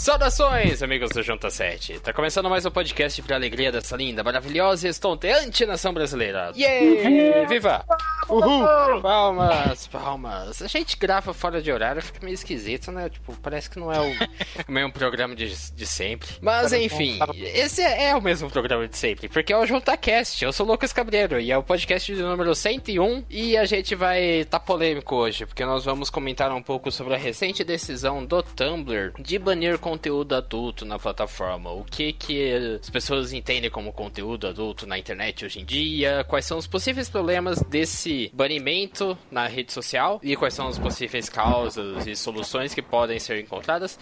Saudações, 0.00 0.82
amigos 0.82 1.10
do 1.10 1.22
Junta 1.22 1.50
7. 1.50 2.00
Tá 2.00 2.10
começando 2.10 2.48
mais 2.48 2.64
um 2.64 2.70
podcast 2.70 3.20
pra 3.20 3.36
alegria 3.36 3.70
dessa 3.70 3.94
linda, 3.94 4.24
maravilhosa 4.24 4.86
e 4.86 4.90
estonteante 4.90 5.66
nação 5.66 5.92
brasileira. 5.92 6.52
Yeah! 6.56 7.46
Viva! 7.46 7.84
Uhul! 8.26 9.02
Palmas, 9.02 9.86
palmas. 9.88 10.62
A 10.62 10.68
gente 10.68 10.96
grava 10.96 11.34
fora 11.34 11.60
de 11.60 11.70
horário, 11.70 12.00
fica 12.00 12.18
meio 12.22 12.32
esquisito, 12.32 12.90
né? 12.90 13.10
Tipo, 13.10 13.36
parece 13.42 13.68
que 13.68 13.78
não 13.78 13.92
é 13.92 14.00
o, 14.00 14.14
mesmo 14.72 14.90
programa 14.90 15.36
de, 15.36 15.48
de 15.48 15.86
sempre. 15.86 16.30
Mas 16.40 16.72
enfim, 16.72 17.18
esse 17.36 17.82
é 17.82 18.16
o 18.16 18.22
mesmo 18.22 18.48
programa 18.48 18.88
de 18.88 18.96
sempre, 18.96 19.28
porque 19.28 19.52
é 19.52 19.56
o 19.58 19.66
JuntaCast. 19.66 20.42
Eu 20.42 20.52
sou 20.52 20.64
o 20.64 20.70
Lucas 20.70 20.94
Cabreiro 20.94 21.38
e 21.38 21.52
é 21.52 21.58
o 21.58 21.62
podcast 21.62 22.14
de 22.14 22.22
número 22.22 22.54
101 22.54 23.26
e 23.28 23.54
a 23.54 23.66
gente 23.66 23.94
vai 23.94 24.46
tá 24.46 24.58
polêmico 24.58 25.14
hoje, 25.14 25.44
porque 25.44 25.66
nós 25.66 25.84
vamos 25.84 26.08
comentar 26.08 26.50
um 26.52 26.62
pouco 26.62 26.90
sobre 26.90 27.12
a 27.12 27.18
recente 27.18 27.62
decisão 27.62 28.24
do 28.24 28.42
Tumblr 28.42 29.12
de 29.18 29.38
banir 29.38 29.78
conteúdo 29.90 30.36
adulto 30.36 30.84
na 30.84 31.00
plataforma. 31.00 31.72
O 31.72 31.84
que 31.84 32.12
que 32.12 32.52
as 32.80 32.88
pessoas 32.88 33.32
entendem 33.32 33.68
como 33.68 33.92
conteúdo 33.92 34.46
adulto 34.46 34.86
na 34.86 34.96
internet 34.96 35.44
hoje 35.44 35.58
em 35.58 35.64
dia? 35.64 36.24
Quais 36.28 36.44
são 36.44 36.58
os 36.58 36.66
possíveis 36.66 37.08
problemas 37.08 37.60
desse 37.62 38.30
banimento 38.32 39.18
na 39.32 39.48
rede 39.48 39.72
social? 39.72 40.20
E 40.22 40.36
quais 40.36 40.54
são 40.54 40.68
as 40.68 40.78
possíveis 40.78 41.28
causas 41.28 42.06
e 42.06 42.14
soluções 42.14 42.72
que 42.72 42.80
podem 42.80 43.18
ser 43.18 43.40
encontradas? 43.40 43.98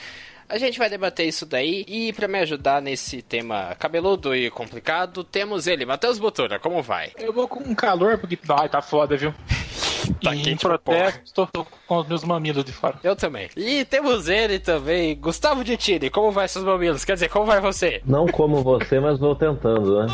A 0.46 0.58
gente 0.58 0.78
vai 0.78 0.90
debater 0.90 1.26
isso 1.26 1.46
daí 1.46 1.86
e 1.88 2.12
para 2.12 2.28
me 2.28 2.38
ajudar 2.40 2.82
nesse 2.82 3.22
tema 3.22 3.74
cabeludo 3.78 4.34
e 4.34 4.50
complicado, 4.50 5.24
temos 5.24 5.66
ele, 5.66 5.86
Matheus 5.86 6.18
Botura, 6.18 6.58
como 6.58 6.82
vai? 6.82 7.12
Eu 7.16 7.32
vou 7.32 7.48
com 7.48 7.74
calor 7.74 8.18
porque 8.18 8.38
ai, 8.50 8.68
tá 8.68 8.82
foda, 8.82 9.16
viu? 9.16 9.32
Tá 10.22 10.34
e 10.34 10.38
em 10.38 10.42
quente, 10.42 10.60
protesto, 10.62 11.48
tô, 11.52 11.66
com 11.86 11.96
os 11.96 12.06
meus 12.06 12.24
mamilos 12.24 12.64
de 12.64 12.72
fora. 12.72 12.98
Eu 13.02 13.16
também. 13.16 13.48
E 13.56 13.84
temos 13.84 14.28
ele 14.28 14.58
também, 14.58 15.16
Gustavo 15.16 15.64
Ditini. 15.64 16.10
Como 16.10 16.30
vai 16.30 16.48
seus 16.48 16.64
mamilos? 16.64 17.04
Quer 17.04 17.14
dizer, 17.14 17.28
como 17.28 17.46
vai 17.46 17.60
você? 17.60 18.02
Não 18.04 18.26
como 18.26 18.62
você, 18.62 19.00
mas 19.00 19.18
vou 19.18 19.34
tentando, 19.34 20.00
né? 20.00 20.06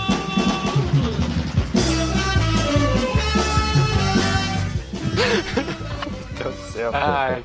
Meu 5.15 6.53
Deus 6.53 6.55
do 6.57 6.73
céu. 6.73 6.91
Ai, 6.93 7.45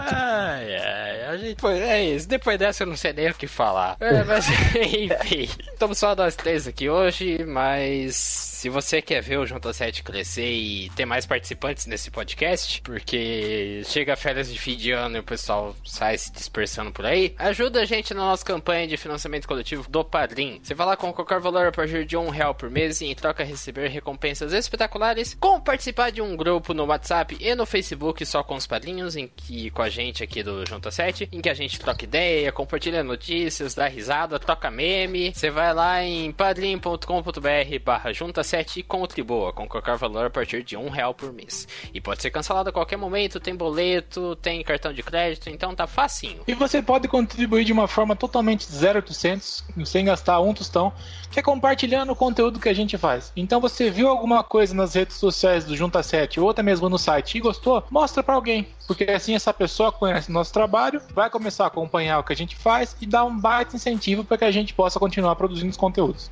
Ai, 0.00 0.76
ai, 0.76 1.24
a 1.26 1.36
gente 1.36 1.60
foi. 1.60 1.78
É 1.78 2.02
isso. 2.04 2.28
Depois 2.28 2.58
dessa 2.58 2.82
eu 2.82 2.86
não 2.86 2.96
sei 2.96 3.12
nem 3.12 3.30
o 3.30 3.34
que 3.34 3.46
falar. 3.46 3.96
É, 4.00 4.24
mas 4.24 4.46
enfim. 4.76 5.48
Estamos 5.72 5.98
só 5.98 6.14
nós 6.14 6.36
três 6.36 6.66
aqui 6.66 6.88
hoje, 6.88 7.44
mas. 7.44 8.55
Se 8.66 8.70
você 8.70 9.00
quer 9.00 9.22
ver 9.22 9.38
o 9.38 9.46
Junta 9.46 9.72
7 9.72 10.02
crescer 10.02 10.50
e 10.50 10.90
ter 10.96 11.04
mais 11.06 11.24
participantes 11.24 11.86
nesse 11.86 12.10
podcast, 12.10 12.82
porque 12.82 13.80
chega 13.84 14.16
férias 14.16 14.52
de 14.52 14.58
fim 14.58 14.76
de 14.76 14.90
ano 14.90 15.18
e 15.18 15.20
o 15.20 15.22
pessoal 15.22 15.76
sai 15.84 16.18
se 16.18 16.32
dispersando 16.32 16.90
por 16.90 17.06
aí, 17.06 17.32
ajuda 17.38 17.82
a 17.82 17.84
gente 17.84 18.12
na 18.12 18.22
nossa 18.22 18.44
campanha 18.44 18.88
de 18.88 18.96
financiamento 18.96 19.46
coletivo 19.46 19.88
do 19.88 20.04
Padrim. 20.04 20.58
Você 20.60 20.74
vai 20.74 20.84
lá 20.84 20.96
com 20.96 21.12
qualquer 21.12 21.38
valor 21.38 21.68
a 21.68 21.70
partir 21.70 22.04
de 22.04 22.16
um 22.16 22.28
real 22.28 22.56
por 22.56 22.68
mês 22.68 23.00
e 23.00 23.06
em 23.06 23.14
troca 23.14 23.44
receber 23.44 23.86
recompensas 23.86 24.52
espetaculares, 24.52 25.36
como 25.38 25.62
participar 25.62 26.10
de 26.10 26.20
um 26.20 26.36
grupo 26.36 26.74
no 26.74 26.86
WhatsApp 26.86 27.36
e 27.38 27.54
no 27.54 27.66
Facebook 27.66 28.26
só 28.26 28.42
com 28.42 28.56
os 28.56 28.66
padrinhos, 28.66 29.14
em 29.14 29.28
que 29.28 29.70
com 29.70 29.82
a 29.82 29.88
gente 29.88 30.24
aqui 30.24 30.42
do 30.42 30.66
Junta 30.66 30.90
7, 30.90 31.28
em 31.30 31.40
que 31.40 31.48
a 31.48 31.54
gente 31.54 31.78
troca 31.78 32.02
ideia, 32.02 32.50
compartilha 32.50 33.04
notícias, 33.04 33.76
dá 33.76 33.86
risada, 33.86 34.40
troca 34.40 34.72
meme. 34.72 35.32
Você 35.32 35.50
vai 35.50 35.72
lá 35.72 36.02
em 36.02 36.32
padrim.com.br 36.32 37.78
barra 37.84 38.12
junta 38.12 38.42
7 38.42 38.55
e 38.76 38.82
contribua 38.82 39.52
com 39.52 39.68
qualquer 39.68 39.96
valor 39.96 40.26
a 40.26 40.30
partir 40.30 40.62
de 40.62 40.76
um 40.76 40.88
real 40.88 41.12
por 41.12 41.32
mês. 41.32 41.66
E 41.92 42.00
pode 42.00 42.22
ser 42.22 42.30
cancelado 42.30 42.70
a 42.70 42.72
qualquer 42.72 42.96
momento, 42.96 43.40
tem 43.40 43.54
boleto, 43.54 44.36
tem 44.36 44.62
cartão 44.62 44.92
de 44.92 45.02
crédito, 45.02 45.50
então 45.50 45.74
tá 45.74 45.86
facinho. 45.86 46.42
E 46.46 46.54
você 46.54 46.80
pode 46.82 47.08
contribuir 47.08 47.64
de 47.64 47.72
uma 47.72 47.86
forma 47.86 48.16
totalmente 48.16 48.66
0800, 48.66 49.64
sem 49.84 50.04
gastar 50.04 50.40
um 50.40 50.54
tostão, 50.54 50.92
que 51.30 51.38
é 51.38 51.42
compartilhando 51.42 52.12
o 52.12 52.16
conteúdo 52.16 52.58
que 52.58 52.68
a 52.68 52.74
gente 52.74 52.96
faz. 52.96 53.32
Então 53.36 53.60
você 53.60 53.90
viu 53.90 54.08
alguma 54.08 54.42
coisa 54.42 54.74
nas 54.74 54.94
redes 54.94 55.16
sociais 55.16 55.64
do 55.64 55.76
Junta 55.76 56.02
7 56.02 56.40
ou 56.40 56.50
até 56.50 56.62
mesmo 56.62 56.88
no 56.88 56.98
site 56.98 57.36
e 57.36 57.40
gostou, 57.40 57.84
mostra 57.90 58.22
pra 58.22 58.34
alguém. 58.34 58.68
Porque 58.86 59.04
assim 59.04 59.34
essa 59.34 59.52
pessoa 59.52 59.92
conhece 59.92 60.30
o 60.30 60.32
nosso 60.32 60.52
trabalho, 60.52 61.00
vai 61.14 61.28
começar 61.28 61.64
a 61.64 61.68
acompanhar 61.68 62.18
o 62.18 62.24
que 62.24 62.32
a 62.32 62.36
gente 62.36 62.56
faz 62.56 62.96
e 63.00 63.06
dar 63.06 63.24
um 63.24 63.38
baita 63.38 63.76
incentivo 63.76 64.24
para 64.24 64.38
que 64.38 64.44
a 64.44 64.50
gente 64.50 64.72
possa 64.74 64.98
continuar 64.98 65.36
produzindo 65.36 65.70
os 65.70 65.76
conteúdos. 65.76 66.30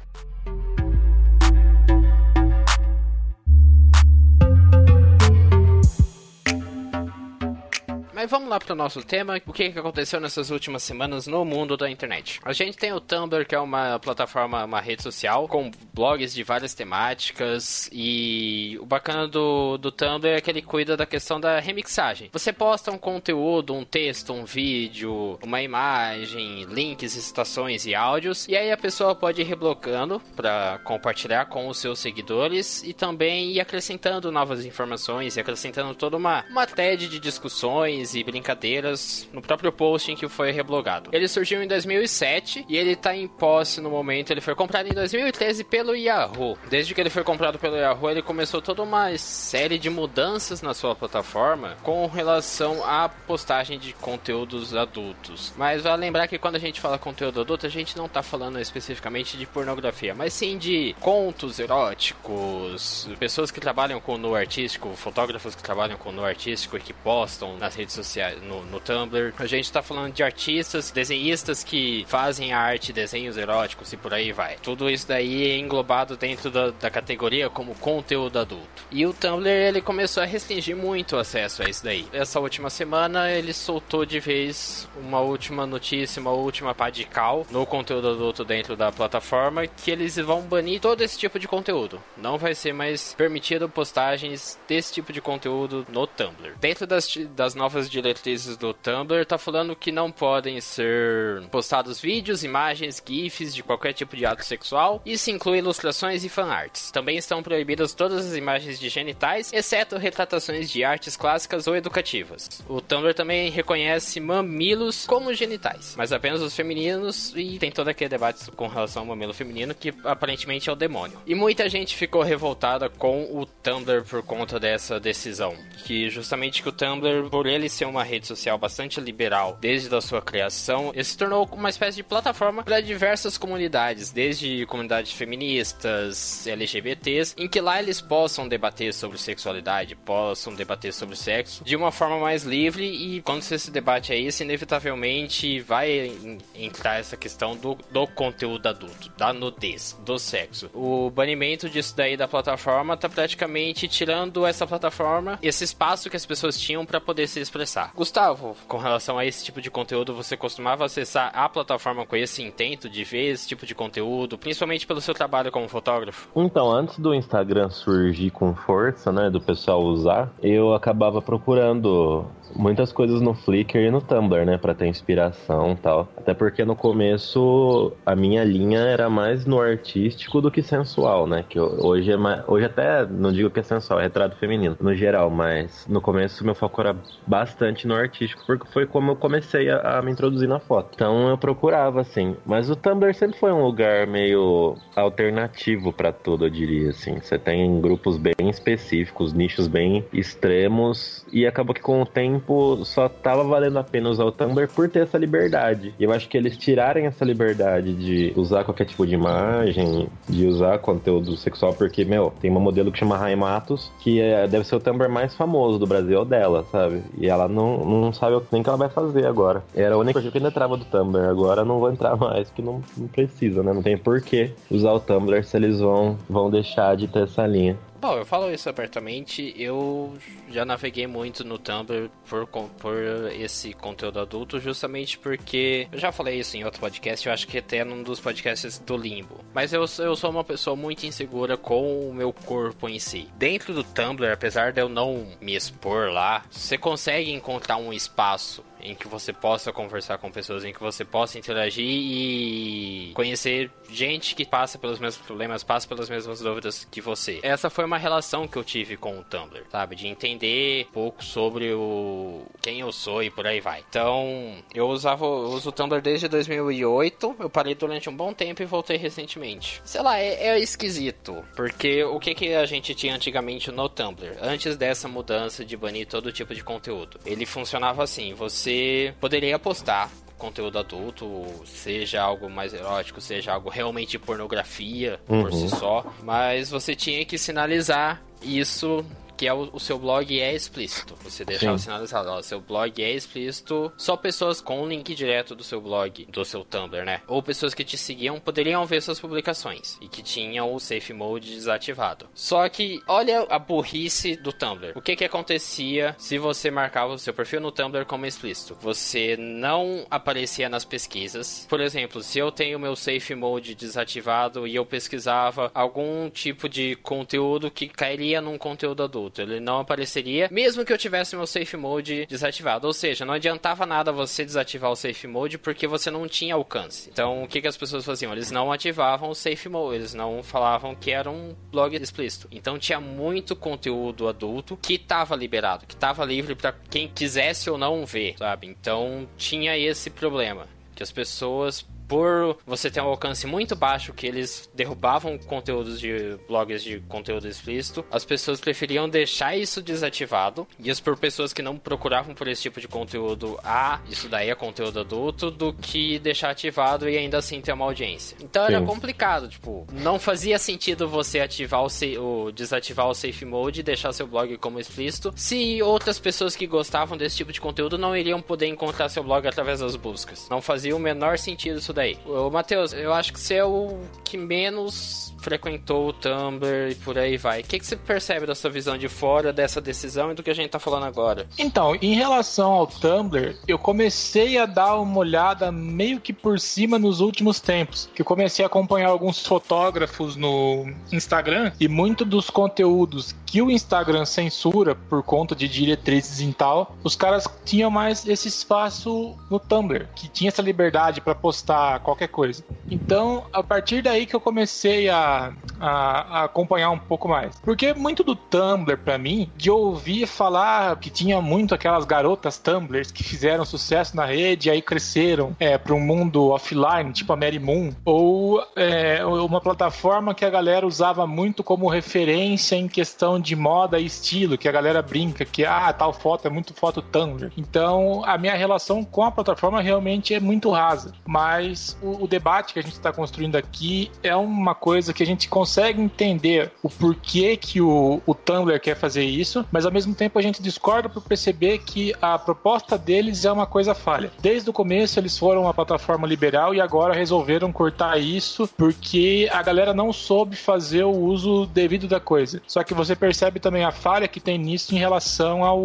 Vamos 8.26 8.48
lá 8.48 8.58
pro 8.58 8.74
nosso 8.74 9.02
tema. 9.02 9.40
O 9.46 9.52
que, 9.52 9.70
que 9.70 9.78
aconteceu 9.78 10.20
nessas 10.20 10.50
últimas 10.50 10.82
semanas 10.82 11.26
no 11.26 11.44
mundo 11.44 11.76
da 11.76 11.90
internet? 11.90 12.40
A 12.44 12.52
gente 12.52 12.76
tem 12.76 12.92
o 12.92 13.00
Tumblr, 13.00 13.44
que 13.46 13.54
é 13.54 13.58
uma 13.58 13.98
plataforma, 13.98 14.64
uma 14.64 14.80
rede 14.80 15.02
social, 15.02 15.46
com 15.46 15.70
blogs 15.92 16.32
de 16.32 16.42
várias 16.42 16.74
temáticas. 16.74 17.90
E 17.92 18.78
o 18.80 18.86
bacana 18.86 19.28
do, 19.28 19.76
do 19.76 19.92
Tumblr 19.92 20.36
é 20.36 20.40
que 20.40 20.50
ele 20.50 20.62
cuida 20.62 20.96
da 20.96 21.04
questão 21.04 21.38
da 21.38 21.60
remixagem. 21.60 22.30
Você 22.32 22.52
posta 22.52 22.90
um 22.90 22.98
conteúdo, 22.98 23.74
um 23.74 23.84
texto, 23.84 24.32
um 24.32 24.44
vídeo, 24.44 25.38
uma 25.42 25.60
imagem, 25.60 26.64
links, 26.64 27.12
citações 27.12 27.84
e 27.84 27.94
áudios. 27.94 28.48
E 28.48 28.56
aí 28.56 28.72
a 28.72 28.76
pessoa 28.76 29.14
pode 29.14 29.42
ir 29.42 29.44
reblocando 29.44 30.20
para 30.34 30.80
compartilhar 30.84 31.46
com 31.46 31.68
os 31.68 31.78
seus 31.78 31.98
seguidores 31.98 32.82
e 32.82 32.92
também 32.92 33.52
ir 33.52 33.60
acrescentando 33.60 34.32
novas 34.32 34.64
informações 34.64 35.36
e 35.36 35.40
acrescentando 35.40 35.94
toda 35.94 36.16
uma, 36.16 36.44
uma 36.50 36.66
thread 36.66 37.08
de 37.08 37.18
discussões 37.18 38.13
e 38.14 38.24
brincadeiras 38.24 39.28
no 39.32 39.42
próprio 39.42 39.72
post 39.72 40.10
em 40.10 40.16
que 40.16 40.28
foi 40.28 40.50
reblogado. 40.50 41.10
Ele 41.12 41.28
surgiu 41.28 41.62
em 41.62 41.68
2007 41.68 42.64
e 42.68 42.76
ele 42.76 42.92
está 42.92 43.14
em 43.14 43.26
posse 43.26 43.80
no 43.80 43.90
momento. 43.90 44.30
Ele 44.30 44.40
foi 44.40 44.54
comprado 44.54 44.88
em 44.88 44.94
2013 44.94 45.64
pelo 45.64 45.94
Yahoo. 45.94 46.58
Desde 46.68 46.94
que 46.94 47.00
ele 47.00 47.10
foi 47.10 47.24
comprado 47.24 47.58
pelo 47.58 47.76
Yahoo, 47.76 48.10
ele 48.10 48.22
começou 48.22 48.60
toda 48.60 48.82
uma 48.82 49.16
série 49.18 49.78
de 49.78 49.90
mudanças 49.90 50.62
na 50.62 50.74
sua 50.74 50.94
plataforma 50.94 51.76
com 51.82 52.06
relação 52.06 52.84
à 52.84 53.08
postagem 53.08 53.78
de 53.78 53.92
conteúdos 53.94 54.74
adultos. 54.74 55.52
Mas 55.56 55.82
vale 55.82 56.02
lembrar 56.02 56.28
que 56.28 56.38
quando 56.38 56.56
a 56.56 56.60
gente 56.60 56.80
fala 56.80 56.98
conteúdo 56.98 57.40
adulto, 57.40 57.66
a 57.66 57.70
gente 57.70 57.96
não 57.96 58.06
está 58.06 58.22
falando 58.22 58.58
especificamente 58.58 59.36
de 59.36 59.46
pornografia, 59.46 60.14
mas 60.14 60.32
sim 60.32 60.58
de 60.58 60.94
contos 61.00 61.58
eróticos, 61.58 63.08
pessoas 63.18 63.50
que 63.50 63.60
trabalham 63.60 64.00
com 64.00 64.18
no 64.18 64.34
artístico, 64.34 64.94
fotógrafos 64.96 65.54
que 65.54 65.62
trabalham 65.62 65.96
com 65.96 66.12
no 66.12 66.24
artístico 66.24 66.76
e 66.76 66.80
que 66.80 66.92
postam 66.92 67.56
nas 67.56 67.74
redes 67.74 67.94
sociais, 67.94 68.03
no, 68.42 68.62
no 68.64 68.80
Tumblr. 68.80 69.32
A 69.38 69.46
gente 69.46 69.72
tá 69.72 69.82
falando 69.82 70.12
de 70.12 70.22
artistas, 70.22 70.90
desenhistas 70.90 71.64
que 71.64 72.04
fazem 72.08 72.52
arte, 72.52 72.92
desenhos 72.92 73.36
eróticos 73.36 73.92
e 73.92 73.96
por 73.96 74.12
aí 74.12 74.32
vai. 74.32 74.56
Tudo 74.62 74.90
isso 74.90 75.08
daí 75.08 75.50
é 75.50 75.58
englobado 75.58 76.16
dentro 76.16 76.50
da, 76.50 76.70
da 76.70 76.90
categoria 76.90 77.48
como 77.50 77.74
conteúdo 77.74 78.38
adulto. 78.38 78.84
E 78.90 79.06
o 79.06 79.12
Tumblr 79.12 79.48
ele 79.48 79.80
começou 79.80 80.22
a 80.22 80.26
restringir 80.26 80.76
muito 80.76 81.16
o 81.16 81.18
acesso 81.18 81.62
a 81.62 81.68
isso 81.68 81.84
daí. 81.84 82.06
Essa 82.12 82.40
última 82.40 82.70
semana 82.70 83.30
ele 83.30 83.52
soltou 83.52 84.04
de 84.04 84.20
vez 84.20 84.88
uma 84.96 85.20
última 85.20 85.66
notícia, 85.66 86.20
uma 86.20 86.32
última 86.32 86.74
pá 86.74 86.90
de 86.90 87.04
cal 87.04 87.46
no 87.50 87.66
conteúdo 87.66 88.08
adulto 88.08 88.44
dentro 88.44 88.76
da 88.76 88.92
plataforma 88.92 89.66
que 89.66 89.90
eles 89.90 90.16
vão 90.16 90.42
banir 90.42 90.80
todo 90.80 91.02
esse 91.02 91.18
tipo 91.18 91.38
de 91.38 91.48
conteúdo. 91.48 92.02
Não 92.16 92.38
vai 92.38 92.54
ser 92.54 92.72
mais 92.72 93.14
permitido 93.14 93.68
postagens 93.68 94.58
desse 94.68 94.92
tipo 94.92 95.12
de 95.12 95.20
conteúdo 95.20 95.86
no 95.88 96.06
Tumblr. 96.06 96.54
Dentro 96.60 96.86
das, 96.86 97.16
das 97.34 97.54
novas 97.54 97.88
diretrizes 97.94 98.56
do 98.56 98.74
Tumblr, 98.74 99.24
tá 99.24 99.38
falando 99.38 99.76
que 99.76 99.92
não 99.92 100.10
podem 100.10 100.60
ser 100.60 101.42
postados 101.50 102.00
vídeos, 102.00 102.44
imagens, 102.44 103.02
GIFs 103.04 103.54
de 103.54 103.62
qualquer 103.62 103.92
tipo 103.92 104.16
de 104.16 104.26
ato 104.26 104.44
sexual. 104.44 105.00
Isso 105.06 105.30
inclui 105.30 105.58
ilustrações 105.58 106.24
e 106.24 106.28
fanarts. 106.28 106.90
Também 106.90 107.16
estão 107.16 107.42
proibidas 107.42 107.94
todas 107.94 108.26
as 108.26 108.36
imagens 108.36 108.78
de 108.78 108.88
genitais, 108.88 109.52
exceto 109.52 109.96
retratações 109.96 110.70
de 110.70 110.82
artes 110.84 111.16
clássicas 111.16 111.66
ou 111.66 111.76
educativas. 111.76 112.62
O 112.68 112.80
Tumblr 112.80 113.14
também 113.14 113.50
reconhece 113.50 114.20
mamilos 114.20 115.06
como 115.06 115.32
genitais, 115.32 115.94
mas 115.96 116.12
apenas 116.12 116.40
os 116.42 116.54
femininos 116.54 117.32
e 117.36 117.58
tem 117.58 117.70
todo 117.70 117.88
aquele 117.88 118.10
debate 118.10 118.50
com 118.52 118.66
relação 118.66 119.02
ao 119.02 119.08
mamilo 119.08 119.32
feminino 119.32 119.74
que 119.74 119.94
aparentemente 120.04 120.68
é 120.68 120.72
o 120.72 120.76
demônio. 120.76 121.18
E 121.26 121.34
muita 121.34 121.68
gente 121.68 121.96
ficou 121.96 122.22
revoltada 122.22 122.88
com 122.88 123.24
o 123.38 123.46
Tumblr 123.46 124.04
por 124.04 124.22
conta 124.22 124.58
dessa 124.58 124.98
decisão, 124.98 125.54
que 125.84 126.10
justamente 126.10 126.62
que 126.62 126.68
o 126.68 126.72
Tumblr, 126.72 127.28
por 127.30 127.46
ele 127.46 127.68
ser 127.74 127.86
uma 127.86 128.04
rede 128.04 128.26
social 128.26 128.56
bastante 128.56 129.00
liberal 129.00 129.58
desde 129.60 129.94
a 129.94 130.00
sua 130.00 130.22
criação, 130.22 130.92
ele 130.94 131.04
se 131.04 131.16
tornou 131.16 131.48
uma 131.52 131.68
espécie 131.68 131.96
de 131.96 132.02
plataforma 132.02 132.62
para 132.62 132.80
diversas 132.80 133.36
comunidades, 133.36 134.10
desde 134.10 134.64
comunidades 134.66 135.12
feministas, 135.12 136.46
LGBTs, 136.46 137.34
em 137.36 137.48
que 137.48 137.60
lá 137.60 137.80
eles 137.80 138.00
possam 138.00 138.46
debater 138.46 138.94
sobre 138.94 139.18
sexualidade, 139.18 139.96
possam 139.96 140.54
debater 140.54 140.92
sobre 140.92 141.16
sexo 141.16 141.64
de 141.64 141.74
uma 141.74 141.90
forma 141.90 142.18
mais 142.18 142.44
livre 142.44 142.84
e 142.84 143.20
quando 143.22 143.42
esse 143.42 143.70
debate 143.70 144.12
é 144.12 144.16
isso, 144.16 144.42
inevitavelmente 144.42 145.60
vai 145.60 146.12
entrar 146.54 147.00
essa 147.00 147.16
questão 147.16 147.56
do, 147.56 147.76
do 147.90 148.06
conteúdo 148.06 148.68
adulto, 148.68 149.10
da 149.16 149.32
nudez, 149.32 149.98
do 150.04 150.18
sexo. 150.18 150.70
O 150.72 151.10
banimento 151.10 151.68
disso 151.68 151.94
daí 151.96 152.16
da 152.16 152.28
plataforma 152.28 152.96
tá 152.96 153.08
praticamente 153.08 153.88
tirando 153.88 154.46
essa 154.46 154.66
plataforma, 154.66 155.38
esse 155.42 155.64
espaço 155.64 156.08
que 156.08 156.16
as 156.16 156.24
pessoas 156.24 156.58
tinham 156.58 156.86
para 156.86 157.00
poder 157.00 157.26
se 157.26 157.40
expressar 157.40 157.63
acessar. 157.64 157.92
Gustavo, 157.94 158.56
com 158.68 158.78
relação 158.78 159.18
a 159.18 159.26
esse 159.26 159.44
tipo 159.44 159.60
de 159.60 159.70
conteúdo, 159.70 160.14
você 160.14 160.36
costumava 160.36 160.84
acessar 160.84 161.32
a 161.34 161.48
plataforma 161.48 162.06
com 162.06 162.14
esse 162.14 162.42
intento 162.42 162.88
de 162.88 163.02
ver 163.02 163.32
esse 163.32 163.48
tipo 163.48 163.66
de 163.66 163.74
conteúdo, 163.74 164.38
principalmente 164.38 164.86
pelo 164.86 165.00
seu 165.00 165.14
trabalho 165.14 165.50
como 165.50 165.68
fotógrafo? 165.68 166.28
Então, 166.36 166.70
antes 166.70 166.98
do 166.98 167.14
Instagram 167.14 167.70
surgir 167.70 168.30
com 168.30 168.54
força, 168.54 169.10
né, 169.10 169.28
do 169.30 169.40
pessoal 169.40 169.82
usar, 169.82 170.30
eu 170.42 170.74
acabava 170.74 171.20
procurando 171.20 172.26
muitas 172.54 172.92
coisas 172.92 173.20
no 173.20 173.34
Flickr 173.34 173.78
e 173.78 173.90
no 173.90 174.00
Tumblr, 174.00 174.44
né, 174.44 174.58
para 174.58 174.74
ter 174.74 174.86
inspiração 174.86 175.72
e 175.72 175.76
tal. 175.76 176.08
Até 176.16 176.34
porque 176.34 176.64
no 176.64 176.76
começo 176.76 177.92
a 178.04 178.14
minha 178.14 178.44
linha 178.44 178.80
era 178.80 179.08
mais 179.08 179.44
no 179.46 179.60
artístico 179.60 180.40
do 180.40 180.50
que 180.50 180.62
sensual, 180.62 181.26
né? 181.26 181.44
Que 181.48 181.58
hoje 181.58 182.12
é 182.12 182.16
mais, 182.16 182.42
hoje 182.46 182.66
até 182.66 183.06
não 183.06 183.32
digo 183.32 183.50
que 183.50 183.60
é 183.60 183.62
sensual, 183.62 184.00
é 184.00 184.04
retrato 184.04 184.36
feminino 184.36 184.76
no 184.80 184.94
geral, 184.94 185.30
mas 185.30 185.86
no 185.88 186.00
começo 186.00 186.44
meu 186.44 186.54
foco 186.54 186.80
era 186.80 186.96
bastante 187.26 187.86
no 187.86 187.94
artístico, 187.94 188.42
porque 188.46 188.66
foi 188.72 188.86
como 188.86 189.12
eu 189.12 189.16
comecei 189.16 189.70
a, 189.70 189.98
a 189.98 190.02
me 190.02 190.10
introduzir 190.10 190.48
na 190.48 190.60
foto. 190.60 190.90
Então 190.94 191.28
eu 191.28 191.38
procurava 191.38 192.00
assim, 192.00 192.36
mas 192.44 192.70
o 192.70 192.76
Tumblr 192.76 193.14
sempre 193.14 193.38
foi 193.38 193.52
um 193.52 193.64
lugar 193.64 194.06
meio 194.06 194.76
alternativo 194.94 195.92
para 195.92 196.12
tudo, 196.12 196.46
eu 196.46 196.50
diria 196.50 196.90
assim. 196.90 197.18
Você 197.20 197.38
tem 197.38 197.80
grupos 197.80 198.16
bem 198.16 198.48
específicos, 198.48 199.32
nichos 199.32 199.66
bem 199.66 200.04
extremos 200.12 201.24
e 201.32 201.46
acabou 201.46 201.74
que 201.74 201.80
com 201.80 202.02
o 202.02 202.06
tempo 202.06 202.43
tempo 202.44 202.84
só 202.84 203.08
tava 203.08 203.42
valendo 203.42 203.78
a 203.78 203.84
pena 203.84 204.10
usar 204.10 204.24
o 204.24 204.32
Tumblr 204.32 204.68
por 204.68 204.88
ter 204.88 205.00
essa 205.00 205.18
liberdade. 205.18 205.94
E 205.98 206.04
eu 206.04 206.12
acho 206.12 206.28
que 206.28 206.36
eles 206.36 206.56
tirarem 206.56 207.06
essa 207.06 207.24
liberdade 207.24 207.94
de 207.94 208.32
usar 208.36 208.64
qualquer 208.64 208.84
tipo 208.84 209.06
de 209.06 209.14
imagem, 209.14 210.08
de 210.28 210.46
usar 210.46 210.78
conteúdo 210.78 211.36
sexual, 211.36 211.72
porque, 211.72 212.04
meu, 212.04 212.32
tem 212.40 212.50
uma 212.50 212.60
modelo 212.60 212.92
que 212.92 212.98
chama 212.98 213.16
Rai 213.16 213.34
Matos, 213.34 213.90
que 214.00 214.20
é, 214.20 214.46
deve 214.46 214.64
ser 214.64 214.76
o 214.76 214.80
Tumblr 214.80 215.08
mais 215.08 215.34
famoso 215.34 215.78
do 215.78 215.86
Brasil, 215.86 216.22
é 216.22 216.24
dela, 216.24 216.64
sabe? 216.70 217.02
E 217.18 217.28
ela 217.28 217.48
não, 217.48 217.84
não 217.84 218.12
sabe 218.12 218.40
nem 218.52 218.60
o 218.60 218.64
que 218.64 218.68
ela 218.68 218.78
vai 218.78 218.88
fazer 218.88 219.26
agora. 219.26 219.62
Era 219.74 219.94
a 219.94 219.98
única 219.98 220.14
coisa 220.14 220.30
que 220.30 220.38
ainda 220.38 220.50
entrava 220.50 220.76
do 220.76 220.84
Tumblr, 220.84 221.28
agora 221.28 221.64
não 221.64 221.80
vou 221.80 221.90
entrar 221.90 222.16
mais, 222.16 222.50
que 222.50 222.60
não, 222.60 222.82
não 222.96 223.06
precisa, 223.08 223.62
né? 223.62 223.72
Não 223.72 223.82
tem 223.82 223.96
porquê 223.96 224.50
usar 224.70 224.92
o 224.92 225.00
Tumblr 225.00 225.44
se 225.44 225.56
eles 225.56 225.80
vão, 225.80 226.16
vão 226.28 226.50
deixar 226.50 226.96
de 226.96 227.08
ter 227.08 227.24
essa 227.24 227.46
linha. 227.46 227.76
Bom, 228.04 228.18
eu 228.18 228.26
falo 228.26 228.52
isso 228.52 228.68
abertamente. 228.68 229.54
Eu 229.56 230.12
já 230.50 230.62
naveguei 230.62 231.06
muito 231.06 231.42
no 231.42 231.56
Tumblr 231.56 232.10
por, 232.28 232.46
por 232.46 232.94
esse 233.32 233.72
conteúdo 233.72 234.20
adulto, 234.20 234.60
justamente 234.60 235.18
porque 235.18 235.88
eu 235.90 235.98
já 235.98 236.12
falei 236.12 236.38
isso 236.38 236.54
em 236.54 236.64
outro 236.64 236.80
podcast. 236.80 237.26
Eu 237.26 237.32
acho 237.32 237.48
que 237.48 237.56
até 237.56 237.82
num 237.82 238.02
dos 238.02 238.20
podcasts 238.20 238.78
do 238.78 238.94
Limbo. 238.94 239.42
Mas 239.54 239.72
eu, 239.72 239.86
eu 240.00 240.14
sou 240.14 240.28
uma 240.28 240.44
pessoa 240.44 240.76
muito 240.76 241.06
insegura 241.06 241.56
com 241.56 242.10
o 242.10 242.12
meu 242.12 242.30
corpo 242.30 242.90
em 242.90 242.98
si. 242.98 243.26
Dentro 243.38 243.72
do 243.72 243.82
Tumblr, 243.82 244.30
apesar 244.30 244.70
de 244.70 244.82
eu 244.82 244.88
não 244.90 245.26
me 245.40 245.56
expor 245.56 246.10
lá, 246.10 246.44
você 246.50 246.76
consegue 246.76 247.32
encontrar 247.32 247.78
um 247.78 247.90
espaço 247.90 248.62
em 248.84 248.94
que 248.94 249.08
você 249.08 249.32
possa 249.32 249.72
conversar 249.72 250.18
com 250.18 250.30
pessoas, 250.30 250.64
em 250.64 250.72
que 250.72 250.80
você 250.80 251.04
possa 251.04 251.38
interagir 251.38 251.84
e 251.84 253.12
conhecer 253.14 253.70
gente 253.90 254.34
que 254.34 254.44
passa 254.44 254.78
pelos 254.78 254.98
mesmos 254.98 255.24
problemas, 255.24 255.64
passa 255.64 255.88
pelas 255.88 256.08
mesmas 256.08 256.40
dúvidas 256.40 256.86
que 256.90 257.00
você. 257.00 257.40
Essa 257.42 257.70
foi 257.70 257.84
uma 257.84 257.98
relação 257.98 258.46
que 258.46 258.56
eu 258.56 258.64
tive 258.64 258.96
com 258.96 259.18
o 259.18 259.24
Tumblr, 259.24 259.64
sabe? 259.70 259.96
De 259.96 260.06
entender 260.06 260.86
um 260.88 260.92
pouco 260.92 261.24
sobre 261.24 261.72
o 261.72 262.42
quem 262.60 262.80
eu 262.80 262.92
sou 262.92 263.22
e 263.22 263.30
por 263.30 263.46
aí 263.46 263.60
vai. 263.60 263.84
Então, 263.88 264.56
eu 264.74 264.88
usava 264.88 265.24
eu 265.24 265.50
uso 265.50 265.70
o 265.70 265.72
Tumblr 265.72 266.02
desde 266.02 266.28
2008, 266.28 267.36
eu 267.40 267.50
parei 267.50 267.74
durante 267.74 268.10
um 268.10 268.16
bom 268.16 268.32
tempo 268.32 268.62
e 268.62 268.66
voltei 268.66 268.96
recentemente. 268.96 269.80
Sei 269.84 270.02
lá, 270.02 270.18
é, 270.18 270.48
é 270.48 270.58
esquisito, 270.58 271.44
porque 271.56 272.04
o 272.04 272.18
que, 272.18 272.34
que 272.34 272.54
a 272.54 272.66
gente 272.66 272.94
tinha 272.94 273.14
antigamente 273.14 273.70
no 273.70 273.88
Tumblr? 273.88 274.36
Antes 274.40 274.76
dessa 274.76 275.08
mudança 275.08 275.64
de 275.64 275.76
banir 275.76 276.06
todo 276.06 276.32
tipo 276.32 276.54
de 276.54 276.62
conteúdo, 276.62 277.18
ele 277.24 277.46
funcionava 277.46 278.02
assim, 278.02 278.34
você 278.34 278.73
você 278.74 279.14
poderia 279.20 279.58
postar 279.58 280.10
conteúdo 280.36 280.78
adulto, 280.78 281.46
seja 281.64 282.20
algo 282.20 282.50
mais 282.50 282.74
erótico, 282.74 283.20
seja 283.20 283.52
algo 283.52 283.70
realmente 283.70 284.18
pornografia 284.18 285.18
uhum. 285.28 285.42
por 285.42 285.52
si 285.52 285.62
uhum. 285.62 285.68
só, 285.68 286.14
mas 286.22 286.68
você 286.70 286.94
tinha 286.94 287.24
que 287.24 287.38
sinalizar 287.38 288.20
isso 288.42 289.04
que 289.36 289.46
é 289.46 289.52
o, 289.52 289.70
o, 289.72 289.80
seu 289.80 289.98
blog 289.98 290.40
é 290.40 290.54
explícito. 290.54 291.14
Você 291.22 291.44
deixava 291.44 291.78
sinalizado, 291.78 292.30
ó, 292.30 292.42
seu 292.42 292.60
blog 292.60 293.02
é 293.02 293.12
explícito, 293.12 293.92
só 293.96 294.16
pessoas 294.16 294.60
com 294.60 294.86
link 294.86 295.14
direto 295.14 295.54
do 295.54 295.64
seu 295.64 295.80
blog, 295.80 296.26
do 296.26 296.44
seu 296.44 296.64
Tumblr, 296.64 297.04
né? 297.04 297.22
Ou 297.26 297.42
pessoas 297.42 297.74
que 297.74 297.84
te 297.84 297.96
seguiam 297.96 298.38
poderiam 298.38 298.84
ver 298.86 299.02
suas 299.02 299.20
publicações 299.20 299.98
e 300.00 300.08
que 300.08 300.22
tinham 300.22 300.72
o 300.72 300.80
safe 300.80 301.12
mode 301.12 301.54
desativado. 301.54 302.28
Só 302.34 302.68
que 302.68 303.02
olha 303.06 303.46
a 303.48 303.58
burrice 303.58 304.36
do 304.36 304.52
Tumblr. 304.52 304.92
O 304.94 305.02
que 305.02 305.16
que 305.16 305.24
acontecia 305.24 306.14
se 306.18 306.38
você 306.38 306.70
marcava 306.70 307.12
o 307.14 307.18
seu 307.18 307.34
perfil 307.34 307.60
no 307.60 307.72
Tumblr 307.72 308.06
como 308.06 308.26
explícito? 308.26 308.76
Você 308.80 309.36
não 309.36 310.06
aparecia 310.10 310.68
nas 310.68 310.84
pesquisas. 310.84 311.66
Por 311.68 311.80
exemplo, 311.80 312.22
se 312.22 312.38
eu 312.38 312.50
tenho 312.50 312.78
meu 312.78 312.96
safe 312.96 313.34
mode 313.34 313.74
desativado 313.74 314.66
e 314.66 314.74
eu 314.74 314.86
pesquisava 314.86 315.70
algum 315.74 316.30
tipo 316.30 316.68
de 316.68 316.96
conteúdo 316.96 317.70
que 317.70 317.88
cairia 317.88 318.40
num 318.40 318.58
conteúdo 318.58 319.02
adulto 319.02 319.23
adulto. 319.24 319.40
Ele 319.40 319.60
não 319.60 319.80
apareceria, 319.80 320.48
mesmo 320.50 320.84
que 320.84 320.92
eu 320.92 320.98
tivesse 320.98 321.36
meu 321.36 321.46
safe 321.46 321.76
mode 321.76 322.26
desativado. 322.26 322.86
Ou 322.86 322.92
seja, 322.92 323.24
não 323.24 323.34
adiantava 323.34 323.86
nada 323.86 324.12
você 324.12 324.44
desativar 324.44 324.90
o 324.90 324.96
safe 324.96 325.26
mode 325.26 325.58
porque 325.58 325.86
você 325.86 326.10
não 326.10 326.26
tinha 326.28 326.54
alcance. 326.54 327.08
Então, 327.10 327.42
o 327.42 327.48
que, 327.48 327.60
que 327.60 327.68
as 327.68 327.76
pessoas 327.76 328.04
faziam? 328.04 328.32
Eles 328.32 328.50
não 328.50 328.72
ativavam 328.72 329.30
o 329.30 329.34
safe 329.34 329.68
mode, 329.68 329.96
eles 329.96 330.14
não 330.14 330.42
falavam 330.42 330.94
que 330.94 331.10
era 331.10 331.30
um 331.30 331.54
blog 331.70 331.94
explícito. 331.96 332.48
Então, 332.50 332.78
tinha 332.78 333.00
muito 333.00 333.56
conteúdo 333.56 334.28
adulto 334.28 334.76
que 334.76 334.94
estava 334.94 335.36
liberado, 335.36 335.86
que 335.86 335.94
estava 335.94 336.24
livre 336.24 336.54
para 336.54 336.72
quem 336.90 337.08
quisesse 337.08 337.70
ou 337.70 337.78
não 337.78 338.04
ver, 338.04 338.36
sabe? 338.38 338.66
Então, 338.66 339.28
tinha 339.36 339.76
esse 339.76 340.10
problema 340.10 340.66
que 340.94 341.02
as 341.02 341.10
pessoas 341.10 341.84
por 342.08 342.56
você 342.66 342.90
ter 342.90 343.00
um 343.00 343.06
alcance 343.06 343.46
muito 343.46 343.74
baixo 343.74 344.12
que 344.12 344.26
eles 344.26 344.70
derrubavam 344.74 345.38
conteúdos 345.38 346.00
de 346.00 346.38
blogs 346.46 346.82
de 346.82 347.00
conteúdo 347.00 347.48
explícito, 347.48 348.04
as 348.10 348.24
pessoas 348.24 348.60
preferiam 348.60 349.08
deixar 349.08 349.56
isso 349.56 349.82
desativado. 349.82 350.66
E 350.78 350.90
as 350.90 351.00
por 351.00 351.16
pessoas 351.16 351.52
que 351.52 351.62
não 351.62 351.76
procuravam 351.76 352.34
por 352.34 352.48
esse 352.48 352.62
tipo 352.62 352.80
de 352.80 352.88
conteúdo, 352.88 353.58
ah, 353.64 354.00
isso 354.08 354.28
daí 354.28 354.50
é 354.50 354.54
conteúdo 354.54 355.00
adulto, 355.00 355.50
do 355.50 355.72
que 355.72 356.18
deixar 356.18 356.50
ativado 356.50 357.08
e 357.08 357.16
ainda 357.16 357.38
assim 357.38 357.60
ter 357.60 357.72
uma 357.72 357.84
audiência. 357.84 358.36
Então 358.42 358.66
Sim. 358.66 358.74
era 358.74 358.84
complicado, 358.84 359.48
tipo, 359.48 359.86
não 359.92 360.18
fazia 360.18 360.58
sentido 360.58 361.08
você 361.08 361.40
ativar 361.40 361.82
o, 361.82 361.88
o 362.20 362.52
desativar 362.52 363.08
o 363.08 363.14
safe 363.14 363.44
mode 363.44 363.80
e 363.80 363.82
deixar 363.82 364.12
seu 364.12 364.26
blog 364.26 364.56
como 364.58 364.78
explícito, 364.78 365.32
se 365.36 365.82
outras 365.82 366.18
pessoas 366.18 366.56
que 366.56 366.66
gostavam 366.66 367.16
desse 367.16 367.36
tipo 367.36 367.52
de 367.52 367.60
conteúdo 367.60 367.96
não 367.98 368.16
iriam 368.16 368.40
poder 368.40 368.66
encontrar 368.66 369.08
seu 369.08 369.22
blog 369.22 369.46
através 369.46 369.80
das 369.80 369.96
buscas. 369.96 370.48
Não 370.48 370.60
fazia 370.60 370.94
o 370.94 370.98
menor 370.98 371.38
sentido 371.38 371.78
isso 371.78 371.93
daí. 371.94 372.18
Ô, 372.26 372.50
Matheus, 372.50 372.92
eu 372.92 373.12
acho 373.12 373.32
que 373.32 373.40
você 373.40 373.54
é 373.54 373.64
o 373.64 374.00
que 374.24 374.36
menos 374.36 375.34
frequentou 375.44 376.08
o 376.08 376.12
Tumblr 376.12 376.90
e 376.90 376.94
por 376.94 377.18
aí 377.18 377.36
vai. 377.36 377.60
O 377.60 377.64
que, 377.64 377.78
que 377.78 377.86
você 377.86 377.96
percebe 377.96 378.46
da 378.46 378.54
sua 378.54 378.70
visão 378.70 378.96
de 378.96 379.08
fora 379.08 379.52
dessa 379.52 379.80
decisão 379.80 380.32
e 380.32 380.34
do 380.34 380.42
que 380.42 380.50
a 380.50 380.54
gente 380.54 380.70
tá 380.70 380.78
falando 380.78 381.04
agora? 381.04 381.46
Então, 381.58 381.94
em 382.00 382.14
relação 382.14 382.72
ao 382.72 382.86
Tumblr, 382.86 383.54
eu 383.68 383.78
comecei 383.78 384.56
a 384.56 384.64
dar 384.64 384.96
uma 384.96 385.18
olhada 385.18 385.70
meio 385.70 386.18
que 386.18 386.32
por 386.32 386.58
cima 386.58 386.98
nos 386.98 387.20
últimos 387.20 387.60
tempos. 387.60 388.08
Que 388.14 388.22
eu 388.22 388.26
comecei 388.26 388.64
a 388.64 388.66
acompanhar 388.66 389.08
alguns 389.08 389.46
fotógrafos 389.46 390.34
no 390.34 390.90
Instagram 391.12 391.72
e 391.78 391.86
muito 391.86 392.24
dos 392.24 392.48
conteúdos 392.48 393.34
que 393.44 393.60
o 393.60 393.70
Instagram 393.70 394.24
censura 394.24 394.96
por 394.96 395.22
conta 395.22 395.54
de 395.54 395.68
diretrizes 395.68 396.40
e 396.40 396.52
tal, 396.52 396.96
os 397.04 397.14
caras 397.14 397.46
tinham 397.64 397.90
mais 397.90 398.26
esse 398.26 398.48
espaço 398.48 399.36
no 399.50 399.60
Tumblr, 399.60 400.08
que 400.16 400.26
tinha 400.26 400.48
essa 400.48 400.62
liberdade 400.62 401.20
para 401.20 401.34
postar 401.34 401.83
qualquer 402.02 402.28
coisa. 402.28 402.64
Então, 402.90 403.44
a 403.52 403.62
partir 403.62 404.02
daí 404.02 404.26
que 404.26 404.34
eu 404.34 404.40
comecei 404.40 405.08
a 405.08 405.52
a, 405.80 406.40
a, 406.40 406.44
acompanhar 406.44 406.90
um 406.90 406.98
pouco 406.98 407.28
mais. 407.28 407.58
Porque 407.60 407.92
muito 407.94 408.22
do 408.22 408.34
Tumblr, 408.34 408.98
para 408.98 409.18
mim, 409.18 409.50
de 409.56 409.70
ouvir 409.70 410.26
falar 410.26 410.96
que 410.98 411.10
tinha 411.10 411.40
muito 411.40 411.74
aquelas 411.74 412.04
garotas 412.04 412.58
Tumblers 412.58 413.10
que 413.10 413.22
fizeram 413.22 413.64
sucesso 413.64 414.16
na 414.16 414.24
rede 414.24 414.68
e 414.68 414.70
aí 414.70 414.82
cresceram 414.82 415.54
é, 415.58 415.76
para 415.76 415.94
um 415.94 416.00
mundo 416.00 416.50
offline, 416.50 417.12
tipo 417.12 417.32
a 417.32 417.36
Mary 417.36 417.58
Moon, 417.58 417.92
ou 418.04 418.62
é, 418.76 419.24
uma 419.24 419.60
plataforma 419.60 420.34
que 420.34 420.44
a 420.44 420.50
galera 420.50 420.86
usava 420.86 421.26
muito 421.26 421.62
como 421.62 421.88
referência 421.88 422.76
em 422.76 422.88
questão 422.88 423.38
de 423.38 423.54
moda 423.56 423.98
e 423.98 424.06
estilo, 424.06 424.58
que 424.58 424.68
a 424.68 424.72
galera 424.72 425.02
brinca 425.02 425.44
que 425.44 425.64
ah, 425.64 425.92
tal 425.92 426.12
foto 426.12 426.46
é 426.46 426.50
muito 426.50 426.74
foto 426.74 427.02
Tumblr. 427.02 427.52
Então, 427.56 428.22
a 428.24 428.38
minha 428.38 428.54
relação 428.54 429.04
com 429.04 429.22
a 429.22 429.30
plataforma 429.30 429.80
realmente 429.80 430.34
é 430.34 430.40
muito 430.40 430.70
rasa. 430.70 431.12
Mas 431.26 431.73
Mas 431.74 431.96
o, 432.00 432.22
o 432.22 432.28
debate 432.28 432.72
que 432.72 432.78
a 432.78 432.82
gente 432.82 432.92
está 432.92 433.12
construindo 433.12 433.56
aqui 433.56 434.08
é 434.22 434.34
uma 434.36 434.76
coisa 434.76 435.12
que 435.12 435.24
a 435.24 435.26
gente 435.26 435.48
consegue 435.48 436.00
entender 436.00 436.70
o 436.84 436.88
porquê 436.88 437.56
que 437.56 437.80
o, 437.80 438.22
o 438.24 438.32
Tumblr 438.32 438.78
quer 438.78 438.94
fazer 438.94 439.24
isso, 439.24 439.66
mas 439.72 439.84
ao 439.84 439.90
mesmo 439.90 440.14
tempo 440.14 440.38
a 440.38 440.42
gente 440.42 440.62
discorda 440.62 441.08
por 441.08 441.24
perceber 441.24 441.78
que 441.78 442.14
a 442.22 442.38
proposta 442.38 442.96
deles 442.96 443.44
é 443.44 443.50
uma 443.50 443.66
coisa 443.66 443.92
falha. 443.92 444.30
Desde 444.40 444.70
o 444.70 444.72
começo 444.72 445.18
eles 445.18 445.36
foram 445.36 445.62
uma 445.62 445.74
plataforma 445.74 446.28
liberal 446.28 446.72
e 446.72 446.80
agora 446.80 447.12
resolveram 447.12 447.72
cortar 447.72 448.18
isso 448.18 448.68
porque 448.76 449.48
a 449.52 449.60
galera 449.60 449.92
não 449.92 450.12
soube 450.12 450.54
fazer 450.54 451.02
o 451.02 451.10
uso 451.10 451.66
devido 451.66 452.06
da 452.06 452.20
coisa. 452.20 452.62
Só 452.68 452.84
que 452.84 452.94
você 452.94 453.16
percebe 453.16 453.58
também 453.58 453.84
a 453.84 453.90
falha 453.90 454.28
que 454.28 454.38
tem 454.38 454.58
nisso 454.58 454.94
em 454.94 454.98
relação 454.98 455.64
ao, 455.64 455.80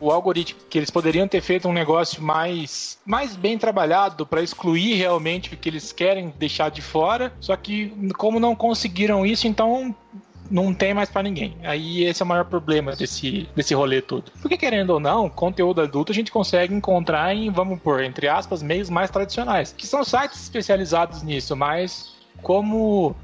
ao 0.00 0.10
algoritmo, 0.10 0.60
que 0.70 0.78
eles 0.78 0.90
poderiam 0.90 1.28
ter 1.28 1.42
feito 1.42 1.68
um 1.68 1.74
negócio 1.74 2.22
mais, 2.22 2.98
mais 3.04 3.36
bem 3.36 3.58
trabalhado 3.58 4.24
para 4.24 4.42
excluir 4.42 4.94
realmente 5.10 5.52
o 5.52 5.56
que 5.56 5.68
eles 5.68 5.92
querem 5.92 6.32
deixar 6.38 6.70
de 6.70 6.80
fora. 6.80 7.32
Só 7.40 7.56
que 7.56 7.92
como 8.16 8.38
não 8.38 8.54
conseguiram 8.54 9.26
isso, 9.26 9.46
então 9.46 9.94
não 10.50 10.74
tem 10.74 10.94
mais 10.94 11.08
para 11.08 11.22
ninguém. 11.22 11.56
Aí 11.62 12.04
esse 12.04 12.22
é 12.22 12.24
o 12.24 12.28
maior 12.28 12.44
problema 12.44 12.96
desse, 12.96 13.48
desse 13.54 13.74
rolê 13.74 14.00
todo. 14.00 14.32
Porque 14.40 14.56
querendo 14.56 14.90
ou 14.90 15.00
não, 15.00 15.28
conteúdo 15.28 15.80
adulto 15.80 16.10
a 16.10 16.14
gente 16.14 16.32
consegue 16.32 16.74
encontrar 16.74 17.34
em, 17.34 17.50
vamos 17.50 17.80
por, 17.80 18.02
entre 18.02 18.28
aspas, 18.28 18.62
meios 18.62 18.90
mais 18.90 19.10
tradicionais, 19.10 19.72
que 19.72 19.86
são 19.86 20.02
sites 20.02 20.42
especializados 20.42 21.22
nisso, 21.22 21.54
mas 21.54 22.19
como 22.42 23.14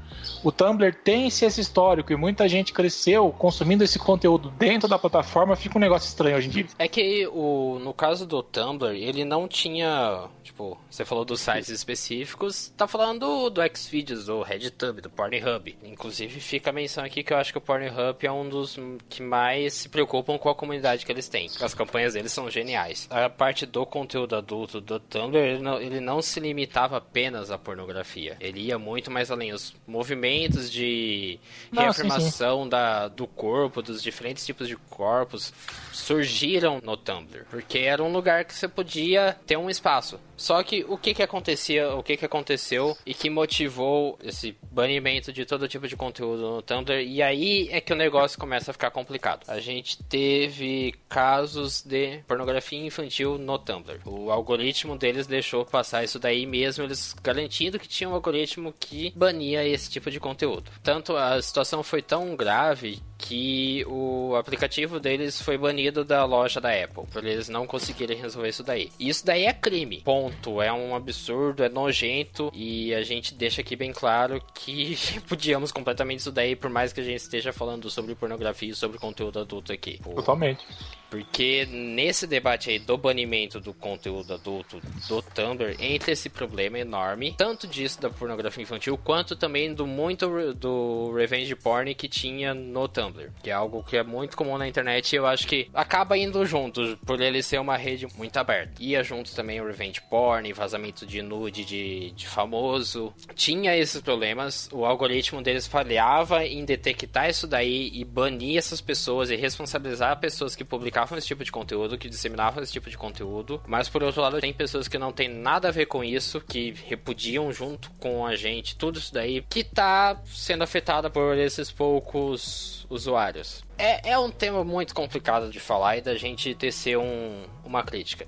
o 0.43 0.51
Tumblr 0.51 0.93
tem 1.03 1.27
esse 1.27 1.59
histórico 1.59 2.11
e 2.11 2.15
muita 2.15 2.47
gente 2.47 2.73
cresceu 2.73 3.31
consumindo 3.31 3.83
esse 3.83 3.99
conteúdo 3.99 4.49
dentro 4.51 4.87
da 4.87 4.97
plataforma, 4.97 5.55
fica 5.55 5.77
um 5.77 5.81
negócio 5.81 6.07
estranho 6.07 6.37
hoje 6.37 6.47
em 6.47 6.51
dia. 6.51 6.65
É 6.77 6.87
que 6.87 7.27
o, 7.27 7.79
no 7.79 7.93
caso 7.93 8.25
do 8.25 8.41
Tumblr, 8.43 8.95
ele 8.95 9.25
não 9.25 9.47
tinha. 9.47 10.25
Tipo, 10.43 10.77
você 10.89 11.03
falou 11.03 11.25
dos 11.25 11.41
sites 11.41 11.69
específicos, 11.69 12.73
tá 12.77 12.87
falando 12.87 13.49
do 13.49 13.61
Xvideos, 13.75 14.25
do 14.25 14.41
RedTube, 14.41 15.01
do 15.01 15.09
Pornhub. 15.09 15.77
Inclusive, 15.83 16.39
fica 16.39 16.69
a 16.69 16.73
menção 16.73 17.03
aqui 17.03 17.21
que 17.21 17.33
eu 17.33 17.37
acho 17.37 17.51
que 17.51 17.57
o 17.57 17.61
Pornhub 17.61 18.25
é 18.25 18.31
um 18.31 18.47
dos 18.47 18.79
que 19.09 19.21
mais 19.21 19.73
se 19.73 19.89
preocupam 19.89 20.37
com 20.37 20.49
a 20.49 20.55
comunidade 20.55 21.05
que 21.05 21.11
eles 21.11 21.27
têm. 21.27 21.49
As 21.59 21.73
campanhas 21.73 22.13
deles 22.13 22.31
são 22.31 22.49
geniais. 22.49 23.07
A 23.11 23.29
parte 23.29 23.65
do 23.65 23.85
conteúdo 23.85 24.35
adulto 24.35 24.79
do 24.79 24.99
Tumblr, 24.99 25.37
ele 25.37 25.61
não, 25.61 25.81
ele 25.81 25.99
não 25.99 26.21
se 26.21 26.39
limitava 26.39 26.97
apenas 26.97 27.51
à 27.51 27.57
pornografia. 27.57 28.37
Ele 28.39 28.61
ia 28.61 28.79
muito 28.79 29.06
mais 29.11 29.31
além. 29.31 29.53
Os 29.53 29.73
movimentos 29.87 30.71
de 30.71 31.39
Não, 31.71 31.83
reafirmação 31.83 32.57
sim, 32.57 32.63
sim. 32.63 32.69
Da, 32.69 33.07
do 33.07 33.27
corpo, 33.27 33.81
dos 33.81 34.01
diferentes 34.01 34.45
tipos 34.45 34.67
de 34.67 34.75
corpos, 34.75 35.53
surgiram 35.91 36.79
no 36.83 36.95
Tumblr. 36.97 37.45
Porque 37.49 37.79
era 37.79 38.03
um 38.03 38.11
lugar 38.11 38.45
que 38.45 38.53
você 38.53 38.67
podia 38.67 39.35
ter 39.45 39.57
um 39.57 39.69
espaço. 39.69 40.19
Só 40.37 40.61
que 40.61 40.85
o 40.87 40.97
que 40.97 41.15
que 41.15 41.23
acontecia, 41.23 41.95
o 41.95 42.03
que 42.03 42.15
que 42.15 42.25
aconteceu 42.25 42.95
e 43.05 43.13
que 43.13 43.29
motivou 43.29 44.17
esse 44.23 44.55
banimento 44.71 45.33
de 45.33 45.45
todo 45.45 45.67
tipo 45.67 45.87
de 45.87 45.97
conteúdo 45.97 46.41
no 46.41 46.61
Tumblr? 46.61 47.01
E 47.01 47.21
aí 47.23 47.67
é 47.71 47.81
que 47.81 47.91
o 47.91 47.95
negócio 47.95 48.39
começa 48.39 48.69
a 48.69 48.73
ficar 48.73 48.91
complicado. 48.91 49.43
A 49.47 49.59
gente 49.59 50.01
teve 50.03 50.93
casos 51.09 51.81
de 51.81 52.19
pornografia 52.27 52.79
infantil 52.79 53.37
no 53.39 53.57
Tumblr. 53.57 53.99
O 54.05 54.31
algoritmo 54.31 54.95
deles 54.95 55.25
deixou 55.25 55.65
passar 55.65 56.03
isso 56.03 56.19
daí 56.19 56.45
mesmo, 56.45 56.83
eles 56.83 57.15
garantindo 57.23 57.79
que 57.79 57.87
tinha 57.87 58.09
um 58.09 58.13
algoritmo 58.13 58.73
que 58.79 59.11
bania 59.15 59.67
esse 59.67 59.89
tipo 59.89 60.11
de 60.11 60.19
conteúdo. 60.19 60.69
Tanto 60.83 61.17
a 61.17 61.41
situação 61.41 61.81
foi 61.81 62.01
tão 62.01 62.35
grave 62.35 63.01
que 63.27 63.83
o 63.87 64.35
aplicativo 64.35 65.01
deles 65.01 65.41
foi 65.41 65.57
banido 65.57 66.05
da 66.05 66.23
loja 66.23 66.61
da 66.61 66.71
Apple, 66.71 67.03
por 67.11 67.25
eles 67.25 67.49
não 67.49 67.67
conseguirem 67.67 68.17
resolver 68.17 68.47
isso 68.47 68.63
daí. 68.63 68.89
Isso 68.97 69.25
daí 69.25 69.43
é 69.43 69.53
crime, 69.53 70.01
ponto. 70.01 70.61
É 70.61 70.71
um 70.71 70.95
absurdo, 70.95 71.61
é 71.61 71.67
nojento 71.67 72.49
e 72.53 72.93
a 72.93 73.03
gente 73.03 73.33
deixa 73.33 73.59
aqui 73.59 73.75
bem 73.75 73.91
claro 73.91 74.41
que 74.53 74.97
podíamos 75.27 75.73
completamente 75.73 76.19
isso 76.19 76.31
daí, 76.31 76.55
por 76.55 76.69
mais 76.69 76.93
que 76.93 77.01
a 77.01 77.03
gente 77.03 77.19
esteja 77.19 77.51
falando 77.51 77.89
sobre 77.89 78.15
pornografia 78.15 78.69
e 78.69 78.75
sobre 78.75 78.97
conteúdo 78.97 79.39
adulto 79.39 79.73
aqui. 79.73 79.99
Totalmente. 80.01 80.65
Porque 81.09 81.65
nesse 81.71 82.27
debate 82.27 82.69
aí 82.69 82.79
do 82.79 82.97
banimento 82.97 83.59
do 83.59 83.73
conteúdo 83.73 84.33
adulto 84.33 84.81
do 85.07 85.21
Tumblr, 85.21 85.75
entre 85.79 86.11
esse 86.11 86.29
problema 86.29 86.79
enorme, 86.79 87.33
tanto 87.37 87.65
disso 87.65 88.01
da 88.01 88.09
pornografia 88.09 88.63
infantil, 88.63 88.97
quanto 88.97 89.35
também 89.35 89.73
do 89.73 89.87
muito 89.87 90.53
do 90.53 91.13
revenge 91.13 91.55
porn 91.55 91.93
que 91.95 92.09
tinha 92.09 92.53
no 92.53 92.87
Tumblr. 92.87 93.31
Que 93.41 93.49
é 93.49 93.53
algo 93.53 93.83
que 93.83 93.95
é 93.97 94.03
muito 94.03 94.35
comum 94.35 94.57
na 94.57 94.67
internet 94.67 95.13
e 95.13 95.15
eu 95.15 95.25
acho 95.25 95.47
que 95.47 95.69
acaba 95.73 96.17
indo 96.17 96.45
junto, 96.45 96.97
por 97.05 97.21
ele 97.21 97.41
ser 97.41 97.59
uma 97.59 97.77
rede 97.77 98.07
muito 98.17 98.35
aberta. 98.37 98.73
Ia 98.79 99.03
junto 99.03 99.33
também 99.33 99.61
o 99.61 99.67
revenge 99.67 100.01
porn, 100.09 100.51
vazamento 100.51 101.05
de 101.05 101.21
nude 101.21 101.63
de, 101.63 102.11
de 102.11 102.27
famoso. 102.27 103.13
Tinha 103.33 103.75
esses 103.77 104.01
problemas, 104.01 104.69
o 104.73 104.85
algoritmo 104.85 105.41
deles 105.41 105.67
falhava 105.67 106.45
em 106.45 106.65
detectar 106.65 107.29
isso 107.29 107.47
daí 107.47 107.91
e 107.93 108.03
banir 108.03 108.57
essas 108.57 108.81
pessoas 108.81 109.29
e 109.29 109.35
responsabilizar 109.35 110.19
pessoas 110.19 110.55
que 110.55 110.63
publicavam 110.65 110.96
publicavam 110.97 111.17
esse 111.17 111.27
tipo 111.27 111.43
de 111.43 111.51
conteúdo, 111.51 111.97
que 111.97 112.09
disseminavam 112.09 112.63
esse 112.63 112.71
tipo 112.71 112.89
de 112.89 112.97
conteúdo, 112.97 113.61
mas 113.67 113.87
por 113.87 114.01
outro 114.01 114.21
lado 114.21 114.39
tem 114.39 114.51
pessoas 114.51 114.87
que 114.87 114.97
não 114.97 115.11
tem 115.11 115.27
nada 115.27 115.67
a 115.67 115.71
ver 115.71 115.85
com 115.85 116.03
isso, 116.03 116.41
que 116.41 116.73
repudiam 116.87 117.51
junto 117.53 117.91
com 117.99 118.25
a 118.25 118.35
gente 118.35 118.75
tudo 118.75 118.97
isso 118.97 119.13
daí, 119.13 119.43
que 119.47 119.63
tá 119.63 120.19
sendo 120.25 120.63
afetada 120.63 121.09
por 121.09 121.37
esses 121.37 121.71
poucos 121.71 122.85
usuários. 122.89 123.63
É, 123.77 124.11
é 124.11 124.19
um 124.19 124.31
tema 124.31 124.63
muito 124.63 124.95
complicado 124.95 125.51
de 125.51 125.59
falar 125.59 125.97
e 125.97 126.01
da 126.01 126.15
gente 126.15 126.55
tecer 126.55 126.97
um, 126.97 127.43
uma 127.63 127.83
crítica. 127.83 128.27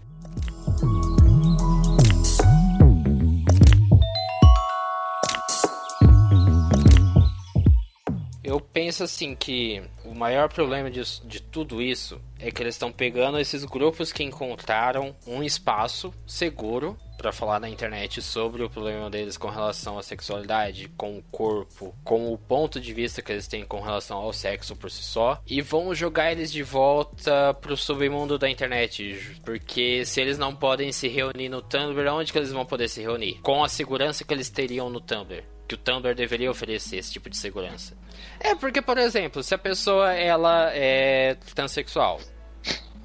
Penso 8.90 9.04
assim 9.04 9.36
que 9.36 9.84
o 10.04 10.16
maior 10.16 10.50
problema 10.50 10.90
de, 10.90 11.04
de 11.24 11.40
tudo 11.40 11.80
isso 11.80 12.20
é 12.40 12.50
que 12.50 12.64
eles 12.64 12.74
estão 12.74 12.92
pegando 12.92 13.38
esses 13.38 13.64
grupos 13.64 14.12
que 14.12 14.24
encontraram 14.24 15.16
um 15.28 15.44
espaço 15.44 16.12
seguro 16.26 16.98
para 17.16 17.32
falar 17.32 17.60
na 17.60 17.70
internet 17.70 18.20
sobre 18.20 18.64
o 18.64 18.70
problema 18.70 19.08
deles 19.08 19.38
com 19.38 19.48
relação 19.48 20.00
à 20.00 20.02
sexualidade, 20.02 20.88
com 20.98 21.20
o 21.20 21.22
corpo, 21.22 21.94
com 22.04 22.34
o 22.34 22.38
ponto 22.38 22.80
de 22.80 22.92
vista 22.92 23.22
que 23.22 23.32
eles 23.32 23.48
têm 23.48 23.64
com 23.64 23.80
relação 23.80 24.18
ao 24.18 24.34
sexo 24.34 24.76
por 24.76 24.90
si 24.90 25.04
só, 25.04 25.40
e 25.46 25.62
vão 25.62 25.94
jogar 25.94 26.32
eles 26.32 26.52
de 26.52 26.64
volta 26.64 27.54
pro 27.62 27.78
submundo 27.78 28.40
da 28.40 28.50
internet, 28.50 29.40
porque 29.46 30.04
se 30.04 30.20
eles 30.20 30.40
não 30.40 30.56
podem 30.56 30.92
se 30.92 31.08
reunir 31.08 31.50
no 31.50 31.62
Tumblr, 31.62 32.12
onde 32.12 32.32
que 32.32 32.40
eles 32.40 32.52
vão 32.52 32.66
poder 32.66 32.88
se 32.88 33.02
reunir? 33.02 33.40
Com 33.44 33.64
a 33.64 33.70
segurança 33.70 34.24
que 34.24 34.34
eles 34.34 34.50
teriam 34.50 34.90
no 34.90 35.00
Tumblr 35.00 35.59
que 35.70 35.76
o 35.76 35.78
Tumblr 35.78 36.16
deveria 36.16 36.50
oferecer 36.50 36.98
esse 36.98 37.14
tipo 37.14 37.30
de 37.30 37.38
segurança. 37.38 37.96
É 38.40 38.56
porque, 38.56 38.82
por 38.82 38.98
exemplo, 38.98 39.44
se 39.44 39.54
a 39.54 39.58
pessoa 39.58 40.12
ela 40.14 40.72
é 40.74 41.36
transexual, 41.54 42.20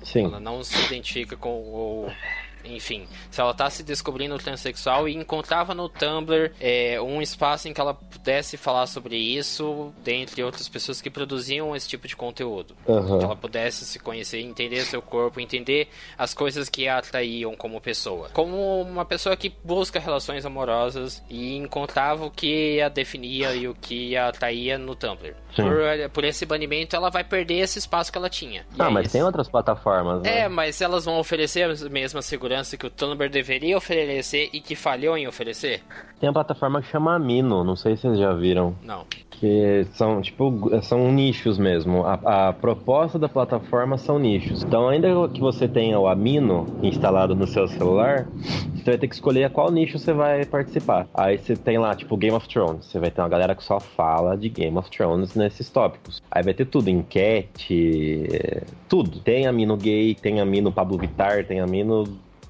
Sim. 0.02 0.24
ela 0.24 0.40
não 0.40 0.64
se 0.64 0.74
identifica 0.86 1.36
com 1.36 1.50
o 1.50 2.10
enfim, 2.64 3.06
se 3.30 3.40
ela 3.40 3.54
tá 3.54 3.68
se 3.68 3.82
descobrindo 3.82 4.36
transexual 4.38 5.08
e 5.08 5.14
encontrava 5.14 5.74
no 5.74 5.88
Tumblr 5.88 6.52
é, 6.60 7.00
um 7.00 7.20
espaço 7.20 7.68
em 7.68 7.72
que 7.72 7.80
ela 7.80 7.94
pudesse 7.94 8.56
falar 8.56 8.86
sobre 8.86 9.16
isso, 9.16 9.92
dentre 10.02 10.42
outras 10.42 10.68
pessoas 10.68 11.00
que 11.00 11.10
produziam 11.10 11.74
esse 11.76 11.88
tipo 11.88 12.08
de 12.08 12.16
conteúdo. 12.16 12.74
Uhum. 12.86 13.18
Que 13.18 13.24
ela 13.24 13.36
pudesse 13.36 13.84
se 13.84 13.98
conhecer, 13.98 14.40
entender 14.40 14.84
seu 14.84 15.02
corpo, 15.02 15.40
entender 15.40 15.88
as 16.16 16.32
coisas 16.32 16.68
que 16.68 16.88
a 16.88 16.98
atraíam 16.98 17.54
como 17.54 17.80
pessoa. 17.80 18.30
Como 18.32 18.80
uma 18.82 19.04
pessoa 19.04 19.36
que 19.36 19.54
busca 19.62 19.98
relações 19.98 20.44
amorosas 20.46 21.22
e 21.28 21.56
encontrava 21.56 22.24
o 22.24 22.30
que 22.30 22.80
a 22.80 22.88
definia 22.88 23.54
e 23.54 23.68
o 23.68 23.74
que 23.74 24.16
a 24.16 24.28
atraía 24.28 24.78
no 24.78 24.94
Tumblr. 24.94 25.34
Por, 25.54 26.10
por, 26.12 26.24
esse 26.24 26.44
banimento, 26.44 26.96
ela 26.96 27.10
vai 27.10 27.22
perder 27.22 27.60
esse 27.60 27.78
espaço 27.78 28.10
que 28.10 28.18
ela 28.18 28.28
tinha. 28.28 28.66
Ah, 28.76 28.90
mas 28.90 29.12
tem 29.12 29.22
outras 29.22 29.48
plataformas, 29.48 30.22
né? 30.22 30.40
É, 30.40 30.48
mas 30.48 30.80
elas 30.80 31.04
vão 31.04 31.18
oferecer 31.18 31.62
a 31.62 31.88
mesma 31.88 32.20
segurança 32.22 32.53
que 32.78 32.86
o 32.86 32.90
Tumblr 32.90 33.28
deveria 33.28 33.76
oferecer 33.76 34.50
e 34.52 34.60
que 34.60 34.74
falhou 34.76 35.16
em 35.16 35.26
oferecer? 35.26 35.82
Tem 36.20 36.28
uma 36.28 36.34
plataforma 36.34 36.80
que 36.80 36.88
chama 36.88 37.14
Amino, 37.14 37.64
não 37.64 37.76
sei 37.76 37.96
se 37.96 38.02
vocês 38.02 38.18
já 38.18 38.32
viram. 38.32 38.74
Não. 38.82 39.04
Que 39.30 39.86
são, 39.92 40.22
tipo, 40.22 40.70
são 40.82 41.12
nichos 41.12 41.58
mesmo. 41.58 42.04
A, 42.04 42.48
a 42.48 42.52
proposta 42.52 43.18
da 43.18 43.28
plataforma 43.28 43.98
são 43.98 44.18
nichos. 44.18 44.62
Então, 44.62 44.88
ainda 44.88 45.08
que 45.28 45.40
você 45.40 45.66
tenha 45.68 45.98
o 45.98 46.06
Amino 46.06 46.66
instalado 46.82 47.34
no 47.34 47.46
seu 47.46 47.66
celular, 47.66 48.26
você 48.74 48.84
vai 48.84 48.98
ter 48.98 49.08
que 49.08 49.14
escolher 49.14 49.44
a 49.44 49.50
qual 49.50 49.70
nicho 49.70 49.98
você 49.98 50.12
vai 50.12 50.44
participar. 50.44 51.08
Aí 51.12 51.36
você 51.36 51.56
tem 51.56 51.78
lá, 51.78 51.94
tipo, 51.94 52.16
Game 52.16 52.36
of 52.36 52.48
Thrones. 52.48 52.86
Você 52.86 52.98
vai 52.98 53.10
ter 53.10 53.20
uma 53.20 53.28
galera 53.28 53.54
que 53.54 53.64
só 53.64 53.80
fala 53.80 54.36
de 54.36 54.48
Game 54.48 54.78
of 54.78 54.90
Thrones 54.90 55.34
nesses 55.34 55.68
tópicos. 55.68 56.22
Aí 56.30 56.42
vai 56.42 56.54
ter 56.54 56.66
tudo, 56.66 56.88
enquete, 56.88 58.28
tudo. 58.88 59.18
Tem 59.20 59.46
Amino 59.46 59.76
gay, 59.76 60.14
tem 60.14 60.40
Amino 60.40 60.72
Pablo 60.72 60.96
Vittar, 60.96 61.44
tem 61.44 61.60
Amino 61.60 62.04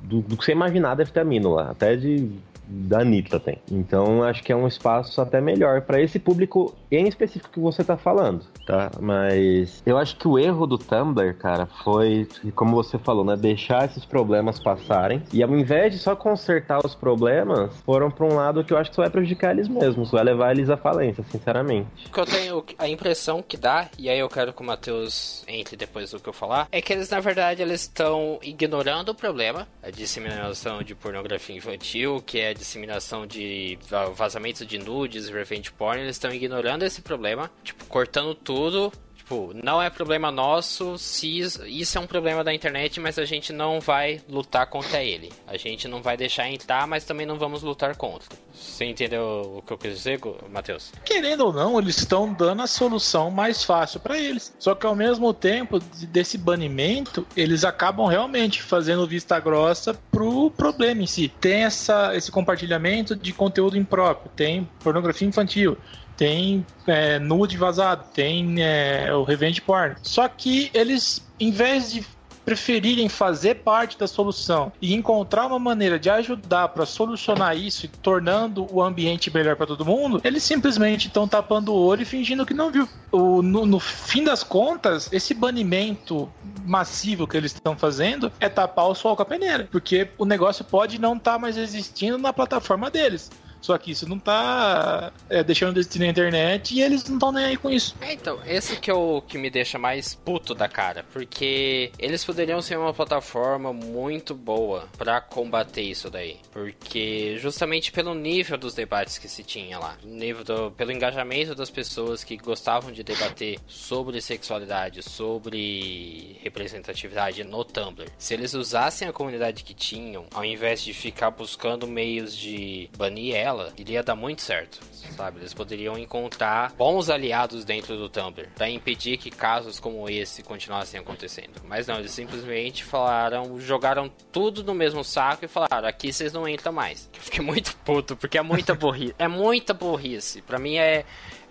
do, 0.05 0.21
do 0.21 0.37
que 0.37 0.45
você 0.45 0.53
imaginar 0.53 0.95
deve 0.95 1.11
ter 1.11 1.21
amino 1.21 1.51
lá. 1.51 1.71
Até 1.71 1.97
de 1.97 2.31
da 2.67 3.01
Anitta 3.01 3.39
tem. 3.39 3.59
Então 3.71 4.23
acho 4.23 4.43
que 4.43 4.53
é 4.53 4.57
um 4.57 4.67
espaço 4.67 5.21
até 5.21 5.41
melhor 5.41 5.83
para 5.83 6.01
esse 6.01 6.19
público 6.19 6.75
em 6.97 7.09
específico 7.09 7.53
que 7.53 7.61
você 7.61 7.83
tá 7.83 7.97
falando, 7.97 8.45
tá? 8.67 8.91
Mas 9.01 9.83
eu 9.87 9.99
acho 9.99 10.17
que 10.17 10.29
o 10.29 10.39
erro 10.39 10.67
do 10.67 10.79
Tumblr, 10.79 11.35
cara, 11.37 11.67
foi, 11.83 12.29
como 12.55 12.75
você 12.75 12.99
falou, 12.99 13.25
né? 13.25 13.37
Deixar 13.37 13.85
esses 13.85 14.05
problemas 14.05 14.59
passarem 14.59 15.23
e 15.33 15.43
ao 15.43 15.51
invés 15.51 15.93
de 15.93 15.99
só 15.99 16.15
consertar 16.17 16.85
os 16.85 16.95
problemas, 16.95 17.75
foram 17.85 18.11
para 18.11 18.27
um 18.27 18.35
lado 18.35 18.65
que 18.65 18.73
eu 18.73 18.79
acho 18.79 18.91
que 18.91 18.97
só 18.97 19.03
vai 19.03 19.11
prejudicar 19.11 19.53
eles 19.53 19.69
mesmos, 19.69 20.11
vai 20.11 20.25
levar 20.25 20.53
eles 20.53 20.71
à 20.71 20.77
falência, 20.77 21.25
sinceramente. 21.31 22.07
O 22.07 22.13
que 22.13 22.21
eu 22.21 22.27
tenho 22.27 22.65
a 22.79 22.89
impressão 22.89 23.43
que 23.43 23.57
dá, 23.57 23.89
e 23.99 24.09
aí 24.09 24.19
eu 24.19 24.29
quero 24.29 24.53
que 24.53 24.63
o 24.63 24.65
Matheus 24.65 25.45
entre 25.47 25.77
depois 25.77 26.11
do 26.11 26.21
que 26.21 26.29
eu 26.29 26.33
falar, 26.33 26.69
é 26.71 26.81
que 26.81 26.93
eles 26.93 27.09
na 27.11 27.21
verdade 27.21 27.63
eles 27.63 27.83
estão 27.83 28.39
ignorando 28.43 29.11
o 29.11 29.15
problema, 29.15 29.67
a 29.83 29.91
disseminação 29.91 30.83
de 30.83 30.95
pornografia 30.95 31.57
infantil, 31.57 32.23
que 32.25 32.41
é 32.41 32.55
disseminação 32.55 33.27
de 33.27 33.79
vazamento 34.15 34.65
de 34.65 34.79
nudes, 34.79 35.29
revenge 35.29 35.73
porn, 35.73 36.01
eles 36.01 36.17
estão 36.17 36.33
ignorando 36.33 36.84
esse 36.85 37.03
problema, 37.03 37.51
tipo, 37.63 37.85
cortando 37.87 38.35
tudo 38.35 38.93
Tipo, 39.25 39.53
não 39.65 39.81
é 39.81 39.89
problema 39.89 40.31
nosso 40.31 40.99
se 40.99 41.39
isso 41.39 41.97
é 41.97 42.01
um 42.01 42.07
problema 42.07 42.45
da 42.45 42.53
internet, 42.53 43.01
mas 43.01 43.19
a 43.19 43.25
gente 43.25 43.55
não 43.55 43.81
vai 43.81 44.21
lutar 44.29 44.67
contra 44.67 45.03
ele. 45.03 45.33
A 45.47 45.57
gente 45.57 45.89
não 45.89 46.03
vai 46.03 46.15
deixar 46.15 46.47
entrar, 46.51 46.87
mas 46.87 47.07
também 47.07 47.25
não 47.25 47.39
vamos 47.39 47.63
lutar 47.63 47.97
contra. 47.97 48.29
Você 48.53 48.85
entendeu 48.85 49.57
o 49.57 49.63
que 49.63 49.73
eu 49.73 49.79
quis 49.79 49.97
dizer, 49.97 50.21
Matheus? 50.53 50.93
Querendo 51.07 51.47
ou 51.47 51.55
não, 51.55 51.79
eles 51.79 51.97
estão 51.97 52.35
dando 52.35 52.61
a 52.61 52.67
solução 52.67 53.31
mais 53.31 53.65
fácil 53.65 53.99
para 53.99 54.19
eles. 54.19 54.55
Só 54.59 54.75
que 54.75 54.85
ao 54.85 54.95
mesmo 54.95 55.33
tempo 55.33 55.79
desse 55.79 56.37
banimento, 56.37 57.27
eles 57.35 57.65
acabam 57.65 58.07
realmente 58.07 58.63
fazendo 58.63 59.07
vista 59.07 59.41
grossa 59.41 59.95
pro 60.11 60.51
problema 60.51 61.01
em 61.01 61.07
si. 61.07 61.33
Tem 61.41 61.65
essa, 61.65 62.15
esse 62.15 62.31
compartilhamento 62.31 63.17
de 63.17 63.33
conteúdo 63.33 63.79
impróprio, 63.79 64.31
tem 64.37 64.69
pornografia 64.81 65.27
infantil 65.27 65.79
tem 66.17 66.65
é, 66.87 67.19
nude 67.19 67.57
vazado, 67.57 68.05
tem 68.13 68.63
é, 68.63 69.13
o 69.15 69.23
revenge 69.23 69.61
porn. 69.61 69.97
Só 70.03 70.29
que 70.29 70.71
eles, 70.75 71.27
em 71.39 71.51
vez 71.51 71.93
de 71.93 72.05
preferirem 72.45 73.09
fazer 73.09 73.57
parte 73.57 73.99
da 73.99 74.07
solução 74.07 74.71
e 74.81 74.95
encontrar 74.95 75.47
uma 75.47 75.59
maneira 75.59 75.99
de 75.99 76.11
ajudar 76.11 76.69
para 76.69 76.85
solucionar 76.85 77.57
isso, 77.57 77.89
tornando 78.03 78.67
o 78.71 78.83
ambiente 78.83 79.33
melhor 79.33 79.57
para 79.57 79.67
todo 79.67 79.85
mundo, 79.85 80.21
eles 80.23 80.43
simplesmente 80.43 81.07
estão 81.07 81.27
tapando 81.27 81.73
o 81.73 81.87
olho 81.87 82.03
e 82.03 82.05
fingindo 82.05 82.45
que 82.45 82.55
não 82.55 82.71
viu. 82.71 82.89
O, 83.11 83.43
no, 83.43 83.65
no 83.65 83.81
fim 83.81 84.25
das 84.25 84.43
contas, 84.43 85.11
esse 85.13 85.33
banimento 85.33 86.31
massivo 86.67 87.27
que 87.27 87.37
eles 87.37 87.53
estão 87.53 87.77
fazendo 87.77 88.31
é 88.39 88.49
tapar 88.49 88.89
o 88.89 88.95
sol 88.95 89.17
com 89.17 89.23
a 89.23 89.27
peneira, 89.27 89.69
porque 89.71 90.09
o 90.19 90.25
negócio 90.25 90.65
pode 90.65 91.01
não 91.01 91.17
estar 91.17 91.33
tá 91.33 91.39
mais 91.39 91.57
existindo 91.57 92.19
na 92.19 92.33
plataforma 92.33 92.91
deles. 92.91 93.31
Só 93.65 93.79
que 93.79 93.93
isso 93.93 94.07
não 94.07 94.19
tá 94.19 95.11
é, 95.31 95.43
deixando 95.43 95.83
de 95.83 95.99
na 95.99 96.07
internet 96.07 96.75
e 96.75 96.83
eles 96.83 97.03
não 97.09 97.15
estão 97.15 97.33
nem 97.33 97.47
aí 97.47 97.57
com 97.57 97.71
isso. 97.71 97.97
É, 97.99 98.13
então, 98.13 98.39
esse 98.47 98.77
que 98.77 98.91
é 98.91 98.95
o 98.95 99.23
que 99.23 99.39
me 99.39 99.49
deixa 99.49 99.79
mais 99.79 100.15
puto 100.15 100.55
da 100.55 100.69
cara. 100.69 101.03
Porque 101.11 101.91
eles 101.99 102.23
poderiam 102.23 102.61
ser 102.61 102.77
uma 102.79 102.93
plataforma 102.93 103.73
muito 103.73 104.35
boa 104.35 104.87
para 104.99 105.19
combater 105.19 105.81
isso 105.81 106.11
daí. 106.11 106.37
Porque 106.53 107.39
justamente 107.39 107.91
pelo 107.91 108.15
nível 108.15 108.59
dos 108.59 108.75
debates 108.75 109.17
que 109.17 109.29
se 109.29 109.43
tinha 109.43 109.79
lá, 109.79 109.97
nível 110.05 110.45
do, 110.45 110.71
pelo 110.73 110.93
engajamento 110.93 111.55
das 111.55 111.71
pessoas 111.71 112.23
que 112.23 112.37
gostavam 112.37 112.93
de 112.93 113.03
debater 113.03 113.59
sobre 113.67 114.21
sexualidade, 114.21 115.03
sobre 115.03 116.39
representatividade 116.43 117.43
no 117.45 117.65
Tumblr. 117.65 118.11
Se 118.19 118.35
eles 118.35 118.53
usassem 118.53 119.09
a 119.09 119.13
comunidade 119.13 119.65
que 119.65 119.73
tinham, 119.73 120.27
ao 120.35 120.45
invés 120.45 120.83
de 120.83 120.93
ficar 120.93 121.31
buscando 121.31 121.87
meios 121.87 122.37
de 122.37 122.91
banir 122.95 123.35
ela, 123.35 123.54
iria 123.77 124.03
dar 124.03 124.15
muito 124.15 124.43
certo, 124.43 124.81
sabe? 125.17 125.41
Eles 125.41 125.55
poderiam 125.55 125.99
encontrar 125.99 126.73
bons 126.73 127.09
aliados 127.11 127.65
dentro 127.65 127.97
do 127.97 128.09
Tumblr 128.09 128.49
para 128.55 128.69
impedir 128.69 129.19
que 129.19 129.31
casos 129.31 129.81
como 129.81 130.09
esse 130.09 130.43
continuassem 130.43 131.01
acontecendo. 131.01 131.61
Mas 131.65 131.87
não, 131.87 131.99
eles 131.99 132.11
simplesmente 132.13 132.85
falaram, 132.85 133.61
jogaram 133.61 134.11
tudo 134.33 134.63
no 134.65 134.75
mesmo 134.75 135.05
saco 135.05 135.45
e 135.45 135.49
falaram: 135.49 135.89
aqui 135.89 136.13
vocês 136.13 136.33
não 136.33 136.49
entram 136.49 136.73
mais. 136.73 137.09
Eu 137.15 137.21
fiquei 137.21 137.45
muito 137.45 137.77
puto, 137.85 138.17
porque 138.17 138.39
é 138.39 138.43
muita 138.43 138.75
burrice. 138.77 139.15
é 139.19 139.29
muita 139.29 139.75
burrice. 139.75 140.43
Pra 140.43 140.59
mim 140.59 140.77
é 140.77 141.05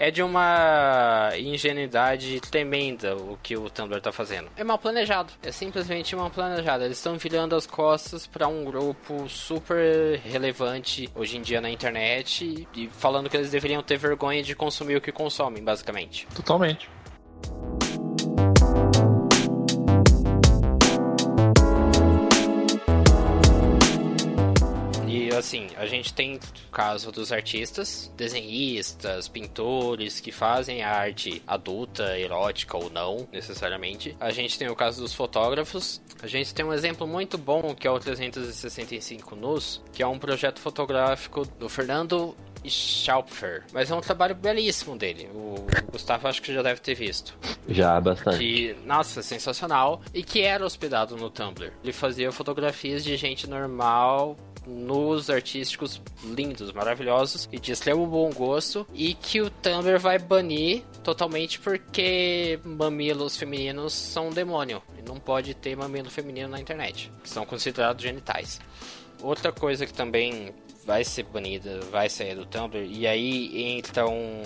é 0.03 0.11
de 0.11 0.21
uma 0.21 1.31
ingenuidade 1.37 2.41
tremenda 2.41 3.15
o 3.15 3.39
que 3.41 3.55
o 3.55 3.69
Tumblr 3.69 4.01
tá 4.01 4.11
fazendo. 4.11 4.49
É 4.57 4.63
mal 4.63 4.77
planejado. 4.77 5.31
É 5.41 5.49
simplesmente 5.49 6.13
mal 6.13 6.29
planejado. 6.29 6.83
Eles 6.83 6.97
estão 6.97 7.17
virando 7.17 7.55
as 7.55 7.65
costas 7.65 8.27
para 8.27 8.45
um 8.49 8.65
grupo 8.65 9.29
super 9.29 10.19
relevante 10.19 11.09
hoje 11.15 11.37
em 11.37 11.41
dia 11.41 11.61
na 11.61 11.69
internet 11.69 12.67
e 12.75 12.89
falando 12.89 13.29
que 13.29 13.37
eles 13.37 13.49
deveriam 13.49 13.81
ter 13.81 13.97
vergonha 13.97 14.43
de 14.43 14.53
consumir 14.53 14.97
o 14.97 15.01
que 15.01 15.11
consomem, 15.11 15.63
basicamente. 15.63 16.27
Totalmente. 16.35 16.89
Assim, 25.37 25.67
a 25.77 25.85
gente 25.85 26.13
tem 26.13 26.35
o 26.35 26.71
caso 26.71 27.11
dos 27.11 27.31
artistas, 27.31 28.11
desenhistas, 28.15 29.27
pintores 29.27 30.19
que 30.19 30.31
fazem 30.31 30.83
arte 30.83 31.41
adulta, 31.47 32.17
erótica 32.17 32.77
ou 32.77 32.89
não, 32.89 33.27
necessariamente. 33.31 34.15
A 34.19 34.31
gente 34.31 34.57
tem 34.57 34.69
o 34.69 34.75
caso 34.75 35.01
dos 35.01 35.13
fotógrafos. 35.13 36.01
A 36.21 36.27
gente 36.27 36.53
tem 36.53 36.65
um 36.65 36.73
exemplo 36.73 37.07
muito 37.07 37.37
bom 37.37 37.75
que 37.75 37.87
é 37.87 37.91
o 37.91 37.99
365 37.99 39.35
Nus, 39.35 39.81
que 39.91 40.01
é 40.01 40.07
um 40.07 40.17
projeto 40.17 40.59
fotográfico 40.59 41.45
do 41.59 41.67
Fernando 41.69 42.35
Schaupfer. 42.69 43.63
Mas 43.73 43.91
é 43.91 43.95
um 43.95 44.01
trabalho 44.01 44.35
belíssimo 44.35 44.97
dele. 44.97 45.29
O 45.33 45.55
Gustavo 45.91 46.27
acho 46.27 46.41
que 46.41 46.53
já 46.53 46.61
deve 46.61 46.79
ter 46.79 46.95
visto. 46.95 47.37
Já, 47.67 47.99
bastante. 47.99 48.37
Que, 48.37 48.75
nossa, 48.85 49.21
sensacional. 49.21 50.01
E 50.13 50.23
que 50.23 50.41
era 50.41 50.65
hospedado 50.65 51.15
no 51.15 51.29
Tumblr. 51.29 51.71
Ele 51.83 51.93
fazia 51.93 52.31
fotografias 52.31 53.03
de 53.03 53.15
gente 53.17 53.47
normal 53.47 54.37
nos 54.65 55.29
artísticos 55.29 56.01
lindos, 56.23 56.71
maravilhosos 56.71 57.47
e 57.51 57.59
de 57.59 57.71
extremo 57.71 58.05
bom 58.07 58.29
gosto 58.29 58.87
e 58.93 59.13
que 59.13 59.41
o 59.41 59.49
Tumblr 59.49 59.99
vai 59.99 60.17
banir 60.19 60.83
totalmente 61.03 61.59
porque 61.59 62.59
mamilos 62.63 63.37
femininos 63.37 63.93
são 63.93 64.27
um 64.27 64.31
demônio 64.31 64.81
e 64.97 65.07
não 65.07 65.19
pode 65.19 65.53
ter 65.53 65.75
mamilo 65.75 66.09
feminino 66.09 66.49
na 66.49 66.59
internet, 66.59 67.11
que 67.21 67.29
são 67.29 67.45
considerados 67.45 68.01
genitais. 68.01 68.59
Outra 69.21 69.51
coisa 69.51 69.85
que 69.85 69.93
também 69.93 70.53
vai 70.85 71.03
ser 71.03 71.23
banida, 71.23 71.79
vai 71.91 72.09
sair 72.09 72.35
do 72.35 72.45
Tumblr 72.45 72.85
e 72.85 73.07
aí 73.07 73.77
entra 73.77 74.07
um, 74.07 74.41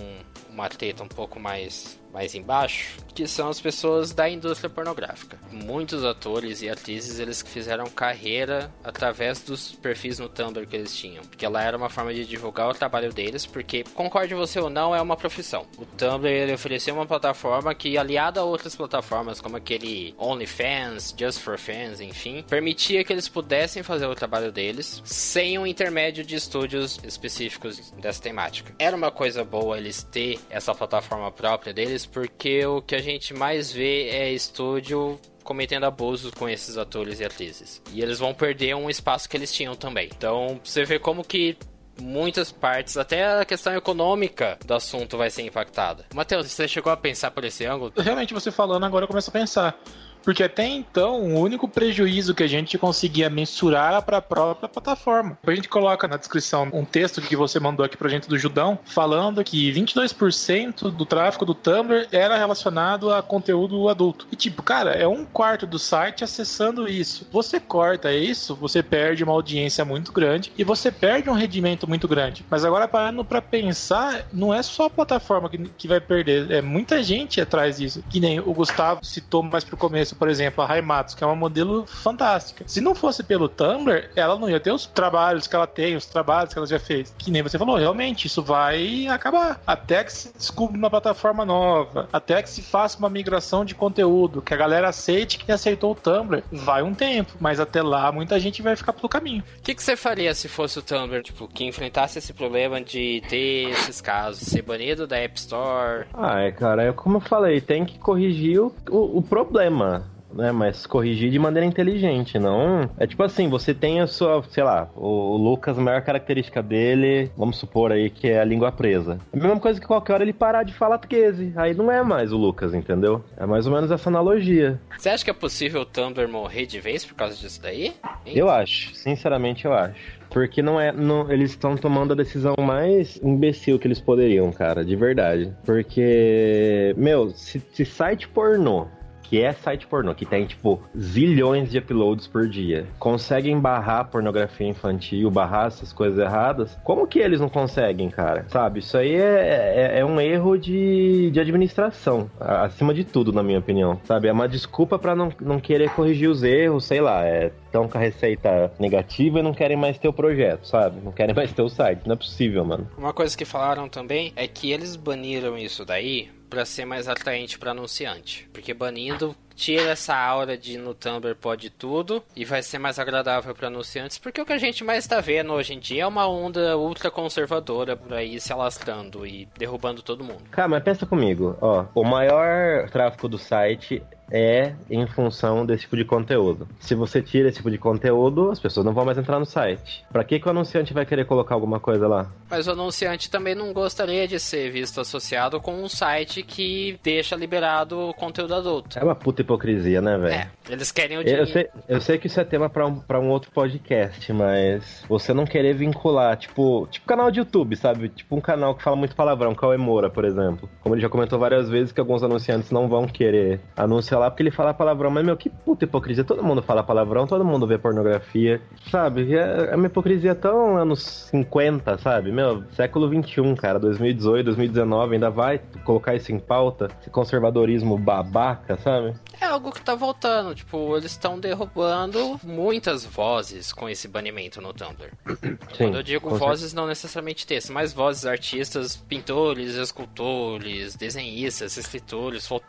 uma 0.50 0.70
treta 0.70 1.04
um 1.04 1.08
pouco 1.08 1.40
mais 1.40 2.00
mais 2.14 2.36
embaixo, 2.36 2.98
que 3.14 3.28
são 3.28 3.50
as 3.50 3.60
pessoas 3.60 4.14
da 4.14 4.30
indústria 4.30 4.70
pornográfica. 4.70 5.40
Muitos 5.52 6.04
atores 6.04 6.62
e 6.62 6.70
atrizes 6.70 7.20
eles 7.20 7.42
fizeram 7.42 7.86
carreira 7.86 8.72
através 8.84 9.42
dos 9.42 9.72
perfis 9.74 10.20
no 10.20 10.30
Tumblr 10.30 10.68
que 10.68 10.76
eles 10.76 10.96
tinham, 10.96 11.24
porque 11.24 11.46
ela 11.46 11.64
era 11.64 11.78
uma 11.78 11.90
forma 11.90 12.14
de 12.14 12.26
divulgar 12.26 12.70
o 12.70 12.74
trabalho 12.74 13.12
deles, 13.14 13.46
porque 13.46 13.84
concorde 13.94 14.34
você 14.34 14.60
ou 14.60 14.70
não, 14.70 14.96
é 14.96 15.02
uma 15.02 15.18
profissão. 15.18 15.66
O 15.78 15.86
Tumblr 15.86 16.30
ele 16.30 16.54
ofereceu 16.54 16.94
uma 16.94 17.06
plataforma 17.06 17.74
que 17.74 17.98
aliada 17.98 18.40
a 18.40 18.44
outras 18.44 18.76
plataformas 18.76 19.42
como 19.42 19.58
aquele 19.58 20.14
OnlyFans, 20.18 21.16
Just 21.18 21.40
for 21.40 21.58
Fans, 21.58 22.00
enfim, 22.00 22.44
permitia 22.48 23.04
que 23.04 23.14
eles 23.14 23.28
pudessem 23.28 23.84
fazer 23.84 24.06
o 24.06 24.16
trabalho 24.16 24.52
deles 24.52 25.02
sem 25.06 25.58
um 25.58 25.66
intermédio 25.66 26.24
de 26.24 26.36
estúdios 26.36 27.00
específicos 27.04 27.92
dessa 28.00 28.22
temática. 28.22 28.74
Era 28.80 28.96
uma 28.96 29.12
coisa 29.12 29.44
boa 29.44 29.78
eles 29.78 30.04
ter 30.04 30.40
essa 30.50 30.74
plataforma 30.74 31.32
própria 31.32 31.74
deles 31.98 32.06
porque 32.06 32.66
o 32.66 32.82
que 32.82 32.96
a 32.96 33.02
gente 33.02 33.34
mais 33.34 33.72
vê 33.72 34.10
é 34.10 34.32
estúdio 34.32 35.20
cometendo 35.44 35.86
abusos 35.86 36.32
com 36.32 36.48
esses 36.48 36.78
atores 36.78 37.20
e 37.20 37.26
atrizes. 37.26 37.82
E 37.92 38.02
eles 38.02 38.20
vão 38.20 38.34
perder 38.34 38.76
um 38.76 38.90
espaço 38.90 39.28
que 39.30 39.36
eles 39.36 39.52
tinham 39.52 39.76
também. 39.76 40.10
Então, 40.16 40.60
você 40.64 40.84
vê 40.84 41.00
como 41.00 41.24
que 41.24 41.58
muitas 42.00 42.52
partes, 42.52 42.98
até 42.98 43.40
a 43.40 43.46
questão 43.46 43.76
econômica 43.76 44.60
do 44.66 44.74
assunto 44.74 45.18
vai 45.18 45.30
ser 45.32 45.44
impactada. 45.44 46.06
Matheus, 46.14 46.52
você 46.52 46.68
chegou 46.68 46.92
a 46.92 46.98
pensar 46.98 47.32
por 47.32 47.44
esse 47.44 47.66
ângulo? 47.66 47.92
Realmente, 47.98 48.34
você 48.34 48.52
falando 48.52 48.86
agora 48.86 49.06
eu 49.06 49.08
começo 49.08 49.30
a 49.30 49.34
pensar. 49.34 49.80
Porque 50.28 50.44
até 50.44 50.68
então, 50.68 51.22
o 51.22 51.40
único 51.40 51.70
prejuízo 51.70 52.36
que 52.36 52.44
a 52.44 52.48
gente 52.48 52.78
conseguia 52.78 53.30
mensurar 53.30 53.94
era 53.94 54.02
para 54.02 54.18
a 54.18 54.22
própria 54.22 54.68
plataforma. 54.68 55.38
A 55.48 55.56
gente 55.56 55.70
coloca 55.70 56.06
na 56.06 56.18
descrição 56.18 56.68
um 56.74 56.84
texto 56.84 57.22
que 57.22 57.34
você 57.34 57.62
mandou 57.62 57.86
aqui 57.86 57.96
pra 57.96 58.10
gente 58.10 58.28
do 58.28 58.38
Judão, 58.38 58.78
falando 58.84 59.42
que 59.42 59.72
22% 59.72 60.92
do 60.92 61.06
tráfego 61.06 61.46
do 61.46 61.56
Tumblr 61.56 62.10
era 62.12 62.38
relacionado 62.38 63.10
a 63.14 63.22
conteúdo 63.22 63.88
adulto. 63.88 64.28
E 64.30 64.36
tipo, 64.36 64.62
cara, 64.62 64.92
é 64.92 65.08
um 65.08 65.24
quarto 65.24 65.66
do 65.66 65.80
site 65.80 66.26
acessando 66.26 66.90
isso. 66.90 67.26
Você 67.32 67.58
corta 67.58 68.12
isso, 68.12 68.54
você 68.54 68.84
perde 68.84 69.24
uma 69.24 69.32
audiência 69.32 69.86
muito 69.86 70.12
grande 70.12 70.52
e 70.58 70.64
você 70.66 70.92
perde 70.92 71.30
um 71.30 71.34
rendimento 71.36 71.88
muito 71.88 72.06
grande. 72.06 72.46
Mas 72.50 72.66
agora 72.66 72.86
parando 72.86 73.24
para 73.24 73.42
pensar, 73.42 74.28
não 74.34 74.54
é 74.54 74.62
só 74.62 74.88
a 74.88 74.90
plataforma 74.90 75.50
que, 75.50 75.58
que 75.78 75.88
vai 75.88 76.02
perder, 76.02 76.52
é 76.52 76.62
muita 76.62 77.02
gente 77.02 77.40
atrás 77.40 77.78
disso. 77.78 78.04
Que 78.10 78.20
nem 78.20 78.42
o 78.42 78.54
Gustavo 78.54 79.06
citou 79.06 79.42
mais 79.42 79.64
pro 79.64 79.78
começo 79.78 80.17
por 80.18 80.30
exemplo, 80.30 80.64
a 80.64 80.68
Raimatsu, 80.68 81.16
que 81.16 81.24
é 81.24 81.28
uma 81.28 81.36
modelo 81.36 81.86
fantástica. 81.86 82.64
Se 82.68 82.82
não 82.82 82.96
fosse 82.96 83.24
pelo 83.24 83.48
Tumblr, 83.48 84.10
ela 84.16 84.38
não 84.38 84.50
ia 84.50 84.60
ter 84.60 84.72
os 84.72 84.86
trabalhos 84.86 85.48
que 85.48 85.56
ela 85.56 85.68
tem, 85.68 85.96
os 85.96 86.06
trabalhos 86.06 86.54
que 86.54 86.60
ela 86.60 86.68
já 86.68 86.80
fez. 86.80 87.14
Que 87.18 87.32
nem 87.32 87.42
você 87.42 87.58
falou, 87.58 87.78
realmente, 87.78 88.28
isso 88.28 88.42
vai 88.42 89.08
acabar. 89.08 89.62
Até 89.66 90.04
que 90.04 90.12
se 90.12 90.34
descubra 90.34 90.78
uma 90.78 90.90
plataforma 90.90 91.46
nova, 91.46 92.08
até 92.12 92.42
que 92.42 92.50
se 92.50 92.62
faça 92.62 92.98
uma 92.98 93.10
migração 93.10 93.64
de 93.64 93.76
conteúdo, 93.76 94.42
que 94.42 94.54
a 94.54 94.58
galera 94.58 94.90
aceite 94.90 95.38
que 95.38 95.52
aceitou 95.52 95.92
o 95.92 95.96
Tumblr, 95.96 96.44
vai 96.52 96.82
um 96.82 96.94
tempo, 96.94 97.34
mas 97.40 97.60
até 97.60 97.82
lá 97.82 98.12
muita 98.12 98.40
gente 98.40 98.62
vai 98.62 98.76
ficar 98.76 98.94
pelo 98.94 99.10
caminho. 99.10 99.44
O 99.60 99.62
que, 99.62 99.76
que 99.76 99.84
você 99.84 99.96
faria 99.96 100.34
se 100.34 100.48
fosse 100.48 100.80
o 100.80 100.82
Tumblr, 100.82 101.22
tipo, 101.22 101.48
que 101.48 101.64
enfrentasse 101.64 102.18
esse 102.20 102.34
problema 102.34 102.82
de 102.82 103.22
ter 103.30 103.70
esses 103.70 104.02
casos, 104.02 104.48
ser 104.48 104.62
banido 104.62 105.06
da 105.06 105.18
App 105.18 105.38
Store? 105.38 106.06
Ah, 106.14 106.42
é, 106.42 106.52
cara, 106.52 106.84
é 106.84 106.92
como 106.92 107.18
eu 107.18 107.22
falei, 107.22 107.62
tem 107.62 107.86
que 107.86 108.00
corrigir 108.00 108.60
o, 108.60 108.74
o, 108.90 109.18
o 109.18 109.22
problema 109.22 110.07
né? 110.38 110.52
Mas 110.52 110.86
corrigir 110.86 111.32
de 111.32 111.40
maneira 111.40 111.66
inteligente, 111.66 112.38
não. 112.40 112.90
É 112.98 113.08
tipo 113.08 113.24
assim, 113.24 113.50
você 113.50 113.74
tem 113.74 114.00
a 114.00 114.08
sua, 114.08 114.44
sei 114.50 114.64
lá, 114.64 114.90
o, 114.96 115.36
Lucas, 115.36 115.78
a 115.78 115.82
maior 115.82 116.02
característica 116.02 116.62
dele, 116.62 117.32
vamos 117.36 117.58
supor 117.58 117.92
aí 117.92 118.10
que 118.10 118.28
é 118.30 118.40
a 118.40 118.46
língua 118.46 118.72
presa. 118.72 119.20
É 119.34 119.38
a 119.38 119.42
mesma 119.42 119.60
coisa 119.60 119.82
que 119.82 119.88
qualquer 119.88 120.14
hora 120.14 120.24
ele 120.24 120.34
parar 120.34 120.64
de 120.64 120.74
falar 120.74 121.00
tuquese. 121.00 121.52
Aí 121.56 121.74
não 121.74 121.92
é 121.92 122.04
mais 122.04 122.32
o 122.32 122.38
Lucas, 122.38 122.74
entendeu? 122.74 123.24
É 123.36 123.46
mais 123.46 123.66
ou 123.66 123.74
menos 123.74 123.90
essa 123.90 124.10
analogia. 124.10 124.80
Você 124.98 125.10
acha 125.10 125.24
que 125.24 125.32
é 125.32 125.34
possível 125.34 125.82
o 125.82 125.86
Tumblr 125.86 126.28
morrer 126.30 126.66
de 126.66 126.80
vez 126.80 127.04
por 127.04 127.16
causa 127.16 127.36
disso 127.36 127.62
daí? 127.62 127.88
Hein? 128.26 128.38
Eu 128.38 128.50
acho, 128.50 128.94
sinceramente 128.94 129.66
eu 129.66 129.74
acho. 129.74 130.18
Porque 130.30 130.62
não 130.62 130.80
é. 130.80 130.92
Não, 130.92 131.32
eles 131.32 131.52
estão 131.52 131.76
tomando 131.76 132.12
a 132.12 132.16
decisão 132.16 132.54
mais 132.60 133.18
imbecil 133.24 133.80
que 133.80 133.88
eles 133.88 134.02
poderiam, 134.02 134.52
cara, 134.52 134.84
de 134.84 134.96
verdade. 134.96 135.54
Porque, 135.66 136.94
meu, 136.98 137.30
se, 137.30 137.62
se 137.72 137.86
site 137.86 138.28
pornô 138.28 138.88
que 139.30 139.42
é 139.42 139.54
site 139.54 139.88
pornô, 139.88 140.14
que 140.14 140.26
tem, 140.26 140.46
tipo, 140.46 140.82
zilhões 140.98 141.70
de 141.70 141.78
uploads 141.78 142.28
por 142.28 142.48
dia, 142.48 142.88
conseguem 143.00 143.60
barrar 143.60 144.06
pornografia 144.06 144.68
infantil, 144.68 145.30
barrar 145.30 145.68
essas 145.68 145.92
coisas 145.92 146.20
erradas, 146.20 146.78
como 146.84 147.08
que 147.08 147.20
eles 147.20 147.40
não 147.40 147.50
conseguem, 147.50 148.10
cara? 148.10 148.46
Sabe? 148.50 148.80
Isso 148.80 148.98
aí 148.98 149.16
é, 149.16 149.94
é, 149.96 150.00
é 150.00 150.06
um 150.06 150.20
erro 150.20 150.58
de, 150.58 151.30
de 151.32 151.40
administração, 151.40 152.30
acima 152.40 152.94
de 152.94 153.04
tudo, 153.04 153.34
na 153.34 153.44
minha 153.44 153.60
opinião, 153.60 154.00
sabe? 154.06 154.28
É 154.28 154.32
uma 154.32 154.48
desculpa 154.48 154.98
para 154.98 155.16
não, 155.16 155.32
não 155.42 155.60
querer 155.60 155.90
corrigir 155.92 156.30
os 156.30 156.44
erros, 156.44 156.86
sei 156.86 157.02
lá, 157.02 157.26
é 157.26 157.52
estão 157.68 157.88
com 157.88 157.98
a 157.98 158.02
receita 158.02 158.72
negativa 158.80 159.40
e 159.40 159.44
não 159.44 159.54
querem 159.54 159.78
mais 159.78 159.98
ter 159.98 160.08
o 160.08 160.14
projeto, 160.14 160.66
sabe? 160.66 161.00
Não 161.04 161.12
querem 161.12 161.36
mais 161.36 161.54
ter 161.54 161.62
o 161.62 161.70
site. 161.70 162.02
Não 162.06 162.14
é 162.14 162.16
possível, 162.16 162.66
mano. 162.66 162.90
Uma 162.98 163.14
coisa 163.14 163.38
que 163.38 163.46
falaram 163.46 163.88
também 163.88 164.34
é 164.36 164.48
que 164.48 164.72
eles 164.72 164.96
baniram 164.96 165.58
isso 165.58 165.86
daí 165.86 166.30
para 166.50 166.66
ser 166.66 166.86
mais 166.86 167.08
atraente 167.08 167.60
para 167.60 167.72
anunciante. 167.72 168.50
Porque 168.54 168.74
banindo 168.74 169.36
tira 169.56 169.90
essa 169.90 170.16
aura 170.16 170.56
de 170.56 170.78
no 170.78 170.94
Tumblr 170.94 171.36
pode 171.36 171.72
tudo 171.72 172.24
e 172.36 172.46
vai 172.46 172.62
ser 172.62 172.78
mais 172.78 173.00
agradável 173.00 173.56
para 173.56 173.68
anunciantes, 173.68 174.20
porque 174.20 174.40
o 174.40 174.46
que 174.46 174.54
a 174.54 174.58
gente 174.60 174.84
mais 174.84 175.04
está 175.04 175.20
vendo 175.20 175.52
hoje 175.52 175.74
em 175.74 175.80
dia 175.80 176.04
é 176.04 176.08
uma 176.08 176.28
onda 176.28 176.78
ultra 176.78 177.10
conservadora 177.10 177.98
por 177.98 178.14
aí 178.14 178.40
se 178.40 178.54
alastrando 178.54 179.26
e 179.26 179.50
derrubando 179.58 180.04
todo 180.04 180.24
mundo. 180.24 180.44
Cara, 180.52 180.68
mas 180.68 180.84
pensa 180.84 181.08
comigo, 181.08 181.58
ó, 181.60 181.86
o 181.96 182.04
maior 182.04 182.88
tráfego 182.92 183.28
do 183.28 183.40
site 183.40 184.04
é 184.32 184.74
em 184.90 185.06
função 185.08 185.66
desse 185.66 185.84
tipo 185.84 185.98
de 185.98 186.06
conteúdo. 186.06 186.68
Se 186.80 186.96
você 186.96 187.22
tira 187.22 187.50
esse 187.50 187.58
tipo 187.58 187.72
de 187.72 187.78
conteúdo, 187.78 188.52
as 188.52 188.60
pessoas 188.60 188.86
não 188.86 188.94
vão 188.94 189.06
mais 189.06 189.18
entrar 189.18 189.40
no 189.40 189.46
site. 189.46 190.06
Para 190.12 190.24
que, 190.24 190.40
que 190.40 190.48
o 190.48 190.52
anunciante 190.52 190.94
vai 190.94 191.06
querer 191.06 191.26
colocar 191.26 191.56
alguma 191.56 191.80
coisa 191.80 192.08
lá? 192.08 192.32
Mas 192.50 192.68
o 192.68 192.72
anunciante 192.72 193.30
também 193.30 193.56
não 193.56 193.74
gostaria 193.74 194.28
de 194.28 194.40
ser 194.40 194.72
visto 194.72 195.00
associado 195.00 195.60
com 195.60 195.74
um 195.74 195.90
site 195.90 196.44
que 196.44 197.00
deixa 197.04 197.36
liberado 197.36 198.14
conteúdo 198.18 198.56
adulto. 198.56 199.00
É 199.00 199.04
uma 199.04 199.16
puta 199.16 199.42
hipocrisia, 199.42 200.02
né, 200.02 200.18
velho? 200.18 200.34
É, 200.34 200.50
eles 200.70 200.92
querem 200.92 201.18
o 201.18 201.24
dinheiro. 201.24 201.44
Eu 201.44 201.48
sei, 201.48 201.70
eu 201.88 202.02
sei 202.02 202.18
que 202.18 202.28
isso 202.28 202.40
é 202.40 202.44
tema 202.44 202.70
para 202.70 202.86
um, 202.86 203.00
pra 203.00 203.20
um 203.20 203.30
outro 203.30 203.52
podcast, 203.52 204.32
mas 204.34 205.04
você 205.08 205.34
não 205.34 205.46
querer 205.46 205.74
vincular, 205.74 206.36
tipo, 206.38 206.88
tipo 206.92 207.06
canal 207.06 207.32
de 207.32 207.40
YouTube, 207.40 207.76
sabe? 207.76 208.10
Tipo 208.10 208.36
um 208.36 208.42
canal 208.42 208.76
que 208.76 208.84
fala 208.84 208.96
muito 208.96 209.16
palavrão, 209.16 209.56
que 209.56 209.64
é 209.64 209.68
o 209.68 209.74
Emora, 209.74 210.10
por 210.10 210.26
exemplo. 210.26 210.70
Como 210.82 210.96
ele 210.96 211.02
já 211.02 211.10
comentou 211.10 211.40
várias 211.40 211.70
vezes 211.70 211.92
que 211.92 212.00
alguns 212.00 212.24
anunciantes 212.24 212.72
não 212.72 212.88
vão 212.88 213.08
querer 213.08 213.60
anunciar 213.76 214.17
lá 214.18 214.30
porque 214.30 214.44
ele 214.44 214.52
fala 214.52 214.74
palavrão. 214.74 215.10
Mas, 215.10 215.26
meu, 215.26 215.38
que 215.38 215.50
puta 215.50 215.86
hipocrisia. 215.86 216.24
Todo 216.24 216.44
mundo 216.44 216.62
fala 216.62 216.84
palavrão, 216.84 217.28
todo 217.28 217.44
mundo 217.44 217.68
vê 217.68 217.78
pornografia, 217.78 218.62
sabe? 218.90 219.36
É, 219.36 219.70
é 219.72 219.76
uma 219.76 219.88
hipocrisia 219.88 220.36
tão 220.36 220.78
anos 220.78 221.28
50, 221.32 221.98
sabe? 221.98 222.32
Meu, 222.32 222.64
século 222.72 223.10
21, 223.10 223.56
cara, 223.56 223.80
2018, 223.80 224.46
2019, 224.46 225.16
ainda 225.16 225.30
vai 225.30 225.62
colocar 225.84 226.16
isso 226.16 226.32
em 226.32 226.40
pauta? 226.40 226.90
Esse 227.02 227.10
conservadorismo 227.10 227.98
babaca, 227.98 228.78
sabe? 228.78 229.16
É 229.40 229.46
algo 229.46 229.72
que 229.72 229.82
tá 229.82 229.96
voltando, 229.96 230.56
tipo, 230.56 230.96
eles 230.98 231.12
estão 231.12 231.40
derrubando 231.40 232.40
muitas 232.44 233.06
vozes 233.06 233.72
com 233.72 233.88
esse 233.88 234.08
banimento 234.08 234.62
no 234.62 234.74
Tumblr. 234.74 235.12
Sim, 235.76 235.86
Quando 235.86 235.98
eu 235.98 236.04
digo 236.04 236.30
vozes, 236.30 236.74
não 236.74 236.88
necessariamente 236.88 237.46
texto, 237.46 237.72
mas 237.72 237.94
vozes, 237.94 238.26
artistas, 238.26 238.96
pintores, 238.96 239.76
escultores, 239.76 240.96
desenhistas, 240.96 241.78
escritores, 241.78 242.48
fotógrafos, 242.48 242.67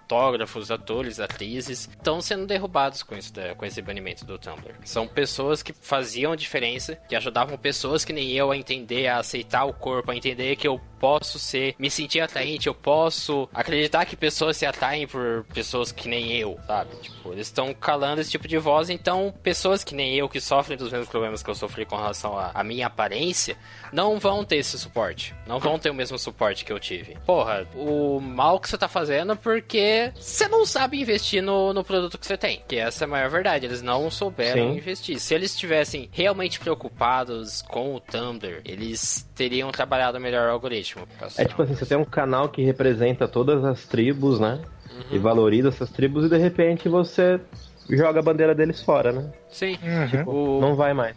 atores, 0.70 1.20
atrizes 1.20 1.88
estão 1.88 2.20
sendo 2.20 2.46
derrubados 2.46 3.02
com, 3.02 3.14
isso, 3.16 3.32
com 3.56 3.64
esse 3.66 3.82
banimento 3.82 4.24
do 4.24 4.38
Tumblr. 4.38 4.74
São 4.84 5.06
pessoas 5.06 5.62
que 5.62 5.72
faziam 5.72 6.34
diferença, 6.36 6.96
que 7.08 7.14
ajudavam 7.14 7.56
pessoas 7.58 8.04
que 8.04 8.12
nem 8.12 8.32
eu 8.32 8.50
a 8.50 8.56
entender, 8.56 9.06
a 9.06 9.18
aceitar 9.18 9.64
o 9.64 9.72
corpo, 9.72 10.10
a 10.10 10.16
entender 10.16 10.56
que 10.56 10.66
eu 10.66 10.80
posso 10.98 11.38
ser, 11.38 11.74
me 11.78 11.90
sentir 11.90 12.20
atraente, 12.20 12.66
eu 12.66 12.74
posso 12.74 13.48
acreditar 13.52 14.04
que 14.04 14.16
pessoas 14.16 14.56
se 14.56 14.66
atraem 14.66 15.06
por 15.06 15.44
pessoas 15.54 15.92
que 15.92 16.08
nem 16.08 16.32
eu, 16.32 16.58
sabe? 16.66 16.96
Tipo, 16.96 17.32
eles 17.32 17.46
estão 17.46 17.72
calando 17.72 18.20
esse 18.20 18.30
tipo 18.30 18.48
de 18.48 18.58
voz, 18.58 18.90
então 18.90 19.34
pessoas 19.42 19.84
que 19.84 19.94
nem 19.94 20.14
eu, 20.14 20.28
que 20.28 20.40
sofrem 20.40 20.76
dos 20.76 20.90
mesmos 20.90 21.08
problemas 21.08 21.42
que 21.42 21.50
eu 21.50 21.54
sofri 21.54 21.84
com 21.84 21.96
relação 21.96 22.36
à 22.38 22.62
minha 22.64 22.86
aparência, 22.86 23.56
não 23.92 24.18
vão 24.18 24.44
ter 24.44 24.56
esse 24.56 24.78
suporte. 24.78 25.34
Não 25.46 25.58
vão 25.58 25.78
ter 25.78 25.90
o 25.90 25.94
mesmo 25.94 26.18
suporte 26.18 26.64
que 26.64 26.72
eu 26.72 26.78
tive. 26.78 27.16
Porra, 27.26 27.66
o 27.74 28.20
mal 28.20 28.60
que 28.60 28.68
você 28.68 28.76
tá 28.76 28.88
fazendo 28.88 29.36
porque 29.36 30.12
você 30.14 30.48
não 30.48 30.66
sabe 30.66 31.00
investir 31.00 31.42
no, 31.42 31.72
no 31.72 31.84
produto 31.84 32.18
que 32.18 32.26
você 32.26 32.36
tem. 32.36 32.62
Que 32.66 32.76
essa 32.76 33.04
é 33.04 33.06
a 33.06 33.08
maior 33.08 33.30
verdade. 33.30 33.66
Eles 33.66 33.82
não 33.82 34.10
souberam 34.10 34.72
Sim. 34.72 34.78
investir. 34.78 35.18
Se 35.20 35.34
eles 35.34 35.52
estivessem 35.52 36.08
realmente 36.12 36.60
preocupados 36.60 37.62
com 37.62 37.94
o 37.94 38.00
Tumblr, 38.00 38.60
eles 38.64 39.28
teriam 39.34 39.70
trabalhado 39.70 40.18
melhor 40.20 40.48
o 40.48 40.52
algoritmo. 40.52 40.87
É 41.36 41.44
tipo 41.44 41.62
assim, 41.62 41.74
você 41.74 41.86
tem 41.86 41.96
um 41.96 42.04
canal 42.04 42.48
que 42.48 42.62
representa 42.62 43.26
todas 43.28 43.64
as 43.64 43.86
tribos, 43.86 44.40
né? 44.40 44.60
Uhum. 44.90 45.02
E 45.16 45.18
valoriza 45.18 45.68
essas 45.68 45.90
tribos 45.90 46.24
e 46.24 46.28
de 46.28 46.38
repente 46.38 46.88
você 46.88 47.40
joga 47.90 48.20
a 48.20 48.22
bandeira 48.22 48.54
deles 48.54 48.82
fora, 48.82 49.12
né? 49.12 49.30
Sim. 49.48 49.78
Uhum. 49.82 50.06
Tipo, 50.08 50.60
não 50.60 50.74
vai 50.74 50.92
mais. 50.92 51.16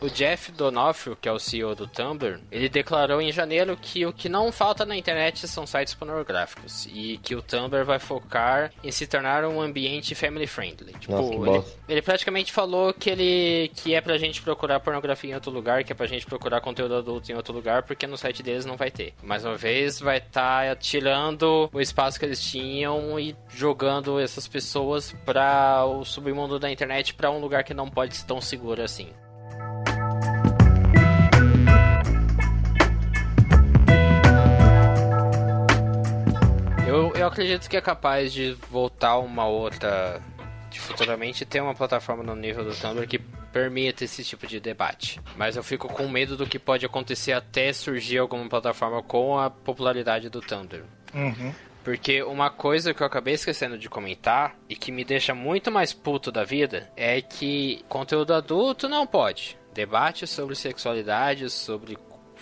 O 0.00 0.08
Jeff 0.08 0.50
Donofrio, 0.52 1.14
que 1.14 1.28
é 1.28 1.32
o 1.32 1.38
CEO 1.38 1.74
do 1.74 1.86
Tumblr, 1.86 2.40
ele 2.50 2.70
declarou 2.70 3.20
em 3.20 3.30
janeiro 3.30 3.76
que 3.76 4.06
o 4.06 4.12
que 4.12 4.30
não 4.30 4.50
falta 4.50 4.86
na 4.86 4.96
internet 4.96 5.46
são 5.46 5.66
sites 5.66 5.92
pornográficos 5.92 6.86
e 6.86 7.18
que 7.18 7.34
o 7.34 7.42
Tumblr 7.42 7.84
vai 7.84 7.98
focar 7.98 8.72
em 8.82 8.90
se 8.90 9.06
tornar 9.06 9.44
um 9.44 9.60
ambiente 9.60 10.14
family 10.14 10.46
friendly. 10.46 10.94
Tipo, 10.94 11.12
Nossa, 11.12 11.34
ele, 11.34 11.64
ele, 11.86 12.02
praticamente 12.02 12.50
falou 12.50 12.94
que 12.94 13.10
ele 13.10 13.70
que 13.74 13.94
é 13.94 14.00
pra 14.00 14.16
gente 14.16 14.40
procurar 14.40 14.80
pornografia 14.80 15.32
em 15.32 15.34
outro 15.34 15.50
lugar, 15.50 15.84
que 15.84 15.92
é 15.92 15.94
pra 15.94 16.06
gente 16.06 16.24
procurar 16.24 16.62
conteúdo 16.62 16.94
adulto 16.94 17.30
em 17.30 17.34
outro 17.34 17.52
lugar, 17.52 17.82
porque 17.82 18.06
no 18.06 18.16
site 18.16 18.42
deles 18.42 18.64
não 18.64 18.78
vai 18.78 18.90
ter. 18.90 19.12
Mais 19.22 19.44
uma 19.44 19.56
vez, 19.56 20.00
vai 20.00 20.16
estar 20.16 20.66
tá 20.66 20.76
tirando 20.76 21.68
o 21.72 21.80
espaço 21.80 22.18
que 22.18 22.24
eles 22.24 22.42
tinham 22.42 23.20
e 23.20 23.36
jogando 23.50 24.18
essas 24.18 24.48
pessoas 24.48 25.14
para 25.26 25.84
o 25.84 26.06
submundo 26.06 26.58
da 26.58 26.70
internet 26.70 27.12
para 27.12 27.30
um 27.30 27.38
lugar 27.38 27.64
que 27.64 27.74
não 27.74 27.90
pode 27.90 28.16
ser 28.16 28.24
tão 28.24 28.40
seguro 28.40 28.82
assim. 28.82 29.10
Eu, 37.20 37.28
acredito 37.28 37.68
que 37.68 37.76
é 37.76 37.80
capaz 37.80 38.32
de 38.32 38.52
voltar 38.70 39.18
uma 39.18 39.46
outra. 39.46 40.20
De 40.70 40.78
futuramente 40.78 41.44
ter 41.44 41.60
uma 41.60 41.74
plataforma 41.74 42.22
no 42.22 42.36
nível 42.36 42.64
do 42.64 42.72
Tumblr 42.74 43.06
que 43.06 43.18
permita 43.18 44.04
esse 44.04 44.22
tipo 44.22 44.46
de 44.46 44.60
debate. 44.60 45.20
Mas 45.36 45.56
eu 45.56 45.64
fico 45.64 45.88
com 45.88 46.08
medo 46.08 46.36
do 46.36 46.46
que 46.46 46.60
pode 46.60 46.86
acontecer 46.86 47.32
até 47.32 47.72
surgir 47.72 48.18
alguma 48.18 48.48
plataforma 48.48 49.02
com 49.02 49.36
a 49.36 49.50
popularidade 49.50 50.28
do 50.28 50.40
Tumblr. 50.40 50.84
Uhum. 51.12 51.52
Porque 51.82 52.22
uma 52.22 52.50
coisa 52.50 52.94
que 52.94 53.02
eu 53.02 53.06
acabei 53.06 53.34
esquecendo 53.34 53.76
de 53.76 53.88
comentar 53.88 54.54
e 54.68 54.76
que 54.76 54.92
me 54.92 55.04
deixa 55.04 55.34
muito 55.34 55.70
mais 55.72 55.92
puto 55.92 56.30
da 56.30 56.44
vida 56.44 56.90
é 56.96 57.20
que 57.20 57.84
conteúdo 57.88 58.34
adulto 58.34 58.88
não 58.88 59.06
pode. 59.06 59.58
Debate 59.72 60.26
sobre 60.26 60.54
sexualidade, 60.54 61.48
sobre 61.48 61.96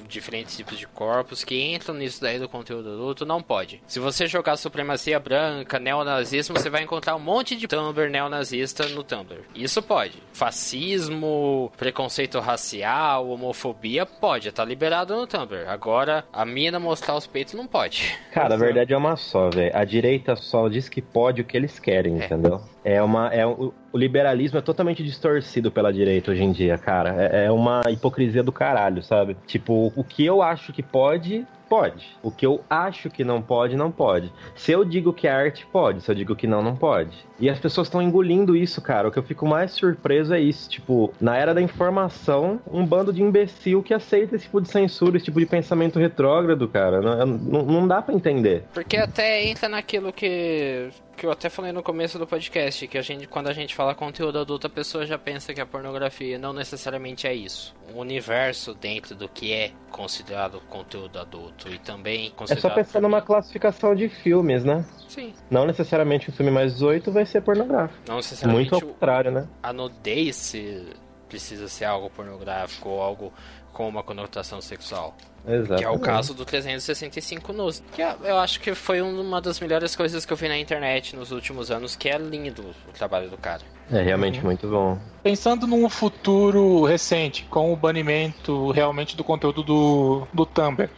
diferentes 0.07 0.57
tipos 0.57 0.79
de 0.79 0.87
corpos 0.87 1.45
que 1.45 1.61
entram 1.75 1.95
nisso 1.95 2.21
daí 2.21 2.39
do 2.39 2.49
conteúdo 2.49 2.93
adulto, 2.93 3.27
não 3.27 3.43
pode. 3.43 3.83
Se 3.87 3.99
você 3.99 4.27
jogar 4.27 4.57
supremacia 4.57 5.19
branca, 5.19 5.79
neonazismo, 5.79 6.59
você 6.59 6.71
vai 6.71 6.83
encontrar 6.83 7.17
um 7.17 7.21
monte 7.21 7.57
de 7.57 7.67
Tumblr 7.67 8.11
neonazista 8.11 8.87
no 8.89 9.03
Tumblr. 9.03 9.43
Isso 9.55 9.83
pode. 9.83 10.23
Fascismo, 10.33 11.73
preconceito 11.77 12.39
racial, 12.41 13.29
homofobia, 13.29 14.07
pode, 14.07 14.51
tá 14.53 14.65
liberado 14.65 15.17
no 15.17 15.27
Tumblr. 15.27 15.69
Agora, 15.69 16.25
a 16.33 16.45
mina 16.45 16.79
mostrar 16.79 17.17
os 17.17 17.27
peitos 17.27 17.55
não 17.55 17.67
pode. 17.67 18.17
Cara, 18.33 18.55
a 18.55 18.59
verdade 18.59 18.93
é 18.93 18.97
uma 18.97 19.17
só, 19.17 19.51
velho. 19.51 19.71
A 19.75 19.85
direita 19.85 20.37
só 20.37 20.69
diz 20.69 20.89
que 20.89 21.03
pode 21.03 21.43
o 21.43 21.45
que 21.45 21.57
eles 21.57 21.79
querem, 21.79 22.21
é. 22.21 22.25
entendeu? 22.25 22.61
É 22.91 23.03
uma. 23.03 23.29
É, 23.29 23.47
o, 23.47 23.75
liberalismo 23.95 24.59
é 24.59 24.63
totalmente 24.63 25.05
distorcido 25.05 25.71
pela 25.71 25.93
direita 25.93 26.31
hoje 26.31 26.43
em 26.43 26.53
dia, 26.53 26.79
cara. 26.79 27.15
É, 27.23 27.45
é 27.45 27.51
uma 27.51 27.83
hipocrisia 27.91 28.43
do 28.43 28.51
caralho, 28.51 29.03
sabe? 29.03 29.37
Tipo, 29.47 29.93
o 29.95 30.03
que 30.03 30.25
eu 30.25 30.41
acho 30.41 30.73
que 30.73 30.83
pode, 30.83 31.47
pode. 31.69 32.07
O 32.23 32.31
que 32.31 32.47
eu 32.47 32.63
acho 32.69 33.11
que 33.11 33.25
não 33.25 33.43
pode, 33.43 33.77
não 33.77 33.91
pode. 33.91 34.33
Se 34.55 34.73
eu 34.73 34.85
digo 34.85 35.13
que 35.13 35.27
é 35.27 35.31
arte, 35.31 35.67
pode. 35.67 36.01
Se 36.01 36.11
eu 36.11 36.15
digo 36.15 36.35
que 36.35 36.47
não, 36.47 36.63
não 36.63 36.77
pode. 36.77 37.17
E 37.39 37.49
as 37.49 37.59
pessoas 37.59 37.87
estão 37.87 38.03
engolindo 38.03 38.57
isso, 38.57 38.81
cara. 38.81 39.09
O 39.09 39.13
que 39.13 39.19
eu 39.19 39.23
fico 39.23 39.47
mais 39.47 39.73
surpreso 39.73 40.35
é 40.35 40.41
isso. 40.41 40.69
Tipo, 40.69 41.13
na 41.21 41.37
era 41.37 41.55
da 41.55 41.63
informação, 41.63 42.61
um 42.71 42.85
bando 42.85 43.13
de 43.13 43.23
imbecil 43.23 43.83
que 43.83 43.95
aceita 43.95 44.35
esse 44.35 44.45
tipo 44.45 44.61
de 44.61 44.69
censura, 44.69 45.17
esse 45.17 45.27
tipo 45.27 45.39
de 45.39 45.47
pensamento 45.47 45.99
retrógrado, 45.99 46.67
cara. 46.69 47.01
Não, 47.01 47.27
não, 47.27 47.63
não 47.63 47.89
dá 47.89 48.03
para 48.03 48.15
entender. 48.15 48.65
Porque 48.73 48.97
até 48.97 49.45
entra 49.47 49.69
naquilo 49.69 50.13
que 50.13 50.91
que 51.19 51.27
eu 51.27 51.33
até 51.33 51.51
falei 51.51 51.73
no 51.73 51.83
começo 51.83 52.17
do 52.17 52.29
podcast, 52.29 52.87
que 52.87 52.97
a 52.97 53.03
gente, 53.03 53.27
quando 53.27 53.49
a 53.49 53.53
gente 53.53 53.75
fala 53.75 53.93
conteúdo 53.93 54.39
adulto, 54.39 54.69
a 54.69 54.71
pessoa 54.71 55.05
já 55.05 55.19
pensa 55.19 55.53
que 55.53 55.61
a 55.61 55.67
pornografia 55.67 56.39
não 56.39 56.53
necessariamente 56.53 57.27
é 57.27 57.35
isso. 57.35 57.75
Um 57.93 57.99
universo 57.99 58.73
dentro 58.73 59.17
do 59.17 59.29
que 59.29 59.53
é 59.53 59.73
considerado 59.91 60.61
conteúdo 60.69 61.19
adulto 61.19 61.58
e 61.67 61.79
também 61.79 62.31
considerado... 62.37 62.67
É 62.67 62.69
só 62.69 62.75
pensar 62.75 63.01
numa 63.01 63.23
classificação 63.23 63.95
de 63.95 64.09
filmes, 64.09 64.65
né? 64.65 64.85
Sim. 65.09 65.33
Não 65.51 65.67
necessariamente 65.67 66.31
um 66.31 66.33
filme 66.33 66.53
mais 66.53 66.75
18 66.75 67.11
vai 67.11 67.25
ser 67.25 67.41
pornográfico. 67.41 67.99
Não 68.07 68.17
necessariamente... 68.17 68.71
Muito 68.71 68.85
ao 68.85 68.93
contrário, 68.93 69.31
né? 69.31 69.49
A 69.63 69.73
nudez 69.73 70.55
precisa 71.29 71.69
ser 71.69 71.87
algo 71.87 72.11
pornográfico 72.11 72.89
ou 72.89 73.03
algo 73.03 73.33
com 73.73 73.89
uma 73.89 74.03
conotação 74.03 74.61
sexual. 74.61 75.15
Exatamente. 75.47 75.79
Que 75.79 75.85
é 75.85 75.89
o 75.89 75.99
caso 75.99 76.35
do 76.35 76.45
365 76.45 77.53
Nus. 77.53 77.83
Que 77.93 78.03
é, 78.03 78.17
eu 78.25 78.39
acho 78.39 78.61
que 78.61 78.75
foi 78.75 79.01
uma 79.01 79.41
das 79.41 79.61
melhores 79.61 79.95
coisas 79.95 80.27
que 80.27 80.33
eu 80.33 80.37
vi 80.37 80.49
na 80.49 80.59
internet 80.59 81.15
nos 81.15 81.31
últimos 81.31 81.71
anos, 81.71 81.95
que 81.95 82.09
é 82.09 82.19
lindo 82.19 82.75
o 82.89 82.93
trabalho 82.93 83.31
do 83.31 83.37
cara. 83.37 83.63
É 83.91 84.03
realmente 84.03 84.39
uhum. 84.39 84.47
muito 84.47 84.69
bom. 84.69 84.99
Pensando 85.23 85.67
num 85.67 85.89
futuro 85.89 86.85
recente, 86.85 87.45
com 87.45 87.73
o 87.73 87.77
banimento 87.77 88.71
realmente 88.73 89.17
do 89.17 89.25
conteúdo 89.25 89.63
do, 89.63 90.27
do 90.33 90.45
Tumblr, 90.45 90.91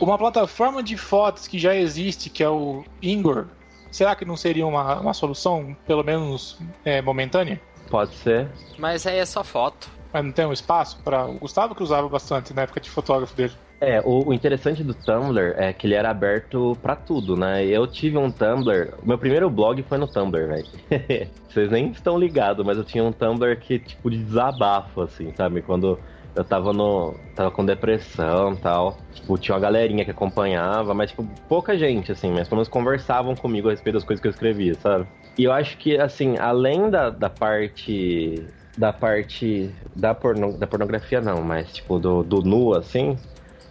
uma 0.00 0.18
plataforma 0.18 0.82
de 0.82 0.96
fotos 0.96 1.46
que 1.46 1.58
já 1.58 1.74
existe, 1.74 2.30
que 2.30 2.42
é 2.42 2.48
o 2.48 2.84
Ingor, 3.02 3.46
será 3.90 4.14
que 4.14 4.24
não 4.24 4.36
seria 4.36 4.66
uma, 4.66 5.00
uma 5.00 5.14
solução, 5.14 5.76
pelo 5.86 6.04
menos 6.04 6.58
é, 6.84 7.00
momentânea? 7.00 7.60
Pode 7.90 8.14
ser. 8.14 8.48
Mas 8.78 9.06
aí 9.06 9.18
é 9.18 9.24
só 9.24 9.44
foto. 9.44 9.90
Mas 10.12 10.24
não 10.24 10.32
tem 10.32 10.46
um 10.46 10.52
espaço 10.52 10.98
para 11.02 11.26
o 11.26 11.34
Gustavo 11.34 11.74
que 11.74 11.82
usava 11.82 12.08
bastante 12.08 12.54
na 12.54 12.62
época 12.62 12.80
de 12.80 12.88
fotógrafo 12.88 13.34
dele. 13.36 13.52
É, 13.80 14.00
o, 14.00 14.28
o, 14.28 14.32
interessante 14.32 14.82
do 14.82 14.94
Tumblr 14.94 15.54
é 15.56 15.72
que 15.72 15.86
ele 15.86 15.94
era 15.94 16.08
aberto 16.08 16.76
para 16.82 16.96
tudo, 16.96 17.36
né? 17.36 17.66
Eu 17.66 17.86
tive 17.86 18.16
um 18.16 18.30
Tumblr, 18.30 18.94
meu 19.02 19.18
primeiro 19.18 19.50
blog 19.50 19.82
foi 19.82 19.98
no 19.98 20.06
Tumblr, 20.06 20.48
velho. 20.48 20.66
Vocês 21.46 21.70
nem 21.70 21.90
estão 21.90 22.18
ligados, 22.18 22.64
mas 22.64 22.78
eu 22.78 22.84
tinha 22.84 23.04
um 23.04 23.12
Tumblr 23.12 23.58
que, 23.60 23.78
tipo, 23.78 24.10
de 24.10 24.16
desabafo, 24.16 25.02
assim, 25.02 25.30
sabe? 25.36 25.60
Quando 25.60 25.98
eu 26.36 26.44
tava 26.44 26.72
no. 26.72 27.14
tava 27.34 27.50
com 27.50 27.64
depressão 27.64 28.52
e 28.52 28.56
tal. 28.56 28.98
Tipo, 29.14 29.38
tinha 29.38 29.54
uma 29.54 29.60
galerinha 29.60 30.04
que 30.04 30.10
acompanhava, 30.10 30.92
mas, 30.92 31.10
tipo, 31.10 31.26
pouca 31.48 31.76
gente, 31.76 32.12
assim, 32.12 32.30
mas 32.30 32.46
pelo 32.46 32.58
menos 32.58 32.68
conversavam 32.68 33.34
comigo 33.34 33.68
a 33.68 33.70
respeito 33.70 33.94
das 33.94 34.04
coisas 34.04 34.20
que 34.20 34.28
eu 34.28 34.30
escrevia, 34.30 34.74
sabe? 34.74 35.06
E 35.38 35.44
eu 35.44 35.52
acho 35.52 35.78
que, 35.78 35.98
assim, 35.98 36.36
além 36.38 36.90
da, 36.90 37.10
da 37.10 37.30
parte. 37.30 38.46
Da 38.76 38.92
parte 38.92 39.70
da, 39.94 40.14
porno, 40.14 40.58
da 40.58 40.66
pornografia, 40.66 41.18
não, 41.18 41.40
mas 41.40 41.72
tipo, 41.72 41.98
do, 41.98 42.22
do 42.22 42.42
nu, 42.42 42.74
assim, 42.74 43.16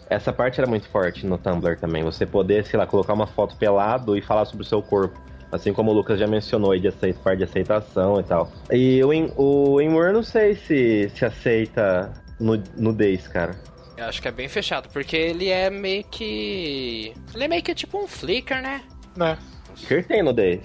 essa 0.10 0.34
parte 0.34 0.60
era 0.60 0.68
muito 0.68 0.90
forte 0.90 1.28
no 1.28 1.38
Tumblr 1.38 1.80
também. 1.80 2.04
Você 2.04 2.26
poder, 2.26 2.66
sei 2.66 2.80
lá, 2.80 2.88
colocar 2.88 3.14
uma 3.14 3.28
foto 3.28 3.56
pelado 3.56 4.18
e 4.18 4.22
falar 4.22 4.46
sobre 4.46 4.66
o 4.66 4.68
seu 4.68 4.82
corpo. 4.82 5.22
Assim 5.52 5.72
como 5.74 5.92
o 5.92 5.94
Lucas 5.94 6.20
já 6.20 6.26
mencionou 6.26 6.76
de 6.76 6.88
aceita, 6.88 7.20
parte 7.24 7.38
de 7.38 7.44
aceitação 7.44 8.20
e 8.20 8.24
tal. 8.24 8.52
E 8.72 9.04
o, 9.04 9.76
o 9.76 9.80
Inward 9.80 10.12
não 10.12 10.24
sei 10.24 10.56
se, 10.56 11.08
se 11.10 11.24
aceita 11.24 12.12
nudez, 12.40 13.28
cara. 13.28 13.56
Eu 13.98 14.06
acho 14.06 14.22
que 14.22 14.28
é 14.28 14.32
bem 14.32 14.50
fechado, 14.50 14.90
porque 14.90 15.16
ele 15.16 15.50
é 15.50 15.70
meio 15.70 16.04
que. 16.04 17.14
Ele 17.34 17.44
é 17.44 17.48
meio 17.48 17.64
que 17.64 17.74
tipo 17.74 17.98
um 17.98 18.08
Flickr, 18.08 18.62
né? 18.62 18.84
Né. 19.16 19.38
Flickr 19.76 20.06
tem 20.06 20.22
nudez. 20.22 20.62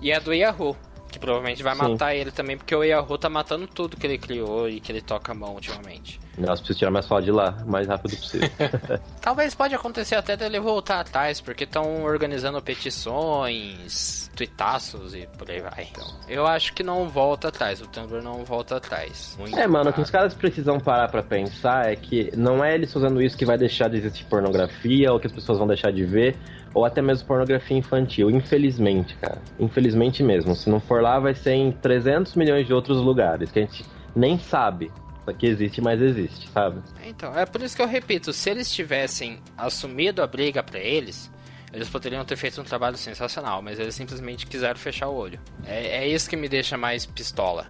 E 0.00 0.12
é 0.12 0.20
do 0.20 0.32
Yahoo. 0.32 0.76
Que 1.10 1.18
provavelmente 1.18 1.62
vai 1.62 1.74
Sim. 1.74 1.82
matar 1.82 2.14
ele 2.14 2.30
também, 2.30 2.58
porque 2.58 2.74
o 2.74 2.82
Yahoo 2.82 3.16
tá 3.16 3.30
matando 3.30 3.66
tudo 3.66 3.96
que 3.96 4.06
ele 4.06 4.18
criou 4.18 4.68
e 4.68 4.80
que 4.80 4.92
ele 4.92 5.00
toca 5.00 5.32
a 5.32 5.34
mão 5.34 5.54
ultimamente. 5.54 6.20
Nós 6.38 6.60
precisamos 6.60 6.78
tirar 6.78 6.90
mais 6.90 7.06
foto 7.06 7.24
de 7.24 7.30
lá, 7.30 7.56
o 7.64 7.70
mais 7.70 7.86
rápido 7.86 8.16
possível. 8.16 8.48
Talvez 9.20 9.54
pode 9.54 9.74
acontecer 9.74 10.16
até 10.16 10.36
dele 10.36 10.60
voltar 10.60 11.00
atrás, 11.00 11.40
porque 11.40 11.64
estão 11.64 12.04
organizando 12.04 12.60
petições, 12.60 14.30
tuitaços 14.36 15.14
e 15.14 15.26
por 15.38 15.50
aí 15.50 15.60
vai. 15.60 15.88
Então, 15.90 16.06
eu 16.28 16.46
acho 16.46 16.74
que 16.74 16.82
não 16.82 17.08
volta 17.08 17.48
atrás, 17.48 17.80
o 17.80 17.86
Tumblr 17.86 18.22
não 18.22 18.44
volta 18.44 18.76
atrás. 18.76 19.34
Muito 19.38 19.58
é, 19.58 19.66
mano, 19.66 19.90
o 19.90 19.92
que 19.92 20.00
os 20.00 20.10
caras 20.10 20.34
precisam 20.34 20.78
parar 20.78 21.08
pra 21.08 21.22
pensar 21.22 21.90
é 21.90 21.96
que 21.96 22.30
não 22.36 22.62
é 22.62 22.74
eles 22.74 22.92
fazendo 22.92 23.20
isso 23.22 23.36
que 23.36 23.46
vai 23.46 23.56
deixar 23.56 23.88
de 23.88 23.96
existir 23.96 24.24
pornografia 24.24 25.12
ou 25.12 25.18
que 25.18 25.26
as 25.26 25.32
pessoas 25.32 25.58
vão 25.58 25.66
deixar 25.66 25.90
de 25.90 26.04
ver 26.04 26.36
ou 26.74 26.84
até 26.84 27.00
mesmo 27.00 27.26
pornografia 27.26 27.78
infantil. 27.78 28.30
Infelizmente, 28.30 29.16
cara. 29.16 29.40
Infelizmente 29.58 30.22
mesmo. 30.22 30.54
Se 30.54 30.68
não 30.68 30.78
for 30.78 31.00
lá, 31.00 31.18
vai 31.18 31.34
ser 31.34 31.52
em 31.52 31.72
300 31.72 32.34
milhões 32.34 32.66
de 32.66 32.74
outros 32.74 32.98
lugares 32.98 33.50
que 33.50 33.58
a 33.58 33.62
gente 33.62 33.82
nem 34.14 34.38
sabe 34.38 34.92
que 35.32 35.46
existe, 35.46 35.80
mas 35.80 36.00
existe, 36.00 36.48
sabe? 36.50 36.82
Então, 37.04 37.36
é 37.36 37.44
por 37.44 37.62
isso 37.62 37.76
que 37.76 37.82
eu 37.82 37.86
repito, 37.86 38.32
se 38.32 38.50
eles 38.50 38.70
tivessem 38.70 39.40
assumido 39.56 40.22
a 40.22 40.26
briga 40.26 40.62
para 40.62 40.78
eles, 40.78 41.30
eles 41.72 41.88
poderiam 41.88 42.24
ter 42.24 42.36
feito 42.36 42.60
um 42.60 42.64
trabalho 42.64 42.96
sensacional, 42.96 43.60
mas 43.60 43.78
eles 43.78 43.94
simplesmente 43.94 44.46
quiseram 44.46 44.78
fechar 44.78 45.08
o 45.08 45.14
olho. 45.14 45.38
É, 45.64 46.04
é 46.04 46.08
isso 46.08 46.28
que 46.28 46.36
me 46.36 46.48
deixa 46.48 46.76
mais 46.76 47.04
pistola. 47.04 47.68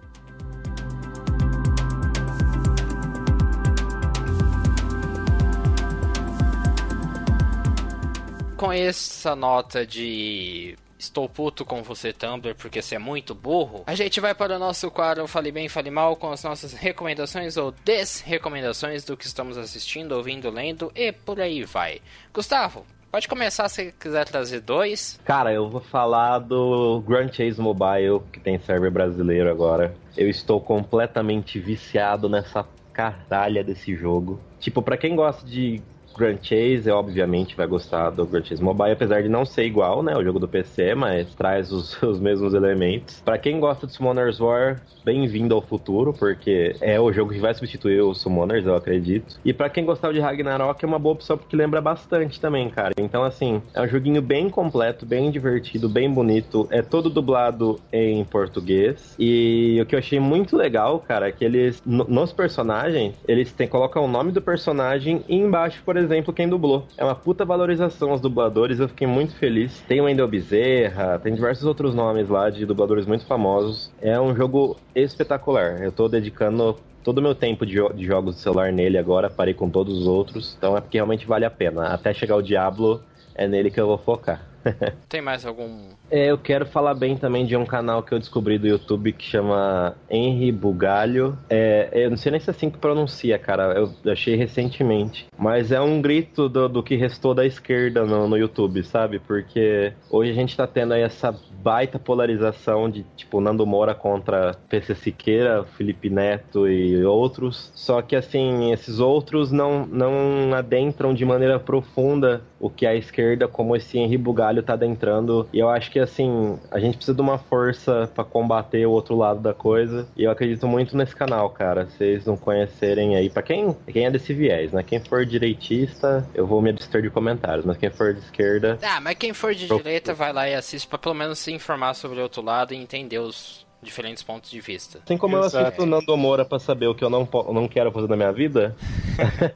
Com 8.55 8.71
essa 8.71 9.35
nota 9.35 9.85
de 9.85 10.75
Estou 10.97 11.29
puto 11.29 11.63
com 11.63 11.83
você, 11.83 12.11
Tumblr, 12.11 12.55
porque 12.55 12.81
você 12.81 12.95
é 12.95 12.99
muito 12.99 13.35
burro. 13.35 13.83
A 13.85 13.93
gente 13.93 14.19
vai 14.19 14.33
para 14.33 14.55
o 14.55 14.59
nosso 14.59 14.89
quadro 14.89 15.27
Fale 15.27 15.51
Bem, 15.51 15.69
Fale 15.69 15.91
Mal 15.91 16.15
com 16.15 16.31
as 16.31 16.43
nossas 16.43 16.73
recomendações 16.73 17.55
ou 17.55 17.71
desrecomendações 17.85 19.03
do 19.03 19.15
que 19.15 19.25
estamos 19.25 19.57
assistindo, 19.57 20.13
ouvindo, 20.13 20.49
lendo 20.49 20.91
e 20.95 21.11
por 21.11 21.39
aí 21.39 21.63
vai. 21.63 22.01
Gustavo, 22.33 22.85
Pode 23.09 23.27
começar 23.29 23.69
se 23.69 23.93
quiser 23.93 24.25
trazer 24.25 24.59
dois. 24.59 25.17
Cara, 25.23 25.53
eu 25.53 25.69
vou 25.69 25.79
falar 25.79 26.39
do 26.39 27.01
Grand 27.07 27.31
Chase 27.31 27.59
Mobile, 27.59 28.21
que 28.33 28.39
tem 28.39 28.59
server 28.59 28.91
brasileiro 28.91 29.49
agora. 29.49 29.95
Eu 30.15 30.29
estou 30.29 30.59
completamente 30.59 31.57
viciado 31.57 32.27
nessa 32.27 32.65
caralha 32.91 33.63
desse 33.63 33.95
jogo. 33.95 34.39
Tipo, 34.59 34.81
para 34.81 34.97
quem 34.97 35.15
gosta 35.15 35.45
de 35.45 35.81
Grand 36.17 36.37
Chase, 36.41 36.89
obviamente, 36.89 37.55
vai 37.55 37.67
gostar 37.67 38.09
do 38.09 38.25
Grand 38.25 38.43
Chase 38.43 38.63
Mobile, 38.63 38.91
apesar 38.91 39.21
de 39.21 39.29
não 39.29 39.45
ser 39.45 39.65
igual, 39.65 40.01
né? 40.01 40.15
O 40.15 40.23
jogo 40.23 40.39
do 40.39 40.47
PC, 40.47 40.95
mas 40.95 41.33
traz 41.35 41.71
os, 41.71 42.01
os 42.03 42.19
mesmos 42.19 42.53
elementos. 42.53 43.21
Para 43.23 43.37
quem 43.37 43.59
gosta 43.59 43.85
de 43.85 43.93
Summoners 43.93 44.39
War, 44.39 44.81
bem-vindo 45.05 45.55
ao 45.55 45.61
futuro, 45.61 46.13
porque 46.13 46.75
é 46.81 46.99
o 46.99 47.13
jogo 47.13 47.31
que 47.31 47.39
vai 47.39 47.53
substituir 47.53 48.01
os 48.01 48.19
Summoners, 48.19 48.65
eu 48.65 48.75
acredito. 48.75 49.39
E 49.45 49.53
para 49.53 49.69
quem 49.69 49.85
gostava 49.85 50.13
de 50.13 50.19
Ragnarok, 50.19 50.83
é 50.83 50.87
uma 50.87 50.99
boa 50.99 51.13
opção 51.13 51.37
porque 51.37 51.55
lembra 51.55 51.79
bastante 51.79 52.41
também, 52.41 52.69
cara. 52.69 52.91
Então, 52.97 53.23
assim, 53.23 53.61
é 53.73 53.81
um 53.81 53.87
joguinho 53.87 54.21
bem 54.21 54.49
completo, 54.49 55.05
bem 55.05 55.31
divertido, 55.31 55.87
bem 55.87 56.11
bonito. 56.11 56.67
É 56.69 56.81
todo 56.81 57.09
dublado 57.09 57.79
em 57.89 58.25
português. 58.25 59.15
E 59.17 59.79
o 59.81 59.85
que 59.85 59.95
eu 59.95 59.99
achei 59.99 60.19
muito 60.19 60.57
legal, 60.57 60.99
cara, 60.99 61.29
é 61.29 61.31
que 61.31 61.45
eles, 61.45 61.81
nos 61.85 62.33
personagens, 62.33 63.15
eles 63.27 63.53
têm, 63.53 63.67
colocam 63.67 64.03
o 64.03 64.07
nome 64.09 64.33
do 64.33 64.41
personagem 64.41 65.23
e 65.29 65.35
embaixo, 65.37 65.81
por 65.85 65.95
exemplo, 65.95 66.06
quem 66.33 66.47
dublou. 66.47 66.85
É 66.97 67.03
uma 67.03 67.15
puta 67.15 67.45
valorização 67.45 68.11
aos 68.11 68.21
dubladores, 68.21 68.79
eu 68.79 68.87
fiquei 68.87 69.07
muito 69.07 69.35
feliz. 69.35 69.81
Tem 69.87 70.01
o 70.01 70.05
Wendel 70.05 70.27
Bezerra, 70.27 71.19
tem 71.19 71.33
diversos 71.33 71.65
outros 71.65 71.93
nomes 71.93 72.29
lá 72.29 72.49
de 72.49 72.65
dubladores 72.65 73.05
muito 73.05 73.25
famosos. 73.25 73.91
É 74.01 74.19
um 74.19 74.35
jogo 74.35 74.77
espetacular. 74.95 75.81
Eu 75.81 75.91
tô 75.91 76.07
dedicando 76.07 76.75
todo 77.03 77.19
o 77.19 77.21
meu 77.21 77.33
tempo 77.33 77.65
de, 77.65 77.75
de, 77.95 78.05
jogos 78.05 78.35
de 78.35 78.41
celular 78.41 78.73
nele 78.73 78.97
agora, 78.97 79.29
parei 79.29 79.53
com 79.53 79.69
todos 79.69 79.97
os 79.97 80.07
outros, 80.07 80.55
então 80.57 80.75
é 80.75 80.81
porque 80.81 80.97
realmente 80.97 81.25
vale 81.25 81.45
a 81.45 81.49
pena. 81.49 81.87
Até 81.87 82.13
chegar 82.13 82.35
o 82.35 82.41
Diablo, 82.41 83.01
é 83.33 83.47
nele 83.47 83.71
que 83.71 83.79
eu 83.79 83.87
vou 83.87 83.97
focar. 83.97 84.45
Tem 85.07 85.21
mais 85.21 85.45
algum? 85.45 85.89
É, 86.09 86.27
eu 86.31 86.37
quero 86.37 86.65
falar 86.65 86.93
bem 86.93 87.17
também 87.17 87.45
de 87.45 87.55
um 87.55 87.65
canal 87.65 88.01
que 88.01 88.13
eu 88.13 88.19
descobri 88.19 88.57
do 88.57 88.67
YouTube 88.67 89.11
que 89.11 89.25
chama 89.25 89.95
Henry 90.09 90.51
Bugalho. 90.51 91.37
É, 91.49 91.89
eu 91.93 92.09
não 92.09 92.17
sei 92.17 92.31
nem 92.31 92.39
se 92.39 92.49
é 92.49 92.51
assim 92.51 92.69
que 92.69 92.77
pronuncia, 92.77 93.37
cara. 93.37 93.73
Eu 93.73 94.11
achei 94.11 94.35
recentemente. 94.35 95.27
Mas 95.37 95.71
é 95.71 95.81
um 95.81 96.01
grito 96.01 96.47
do, 96.47 96.69
do 96.69 96.83
que 96.83 96.95
restou 96.95 97.33
da 97.33 97.45
esquerda 97.45 98.05
no, 98.05 98.27
no 98.27 98.37
YouTube, 98.37 98.83
sabe? 98.83 99.19
Porque 99.19 99.93
hoje 100.09 100.31
a 100.31 100.35
gente 100.35 100.55
tá 100.55 100.65
tendo 100.65 100.93
aí 100.93 101.01
essa 101.01 101.35
baita 101.61 101.99
polarização 101.99 102.89
de, 102.89 103.03
tipo, 103.15 103.41
Nando 103.41 103.65
Moura 103.65 103.93
contra 103.93 104.55
PC 104.69 104.95
Siqueira, 104.95 105.65
Felipe 105.77 106.09
Neto 106.09 106.67
e 106.67 107.03
outros. 107.03 107.71
Só 107.75 108.01
que, 108.01 108.15
assim, 108.15 108.71
esses 108.71 108.99
outros 108.99 109.51
não, 109.51 109.85
não 109.85 110.53
adentram 110.53 111.13
de 111.13 111.25
maneira 111.25 111.59
profunda 111.59 112.41
o 112.59 112.69
que 112.69 112.85
a 112.85 112.95
esquerda, 112.95 113.47
como 113.47 113.75
esse 113.75 113.97
Henry 113.97 114.17
Bugalho, 114.17 114.63
tá 114.63 114.73
adentrando. 114.73 115.47
E 115.51 115.59
eu 115.59 115.69
acho 115.69 115.91
que 115.91 115.96
que 115.97 115.99
assim, 115.99 116.59
a 116.69 116.79
gente 116.79 116.97
precisa 116.97 117.15
de 117.15 117.21
uma 117.21 117.39
força 117.39 118.09
para 118.13 118.23
combater 118.23 118.85
o 118.85 118.91
outro 118.91 119.15
lado 119.15 119.39
da 119.39 119.53
coisa. 119.53 120.07
E 120.15 120.23
eu 120.23 120.31
acredito 120.31 120.67
muito 120.67 120.95
nesse 120.95 121.15
canal, 121.15 121.49
cara. 121.49 121.85
Vocês 121.85 122.23
não 122.23 122.37
conhecerem 122.37 123.15
aí, 123.15 123.31
para 123.31 123.41
quem, 123.41 123.75
quem 123.91 124.05
é 124.05 124.11
desse 124.11 124.31
viés, 124.31 124.71
né? 124.71 124.83
Quem 124.83 124.99
for 124.99 125.25
direitista, 125.25 126.27
eu 126.35 126.45
vou 126.45 126.61
me 126.61 126.69
abster 126.69 127.01
de 127.01 127.09
comentários, 127.09 127.65
mas 127.65 127.77
quem 127.77 127.89
for 127.89 128.13
de 128.13 128.19
esquerda. 128.19 128.77
Ah, 128.83 129.01
mas 129.01 129.17
quem 129.17 129.33
for 129.33 129.55
de 129.55 129.67
direita 129.67 130.13
vai 130.13 130.31
lá 130.31 130.47
e 130.47 130.53
assiste 130.53 130.87
para 130.87 130.99
pelo 130.99 131.15
menos 131.15 131.39
se 131.39 131.51
informar 131.51 131.95
sobre 131.95 132.19
o 132.19 132.23
outro 132.23 132.43
lado 132.43 132.75
e 132.75 132.77
entender 132.77 133.19
os 133.19 133.66
diferentes 133.81 134.23
pontos 134.23 134.49
de 134.49 134.59
vista. 134.59 134.99
Assim 135.03 135.17
como 135.17 135.37
Exato. 135.37 135.55
eu 135.57 135.61
assisto 135.61 135.83
o 135.83 135.85
Nando 135.85 136.17
Moura 136.17 136.43
pra 136.43 136.59
saber 136.59 136.87
o 136.87 136.95
que 136.95 137.03
eu 137.03 137.09
não, 137.09 137.27
não 137.51 137.67
quero 137.67 137.91
fazer 137.91 138.07
na 138.07 138.15
minha 138.15 138.31
vida, 138.31 138.75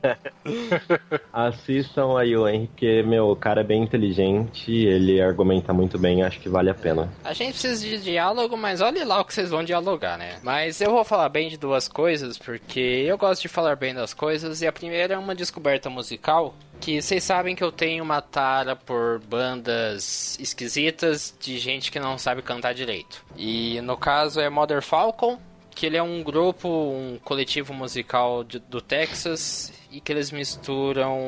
assistam 1.33 2.17
aí 2.17 2.35
o 2.35 2.47
Henry, 2.47 2.67
porque, 2.67 3.03
meu, 3.03 3.29
o 3.29 3.35
cara 3.35 3.61
é 3.61 3.63
bem 3.63 3.83
inteligente, 3.83 4.71
ele 4.71 5.21
argumenta 5.21 5.73
muito 5.73 5.97
bem, 5.97 6.23
acho 6.23 6.39
que 6.39 6.49
vale 6.49 6.69
a 6.69 6.73
pena. 6.73 7.11
A 7.23 7.33
gente 7.33 7.53
precisa 7.53 7.85
de 7.85 8.01
diálogo, 8.01 8.55
mas 8.55 8.81
olhe 8.81 9.03
lá 9.03 9.21
o 9.21 9.25
que 9.25 9.33
vocês 9.33 9.49
vão 9.49 9.63
dialogar, 9.63 10.17
né? 10.17 10.39
Mas 10.43 10.79
eu 10.81 10.91
vou 10.91 11.03
falar 11.03 11.29
bem 11.29 11.49
de 11.49 11.57
duas 11.57 11.87
coisas, 11.87 12.37
porque 12.37 12.79
eu 12.79 13.17
gosto 13.17 13.41
de 13.41 13.47
falar 13.47 13.75
bem 13.75 13.93
das 13.93 14.13
coisas, 14.13 14.61
e 14.61 14.67
a 14.67 14.71
primeira 14.71 15.15
é 15.15 15.17
uma 15.17 15.35
descoberta 15.35 15.89
musical 15.89 16.55
que 16.81 16.99
vocês 16.99 17.23
sabem 17.23 17.55
que 17.55 17.63
eu 17.63 17.71
tenho 17.71 18.03
uma 18.03 18.21
tara 18.21 18.75
por 18.75 19.19
bandas 19.19 20.37
esquisitas 20.39 21.33
de 21.39 21.59
gente 21.59 21.91
que 21.91 21.99
não 21.99 22.17
sabe 22.17 22.41
cantar 22.41 22.73
direito. 22.73 23.23
E 23.37 23.79
no 23.81 23.95
caso 23.95 24.41
é 24.41 24.49
Mother 24.49 24.81
Falcon, 24.81 25.39
que 25.69 25.85
ele 25.85 25.95
é 25.95 26.01
um 26.01 26.23
grupo, 26.23 26.67
um 26.67 27.19
coletivo 27.23 27.71
musical 27.71 28.43
de, 28.43 28.57
do 28.57 28.81
Texas 28.81 29.71
e 29.91 30.01
que 30.01 30.11
eles 30.11 30.31
misturam 30.31 31.19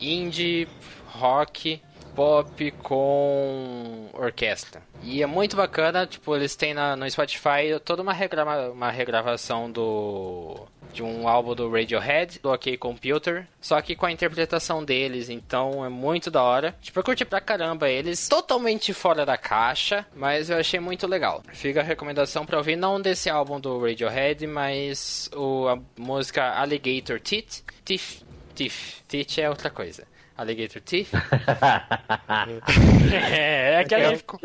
indie, 0.00 0.66
rock, 1.08 1.82
pop 2.20 2.70
com 2.82 4.10
orquestra. 4.12 4.82
E 5.02 5.22
é 5.22 5.26
muito 5.26 5.56
bacana, 5.56 6.06
tipo, 6.06 6.36
eles 6.36 6.54
têm 6.54 6.74
na, 6.74 6.94
no 6.94 7.10
Spotify 7.10 7.80
toda 7.82 8.02
uma, 8.02 8.12
regrava, 8.12 8.70
uma 8.70 8.90
regravação 8.90 9.72
do 9.72 10.66
de 10.92 11.02
um 11.02 11.26
álbum 11.26 11.54
do 11.54 11.70
Radiohead, 11.70 12.40
do 12.40 12.52
OK 12.52 12.76
Computer, 12.76 13.46
só 13.60 13.80
que 13.80 13.94
com 13.96 14.04
a 14.04 14.12
interpretação 14.12 14.84
deles, 14.84 15.30
então 15.30 15.82
é 15.82 15.88
muito 15.88 16.30
da 16.30 16.42
hora. 16.42 16.76
Tipo, 16.82 16.98
eu 16.98 17.04
curti 17.04 17.24
pra 17.24 17.40
caramba 17.40 17.88
eles, 17.88 18.28
totalmente 18.28 18.92
fora 18.92 19.24
da 19.24 19.38
caixa, 19.38 20.04
mas 20.14 20.50
eu 20.50 20.58
achei 20.58 20.80
muito 20.80 21.06
legal. 21.06 21.42
Fica 21.54 21.80
a 21.80 21.84
recomendação 21.84 22.44
pra 22.44 22.58
ouvir, 22.58 22.76
não 22.76 23.00
desse 23.00 23.30
álbum 23.30 23.58
do 23.58 23.80
Radiohead, 23.80 24.46
mas 24.46 25.30
o, 25.34 25.68
a 25.68 25.78
música 25.96 26.52
Alligator 26.54 27.18
Teeth. 27.18 27.62
Teeth, 27.82 28.22
Teeth, 28.54 29.04
Teeth 29.08 29.38
é 29.38 29.48
outra 29.48 29.70
coisa. 29.70 30.09
Alligator 30.40 30.80
Teeth. 30.80 31.12
é, 33.12 33.80
é 33.80 33.84
que 33.84 33.94
é, 33.94 34.16
ficou... 34.16 34.40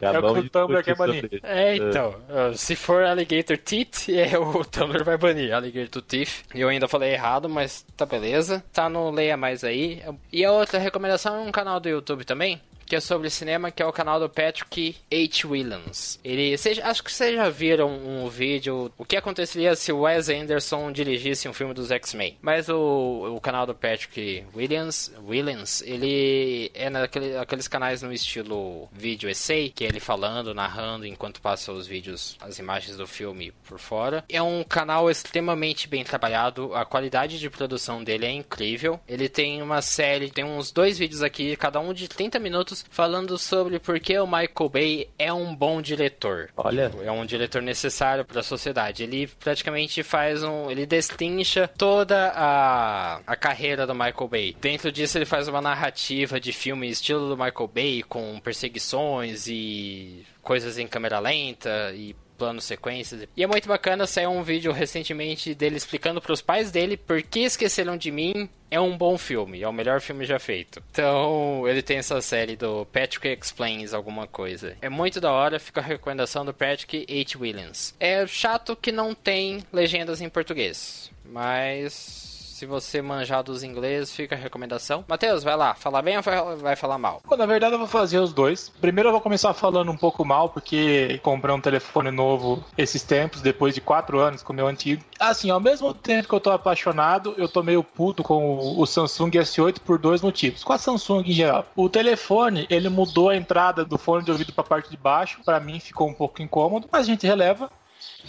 é 0.00 0.18
o 0.18 0.34
que 0.34 0.40
o 0.40 0.50
Tumblr 0.50 0.82
quer 0.82 0.96
banir. 0.96 1.40
É, 1.44 1.76
então. 1.76 2.16
Se 2.54 2.74
for 2.74 3.04
Alligator 3.04 3.56
Teeth, 3.56 4.08
é, 4.10 4.36
o 4.36 4.64
Tumblr 4.64 5.04
vai 5.04 5.16
banir 5.16 5.54
Alligator 5.54 6.02
Teeth. 6.02 6.42
Eu 6.52 6.68
ainda 6.68 6.88
falei 6.88 7.12
errado, 7.12 7.48
mas 7.48 7.86
tá 7.96 8.04
beleza. 8.04 8.64
Tá 8.72 8.88
no 8.88 9.08
Leia 9.10 9.36
Mais 9.36 9.62
aí. 9.62 10.02
E 10.32 10.44
a 10.44 10.50
outra 10.50 10.80
recomendação 10.80 11.36
é 11.36 11.40
um 11.40 11.52
canal 11.52 11.78
do 11.78 11.88
YouTube 11.88 12.24
também, 12.24 12.60
que 12.86 12.96
é 12.96 13.00
sobre 13.00 13.28
cinema, 13.28 13.70
que 13.70 13.82
é 13.82 13.86
o 13.86 13.92
canal 13.92 14.20
do 14.20 14.28
Patrick 14.28 14.96
H. 15.12 15.48
Williams. 15.48 16.20
Ele, 16.24 16.56
cês, 16.56 16.78
acho 16.78 17.02
que 17.02 17.12
vocês 17.12 17.34
já 17.34 17.48
viram 17.50 17.90
um 17.90 18.28
vídeo, 18.28 18.92
o 18.96 19.04
que 19.04 19.16
aconteceria 19.16 19.74
se 19.74 19.92
Wes 19.92 20.28
Anderson 20.28 20.92
dirigisse 20.92 21.48
um 21.48 21.52
filme 21.52 21.74
dos 21.74 21.90
X-Men. 21.90 22.38
Mas 22.40 22.68
o, 22.68 23.34
o 23.36 23.40
canal 23.40 23.66
do 23.66 23.74
Patrick 23.74 24.44
Williams, 24.54 25.12
Williams, 25.26 25.82
ele 25.82 26.70
é 26.74 26.88
naquele, 26.88 27.36
aqueles 27.36 27.68
canais 27.68 28.02
no 28.02 28.12
estilo 28.12 28.88
vídeo 28.92 29.28
essay, 29.28 29.70
que 29.70 29.84
é 29.84 29.88
ele 29.88 30.00
falando, 30.00 30.54
narrando 30.54 31.06
enquanto 31.06 31.40
passa 31.40 31.72
os 31.72 31.86
vídeos, 31.86 32.36
as 32.40 32.58
imagens 32.58 32.96
do 32.96 33.06
filme 33.06 33.52
por 33.66 33.78
fora. 33.78 34.24
É 34.28 34.40
um 34.40 34.62
canal 34.62 35.10
extremamente 35.10 35.88
bem 35.88 36.04
trabalhado, 36.04 36.74
a 36.74 36.84
qualidade 36.84 37.38
de 37.38 37.50
produção 37.50 38.04
dele 38.04 38.26
é 38.26 38.30
incrível. 38.30 39.00
Ele 39.08 39.28
tem 39.28 39.60
uma 39.62 39.82
série, 39.82 40.30
tem 40.30 40.44
uns 40.44 40.70
dois 40.70 40.98
vídeos 40.98 41.22
aqui, 41.22 41.56
cada 41.56 41.80
um 41.80 41.92
de 41.92 42.08
30 42.08 42.38
minutos 42.38 42.75
minutos 42.76 42.84
falando 42.90 43.38
sobre 43.38 43.78
por 43.78 43.98
que 44.00 44.18
o 44.18 44.26
Michael 44.26 44.68
Bay 44.70 45.08
é 45.18 45.32
um 45.32 45.54
bom 45.54 45.80
diretor. 45.80 46.50
Olha. 46.56 46.92
É 47.02 47.10
um 47.10 47.24
diretor 47.24 47.62
necessário 47.62 48.24
para 48.24 48.40
a 48.40 48.42
sociedade. 48.42 49.02
Ele 49.02 49.26
praticamente 49.26 50.02
faz 50.02 50.42
um. 50.42 50.70
Ele 50.70 50.84
destincha 50.84 51.68
toda 51.68 52.32
a, 52.34 53.20
a 53.26 53.36
carreira 53.36 53.86
do 53.86 53.94
Michael 53.94 54.28
Bay. 54.28 54.56
Dentro 54.60 54.90
disso, 54.90 55.16
ele 55.16 55.24
faz 55.24 55.48
uma 55.48 55.60
narrativa 55.60 56.40
de 56.40 56.52
filme 56.52 56.88
estilo 56.88 57.28
do 57.28 57.36
Michael 57.36 57.70
Bay, 57.72 58.02
com 58.02 58.38
perseguições 58.40 59.46
e 59.46 60.24
coisas 60.42 60.78
em 60.78 60.86
câmera 60.86 61.18
lenta 61.18 61.92
e 61.94 62.14
planos 62.36 62.64
sequências. 62.64 63.26
E 63.36 63.42
é 63.42 63.46
muito 63.46 63.68
bacana, 63.68 64.06
saiu 64.06 64.30
um 64.30 64.42
vídeo 64.42 64.72
recentemente 64.72 65.54
dele 65.54 65.76
explicando 65.76 66.20
para 66.20 66.32
os 66.32 66.42
pais 66.42 66.70
dele 66.70 66.96
por 66.96 67.22
que 67.22 67.40
esqueceram 67.40 67.96
de 67.96 68.10
mim. 68.10 68.48
É 68.68 68.80
um 68.80 68.96
bom 68.98 69.16
filme, 69.16 69.62
é 69.62 69.68
o 69.68 69.72
melhor 69.72 70.00
filme 70.00 70.24
já 70.24 70.38
feito. 70.40 70.82
Então, 70.90 71.68
ele 71.68 71.82
tem 71.82 71.98
essa 71.98 72.20
série 72.20 72.56
do 72.56 72.84
Patrick 72.86 73.28
Explains 73.28 73.94
alguma 73.94 74.26
coisa. 74.26 74.76
É 74.82 74.88
muito 74.88 75.20
da 75.20 75.30
hora, 75.30 75.60
fica 75.60 75.80
a 75.80 75.84
recomendação 75.84 76.44
do 76.44 76.52
Patrick 76.52 77.06
H. 77.08 77.38
Williams. 77.38 77.94
É 78.00 78.26
chato 78.26 78.74
que 78.74 78.90
não 78.90 79.14
tem 79.14 79.62
legendas 79.72 80.20
em 80.20 80.28
português, 80.28 81.10
mas 81.24 82.35
se 82.56 82.64
você 82.64 83.02
manjar 83.02 83.42
dos 83.42 83.62
ingleses, 83.62 84.14
fica 84.14 84.34
a 84.34 84.38
recomendação. 84.38 85.04
Matheus, 85.06 85.44
vai 85.44 85.54
lá, 85.54 85.74
falar 85.74 86.00
bem 86.00 86.16
ou 86.16 86.22
vai 86.56 86.74
falar 86.74 86.96
mal? 86.96 87.20
na 87.36 87.44
verdade, 87.44 87.74
eu 87.74 87.78
vou 87.78 87.86
fazer 87.86 88.18
os 88.18 88.32
dois. 88.32 88.72
Primeiro, 88.80 89.10
eu 89.10 89.12
vou 89.12 89.20
começar 89.20 89.52
falando 89.52 89.92
um 89.92 89.96
pouco 89.96 90.24
mal, 90.24 90.48
porque 90.48 91.20
comprei 91.22 91.54
um 91.54 91.60
telefone 91.60 92.10
novo 92.10 92.64
esses 92.78 93.02
tempos, 93.02 93.42
depois 93.42 93.74
de 93.74 93.82
quatro 93.82 94.18
anos 94.20 94.42
com 94.42 94.54
o 94.54 94.56
meu 94.56 94.66
antigo. 94.66 95.04
Assim, 95.20 95.50
ao 95.50 95.60
mesmo 95.60 95.92
tempo 95.92 96.28
que 96.28 96.34
eu 96.34 96.40
tô 96.40 96.50
apaixonado, 96.50 97.34
eu 97.36 97.46
tô 97.46 97.62
meio 97.62 97.84
puto 97.84 98.22
com 98.22 98.58
o 98.80 98.86
Samsung 98.86 99.32
S8 99.32 99.80
por 99.80 99.98
dois 99.98 100.22
motivos. 100.22 100.64
Com 100.64 100.72
a 100.72 100.78
Samsung 100.78 101.24
em 101.26 101.32
geral. 101.32 101.66
O 101.76 101.90
telefone, 101.90 102.66
ele 102.70 102.88
mudou 102.88 103.28
a 103.28 103.36
entrada 103.36 103.84
do 103.84 103.98
fone 103.98 104.24
de 104.24 104.30
ouvido 104.30 104.54
para 104.54 104.64
a 104.64 104.66
parte 104.66 104.88
de 104.88 104.96
baixo. 104.96 105.42
Para 105.44 105.60
mim 105.60 105.78
ficou 105.78 106.08
um 106.08 106.14
pouco 106.14 106.40
incômodo, 106.40 106.88
mas 106.90 107.02
a 107.02 107.10
gente 107.10 107.26
releva. 107.26 107.70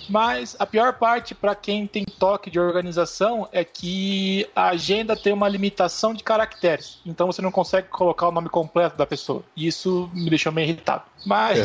Mas 0.10 0.56
a 0.60 0.66
pior 0.66 0.94
parte 0.94 1.36
para 1.36 1.56
quem 1.56 1.88
tem 1.88 2.06
toque 2.06 2.50
de 2.50 2.60
organização 2.60 3.48
é 3.52 3.64
que 3.64 4.48
a 4.56 4.70
agenda 4.70 5.16
tem 5.16 5.34
uma 5.34 5.48
limitação 5.48 6.14
de 6.14 6.24
caracteres. 6.24 7.00
Então 7.06 7.28
você 7.28 7.42
não 7.42 7.52
consegue 7.52 7.88
colocar 7.90 8.28
o 8.28 8.32
nome 8.32 8.50
completo 8.50 8.98
da 8.98 9.06
pessoa. 9.06 9.44
E 9.56 9.68
isso 9.68 10.10
me 10.14 10.30
deixou 10.30 10.52
meio 10.52 10.70
irritado. 10.70 11.04
Mas 11.26 11.60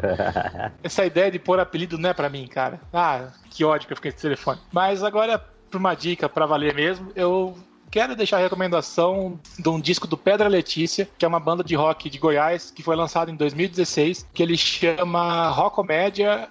essa 0.82 1.04
ideia 1.04 1.30
de 1.30 1.38
pôr 1.38 1.58
apelido 1.60 1.98
não 1.98 2.10
é 2.10 2.14
para 2.14 2.28
mim, 2.28 2.46
cara. 2.46 2.80
Ah, 2.92 3.28
que 3.50 3.64
ódio 3.64 3.86
que 3.86 3.92
eu 3.92 3.96
fiquei 3.96 4.12
com 4.12 4.16
esse 4.16 4.22
telefone. 4.22 4.60
Mas 4.72 5.02
agora, 5.02 5.38
por 5.38 5.78
uma 5.78 5.94
dica 5.94 6.28
para 6.28 6.46
valer 6.46 6.74
mesmo, 6.74 7.10
eu 7.14 7.56
quero 7.90 8.14
deixar 8.14 8.38
a 8.38 8.40
recomendação 8.40 9.38
de 9.58 9.68
um 9.68 9.80
disco 9.80 10.06
do 10.06 10.16
Pedra 10.16 10.48
Letícia, 10.48 11.08
que 11.18 11.24
é 11.24 11.28
uma 11.28 11.40
banda 11.40 11.64
de 11.64 11.74
rock 11.74 12.08
de 12.10 12.18
Goiás, 12.18 12.70
que 12.70 12.82
foi 12.82 12.96
lançado 12.96 13.30
em 13.30 13.36
2016, 13.36 14.26
que 14.32 14.42
ele 14.42 14.56
chama 14.56 15.48
Rock 15.48 15.76
Comédia 15.76 16.48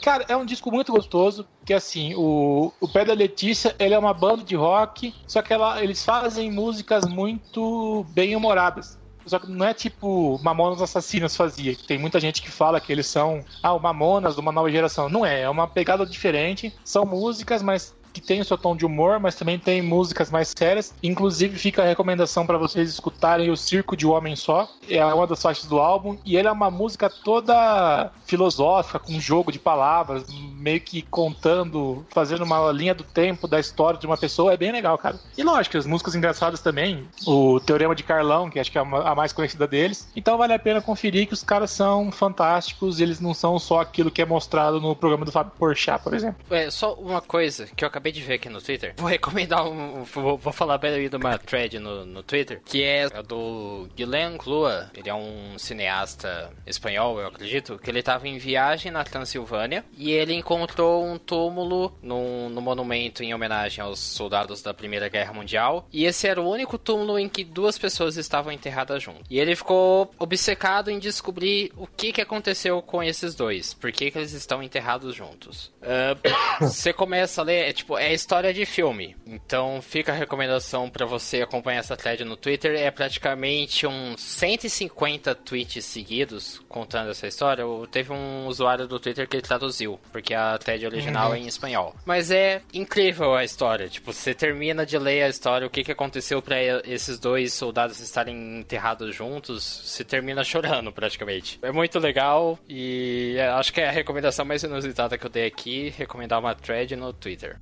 cara, 0.00 0.24
é 0.28 0.36
um 0.36 0.44
disco 0.44 0.70
muito 0.72 0.92
gostoso, 0.92 1.46
que 1.64 1.72
assim, 1.72 2.14
o, 2.16 2.72
o 2.80 2.88
Pé 2.88 3.04
da 3.04 3.12
Letícia, 3.12 3.74
ele 3.78 3.94
é 3.94 3.98
uma 3.98 4.14
banda 4.14 4.42
de 4.42 4.56
rock, 4.56 5.14
só 5.26 5.42
que 5.42 5.52
ela, 5.52 5.82
eles 5.82 6.04
fazem 6.04 6.50
músicas 6.50 7.06
muito 7.06 8.04
bem 8.10 8.34
humoradas. 8.34 8.98
Só 9.26 9.38
que 9.38 9.50
não 9.50 9.66
é 9.66 9.74
tipo 9.74 10.40
Mamonas 10.42 10.82
Assassinas 10.82 11.36
fazia, 11.36 11.74
que 11.74 11.86
tem 11.86 11.98
muita 11.98 12.18
gente 12.18 12.42
que 12.42 12.50
fala 12.50 12.80
que 12.80 12.90
eles 12.90 13.06
são 13.06 13.44
ah, 13.62 13.74
o 13.74 13.78
Mamonas 13.78 14.34
de 14.34 14.40
uma 14.40 14.50
nova 14.50 14.70
geração. 14.70 15.08
Não 15.08 15.24
é, 15.24 15.42
é 15.42 15.48
uma 15.48 15.68
pegada 15.68 16.04
diferente. 16.06 16.74
São 16.84 17.04
músicas, 17.04 17.62
mas 17.62 17.94
que 18.12 18.20
tem 18.20 18.40
o 18.40 18.44
seu 18.44 18.58
tom 18.58 18.76
de 18.76 18.84
humor, 18.84 19.18
mas 19.18 19.34
também 19.34 19.58
tem 19.58 19.82
músicas 19.82 20.30
mais 20.30 20.52
sérias. 20.56 20.94
Inclusive, 21.02 21.58
fica 21.58 21.82
a 21.82 21.86
recomendação 21.86 22.46
para 22.46 22.58
vocês 22.58 22.88
escutarem 22.88 23.50
O 23.50 23.56
Circo 23.56 23.96
de 23.96 24.06
um 24.06 24.10
Homem 24.10 24.36
Só. 24.36 24.68
É 24.88 25.04
uma 25.04 25.26
das 25.26 25.42
faixas 25.42 25.66
do 25.66 25.78
álbum. 25.78 26.16
E 26.24 26.36
ele 26.36 26.48
é 26.48 26.52
uma 26.52 26.70
música 26.70 27.08
toda 27.08 28.10
filosófica, 28.26 28.98
com 28.98 29.18
jogo 29.20 29.52
de 29.52 29.58
palavras, 29.58 30.24
meio 30.60 30.80
que 30.80 31.02
contando, 31.02 32.04
fazendo 32.10 32.44
uma 32.44 32.70
linha 32.70 32.94
do 32.94 33.02
tempo 33.02 33.48
da 33.48 33.58
história 33.58 33.98
de 33.98 34.06
uma 34.06 34.16
pessoa. 34.16 34.52
É 34.52 34.56
bem 34.56 34.70
legal, 34.70 34.96
cara. 34.98 35.18
E 35.36 35.42
lógico, 35.42 35.76
as 35.76 35.86
músicas 35.86 36.14
engraçadas 36.14 36.60
também. 36.60 37.08
O 37.26 37.58
Teorema 37.60 37.94
de 37.94 38.02
Carlão, 38.02 38.50
que 38.50 38.58
acho 38.58 38.70
que 38.70 38.78
é 38.78 38.80
a 38.80 39.14
mais 39.14 39.32
conhecida 39.32 39.66
deles. 39.66 40.08
Então 40.14 40.36
vale 40.36 40.52
a 40.52 40.58
pena 40.58 40.80
conferir 40.80 41.26
que 41.26 41.34
os 41.34 41.42
caras 41.42 41.70
são 41.70 42.12
fantásticos. 42.12 43.00
Eles 43.00 43.20
não 43.20 43.34
são 43.34 43.58
só 43.58 43.80
aquilo 43.80 44.10
que 44.10 44.22
é 44.22 44.26
mostrado 44.26 44.80
no 44.80 44.94
programa 44.94 45.24
do 45.24 45.32
Fábio 45.32 45.52
Porchat, 45.58 46.02
por 46.02 46.14
exemplo. 46.14 46.44
É, 46.50 46.70
só 46.70 46.94
uma 46.94 47.20
coisa 47.20 47.66
que 47.66 47.84
eu 47.84 47.88
acabei 47.88 48.12
de 48.12 48.20
ver 48.20 48.34
aqui 48.34 48.48
no 48.48 48.60
Twitter. 48.60 48.94
Vou 48.96 49.08
recomendar 49.08 49.66
um. 49.66 50.04
Vou, 50.04 50.36
vou 50.36 50.52
falar 50.52 50.78
bem 50.78 51.08
de 51.08 51.16
uma 51.16 51.38
thread 51.38 51.78
no, 51.78 52.04
no 52.04 52.22
Twitter, 52.22 52.60
que 52.64 52.82
é 52.82 53.08
do 53.22 53.88
Guilherme 53.96 54.38
Clua. 54.38 54.90
Ele 54.94 55.08
é 55.08 55.14
um 55.14 55.58
cineasta 55.58 56.50
espanhol, 56.66 57.18
eu 57.20 57.28
acredito, 57.28 57.78
que 57.78 57.90
ele 57.90 58.00
estava 58.00 58.28
em 58.28 58.38
viagem 58.38 58.90
na 58.90 59.04
Transilvânia 59.04 59.84
e 59.96 60.10
ele 60.10 60.34
encontrou 60.34 60.49
um 60.56 61.18
túmulo 61.18 61.92
no, 62.02 62.48
no 62.48 62.60
monumento 62.60 63.22
em 63.22 63.34
homenagem 63.34 63.82
aos 63.82 63.98
soldados 63.98 64.62
da 64.62 64.74
Primeira 64.74 65.08
Guerra 65.08 65.32
Mundial. 65.32 65.86
E 65.92 66.04
esse 66.04 66.26
era 66.26 66.40
o 66.40 66.48
único 66.48 66.78
túmulo 66.78 67.18
em 67.18 67.28
que 67.28 67.44
duas 67.44 67.78
pessoas 67.78 68.16
estavam 68.16 68.52
enterradas 68.52 69.02
juntas. 69.02 69.26
E 69.30 69.38
ele 69.38 69.54
ficou 69.54 70.10
obcecado 70.18 70.90
em 70.90 70.98
descobrir 70.98 71.72
o 71.76 71.86
que, 71.86 72.12
que 72.12 72.20
aconteceu 72.20 72.80
com 72.82 73.02
esses 73.02 73.34
dois. 73.34 73.74
Por 73.74 73.92
que, 73.92 74.10
que 74.10 74.18
eles 74.18 74.32
estão 74.32 74.62
enterrados 74.62 75.14
juntos. 75.14 75.72
Uh, 75.80 76.18
você 76.66 76.92
começa 76.92 77.40
a 77.40 77.44
ler, 77.44 77.68
é 77.68 77.72
tipo, 77.72 77.96
é 77.98 78.12
história 78.12 78.52
de 78.52 78.64
filme. 78.64 79.16
Então 79.26 79.80
fica 79.82 80.12
a 80.12 80.14
recomendação 80.14 80.88
para 80.88 81.06
você 81.06 81.42
acompanhar 81.42 81.80
essa 81.80 81.96
thread 81.96 82.24
no 82.24 82.36
Twitter. 82.36 82.74
É 82.76 82.90
praticamente 82.90 83.86
uns 83.86 84.20
150 84.20 85.34
tweets 85.34 85.84
seguidos 85.84 86.60
contando 86.68 87.10
essa 87.10 87.26
história. 87.26 87.64
Teve 87.90 88.12
um 88.12 88.46
usuário 88.46 88.86
do 88.86 88.98
Twitter 88.98 89.28
que 89.28 89.36
ele 89.36 89.42
traduziu, 89.42 89.98
porque 90.12 90.34
a 90.40 90.58
thread 90.58 90.84
original 90.86 91.30
uhum. 91.30 91.36
em 91.36 91.46
espanhol. 91.46 91.94
Mas 92.04 92.30
é 92.30 92.62
incrível 92.72 93.34
a 93.34 93.44
história. 93.44 93.88
Tipo, 93.88 94.12
você 94.12 94.34
termina 94.34 94.84
de 94.86 94.98
ler 94.98 95.22
a 95.22 95.28
história, 95.28 95.66
o 95.66 95.70
que, 95.70 95.84
que 95.84 95.92
aconteceu 95.92 96.40
para 96.40 96.56
esses 96.84 97.18
dois 97.18 97.52
soldados 97.52 98.00
estarem 98.00 98.60
enterrados 98.60 99.14
juntos, 99.14 99.82
você 99.84 100.04
termina 100.04 100.42
chorando 100.44 100.92
praticamente. 100.92 101.58
É 101.62 101.72
muito 101.72 101.98
legal 101.98 102.58
e 102.68 103.34
é, 103.38 103.48
acho 103.48 103.72
que 103.72 103.80
é 103.80 103.88
a 103.88 103.92
recomendação 103.92 104.44
mais 104.44 104.62
inusitada 104.62 105.18
que 105.18 105.26
eu 105.26 105.30
dei 105.30 105.46
aqui, 105.46 105.92
recomendar 105.96 106.38
uma 106.38 106.54
thread 106.54 106.96
no 106.96 107.12
Twitter. 107.12 107.58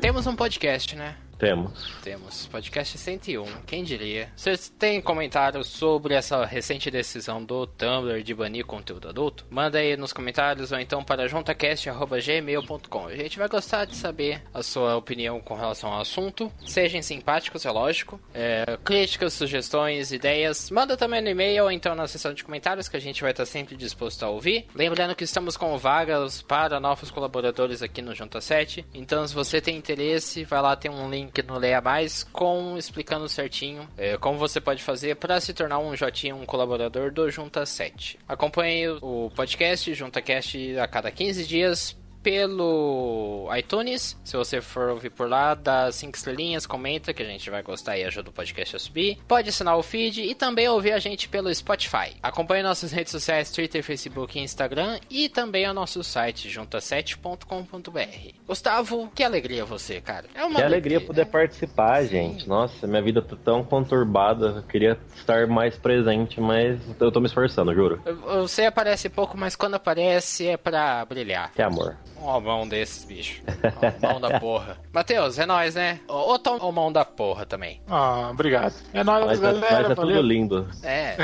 Temos 0.00 0.26
um 0.26 0.36
podcast, 0.36 0.94
né? 0.94 1.16
Temos. 1.42 1.92
Temos. 2.04 2.46
Podcast 2.46 2.96
101, 2.96 3.44
quem 3.66 3.82
diria? 3.82 4.30
Vocês 4.36 4.68
têm 4.68 5.00
comentários 5.00 5.66
sobre 5.66 6.14
essa 6.14 6.44
recente 6.44 6.88
decisão 6.88 7.44
do 7.44 7.66
Tumblr 7.66 8.22
de 8.22 8.32
banir 8.32 8.64
conteúdo 8.64 9.08
adulto? 9.08 9.44
Manda 9.50 9.80
aí 9.80 9.96
nos 9.96 10.12
comentários 10.12 10.70
ou 10.70 10.78
então 10.78 11.02
para 11.02 11.26
juntacast.gmail.com. 11.26 13.06
A 13.08 13.16
gente 13.16 13.40
vai 13.40 13.48
gostar 13.48 13.86
de 13.86 13.96
saber 13.96 14.40
a 14.54 14.62
sua 14.62 14.94
opinião 14.94 15.40
com 15.40 15.56
relação 15.56 15.92
ao 15.92 16.02
assunto. 16.02 16.48
Sejam 16.64 17.02
simpáticos, 17.02 17.66
é 17.66 17.70
lógico. 17.72 18.20
É, 18.32 18.78
críticas, 18.84 19.32
sugestões, 19.32 20.12
ideias. 20.12 20.70
Manda 20.70 20.96
também 20.96 21.20
no 21.20 21.28
e-mail 21.28 21.64
ou 21.64 21.72
então 21.72 21.96
na 21.96 22.06
seção 22.06 22.32
de 22.32 22.44
comentários 22.44 22.88
que 22.88 22.96
a 22.96 23.00
gente 23.00 23.20
vai 23.20 23.32
estar 23.32 23.46
sempre 23.46 23.74
disposto 23.74 24.22
a 24.22 24.30
ouvir. 24.30 24.68
Lembrando 24.76 25.16
que 25.16 25.24
estamos 25.24 25.56
com 25.56 25.76
vagas 25.76 26.40
para 26.40 26.78
novos 26.78 27.10
colaboradores 27.10 27.82
aqui 27.82 28.00
no 28.00 28.14
Junta 28.14 28.40
7. 28.40 28.86
Então, 28.94 29.26
se 29.26 29.34
você 29.34 29.60
tem 29.60 29.76
interesse, 29.76 30.44
vai 30.44 30.62
lá, 30.62 30.76
tem 30.76 30.88
um 30.88 31.10
link 31.10 31.31
link 31.32 31.42
no 31.48 31.58
Leia 31.58 31.80
Mais 31.80 32.24
com 32.24 32.76
explicando 32.76 33.28
certinho 33.28 33.88
é, 33.96 34.16
como 34.18 34.38
você 34.38 34.60
pode 34.60 34.82
fazer 34.82 35.16
para 35.16 35.40
se 35.40 35.54
tornar 35.54 35.78
um 35.78 35.96
Jotinho, 35.96 36.36
um 36.36 36.44
colaborador 36.44 37.10
do 37.10 37.30
Junta 37.30 37.64
7. 37.64 38.18
Acompanhe 38.28 38.88
o 39.00 39.30
podcast 39.34 39.94
JuntaCast 39.94 40.78
a 40.78 40.86
cada 40.86 41.10
15 41.10 41.46
dias 41.46 41.96
pelo 42.22 43.48
iTunes. 43.56 44.16
Se 44.24 44.36
você 44.36 44.60
for 44.60 44.90
ouvir 44.90 45.10
por 45.10 45.28
lá, 45.28 45.54
dá 45.54 45.90
5 45.90 46.16
estrelinhas, 46.16 46.66
comenta 46.66 47.12
que 47.12 47.22
a 47.22 47.26
gente 47.26 47.50
vai 47.50 47.62
gostar 47.62 47.98
e 47.98 48.04
ajuda 48.04 48.30
o 48.30 48.32
podcast 48.32 48.76
a 48.76 48.78
subir. 48.78 49.18
Pode 49.26 49.48
assinar 49.48 49.76
o 49.76 49.82
feed 49.82 50.22
e 50.22 50.34
também 50.34 50.68
ouvir 50.68 50.92
a 50.92 50.98
gente 50.98 51.28
pelo 51.28 51.52
Spotify. 51.54 52.16
Acompanhe 52.22 52.62
nossas 52.62 52.92
redes 52.92 53.10
sociais, 53.10 53.50
Twitter, 53.50 53.82
Facebook 53.82 54.38
e 54.38 54.42
Instagram 54.42 54.98
e 55.10 55.28
também 55.28 55.68
o 55.68 55.74
nosso 55.74 56.02
site 56.04 56.48
junta7.com.br. 56.48 58.34
Gustavo, 58.46 59.10
que 59.14 59.22
alegria 59.22 59.64
você, 59.64 60.00
cara. 60.00 60.26
É 60.34 60.44
uma 60.44 60.56
que 60.56 60.62
alegria, 60.62 60.98
alegria 60.98 61.00
poder 61.00 61.24
né? 61.24 61.30
participar, 61.30 62.02
Sim. 62.02 62.08
gente. 62.08 62.48
Nossa, 62.48 62.86
minha 62.86 63.02
vida 63.02 63.22
tá 63.22 63.36
tão 63.36 63.64
conturbada. 63.64 64.46
Eu 64.56 64.62
queria 64.62 64.98
estar 65.16 65.46
mais 65.46 65.76
presente, 65.76 66.40
mas 66.40 66.78
eu 67.00 67.10
tô 67.10 67.20
me 67.20 67.26
esforçando, 67.26 67.74
juro. 67.74 68.00
Você 68.40 68.64
aparece 68.64 69.08
pouco, 69.08 69.36
mas 69.36 69.56
quando 69.56 69.74
aparece 69.74 70.46
é 70.46 70.56
pra 70.56 71.04
brilhar. 71.04 71.52
Que 71.52 71.62
amor. 71.62 71.96
Ó, 72.22 72.40
mão 72.40 72.68
desses, 72.68 73.04
bicho. 73.04 73.42
Mão 74.00 74.20
da 74.20 74.38
porra. 74.38 74.78
Matheus, 74.92 75.38
é 75.38 75.44
nóis, 75.44 75.74
né? 75.74 76.00
Ou 76.06 76.38
toma 76.38 76.70
mão 76.70 76.92
da 76.92 77.04
porra 77.04 77.44
também. 77.44 77.82
Ah, 77.88 78.28
obrigado. 78.30 78.74
É 78.94 79.02
nóis, 79.02 79.26
mas, 79.26 79.40
galera. 79.40 79.82
Mas 79.82 79.90
é 79.90 79.94
tudo 79.94 80.22
lindo. 80.22 80.68
É. 80.82 81.16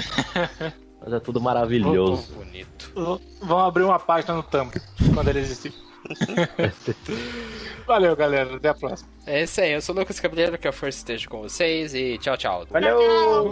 mas 1.00 1.12
é 1.12 1.20
tudo 1.20 1.40
maravilhoso. 1.40 2.28
Oh, 2.32 2.38
bonito. 2.44 2.92
Vamos 3.40 3.64
abrir 3.64 3.84
uma 3.84 3.98
página 3.98 4.34
no 4.34 4.42
Tumblr 4.42 4.80
quando 5.14 5.28
ele 5.28 5.38
existir. 5.38 5.72
Valeu, 7.86 8.16
galera. 8.16 8.56
Até 8.56 8.68
a 8.68 8.74
próxima. 8.74 9.08
É 9.26 9.42
isso 9.42 9.60
aí. 9.60 9.72
Eu 9.72 9.80
sou 9.80 9.94
o 9.94 9.98
Lucas 9.98 10.18
Cabreiro, 10.18 10.58
que 10.58 10.68
a 10.68 10.72
força 10.72 10.98
esteja 10.98 11.28
com 11.28 11.42
vocês 11.42 11.94
e 11.94 12.18
tchau, 12.18 12.36
tchau. 12.36 12.66
Valeu! 12.70 12.98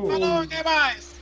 Falou, 0.09 0.43
até 0.43 0.63
mais! 0.63 1.17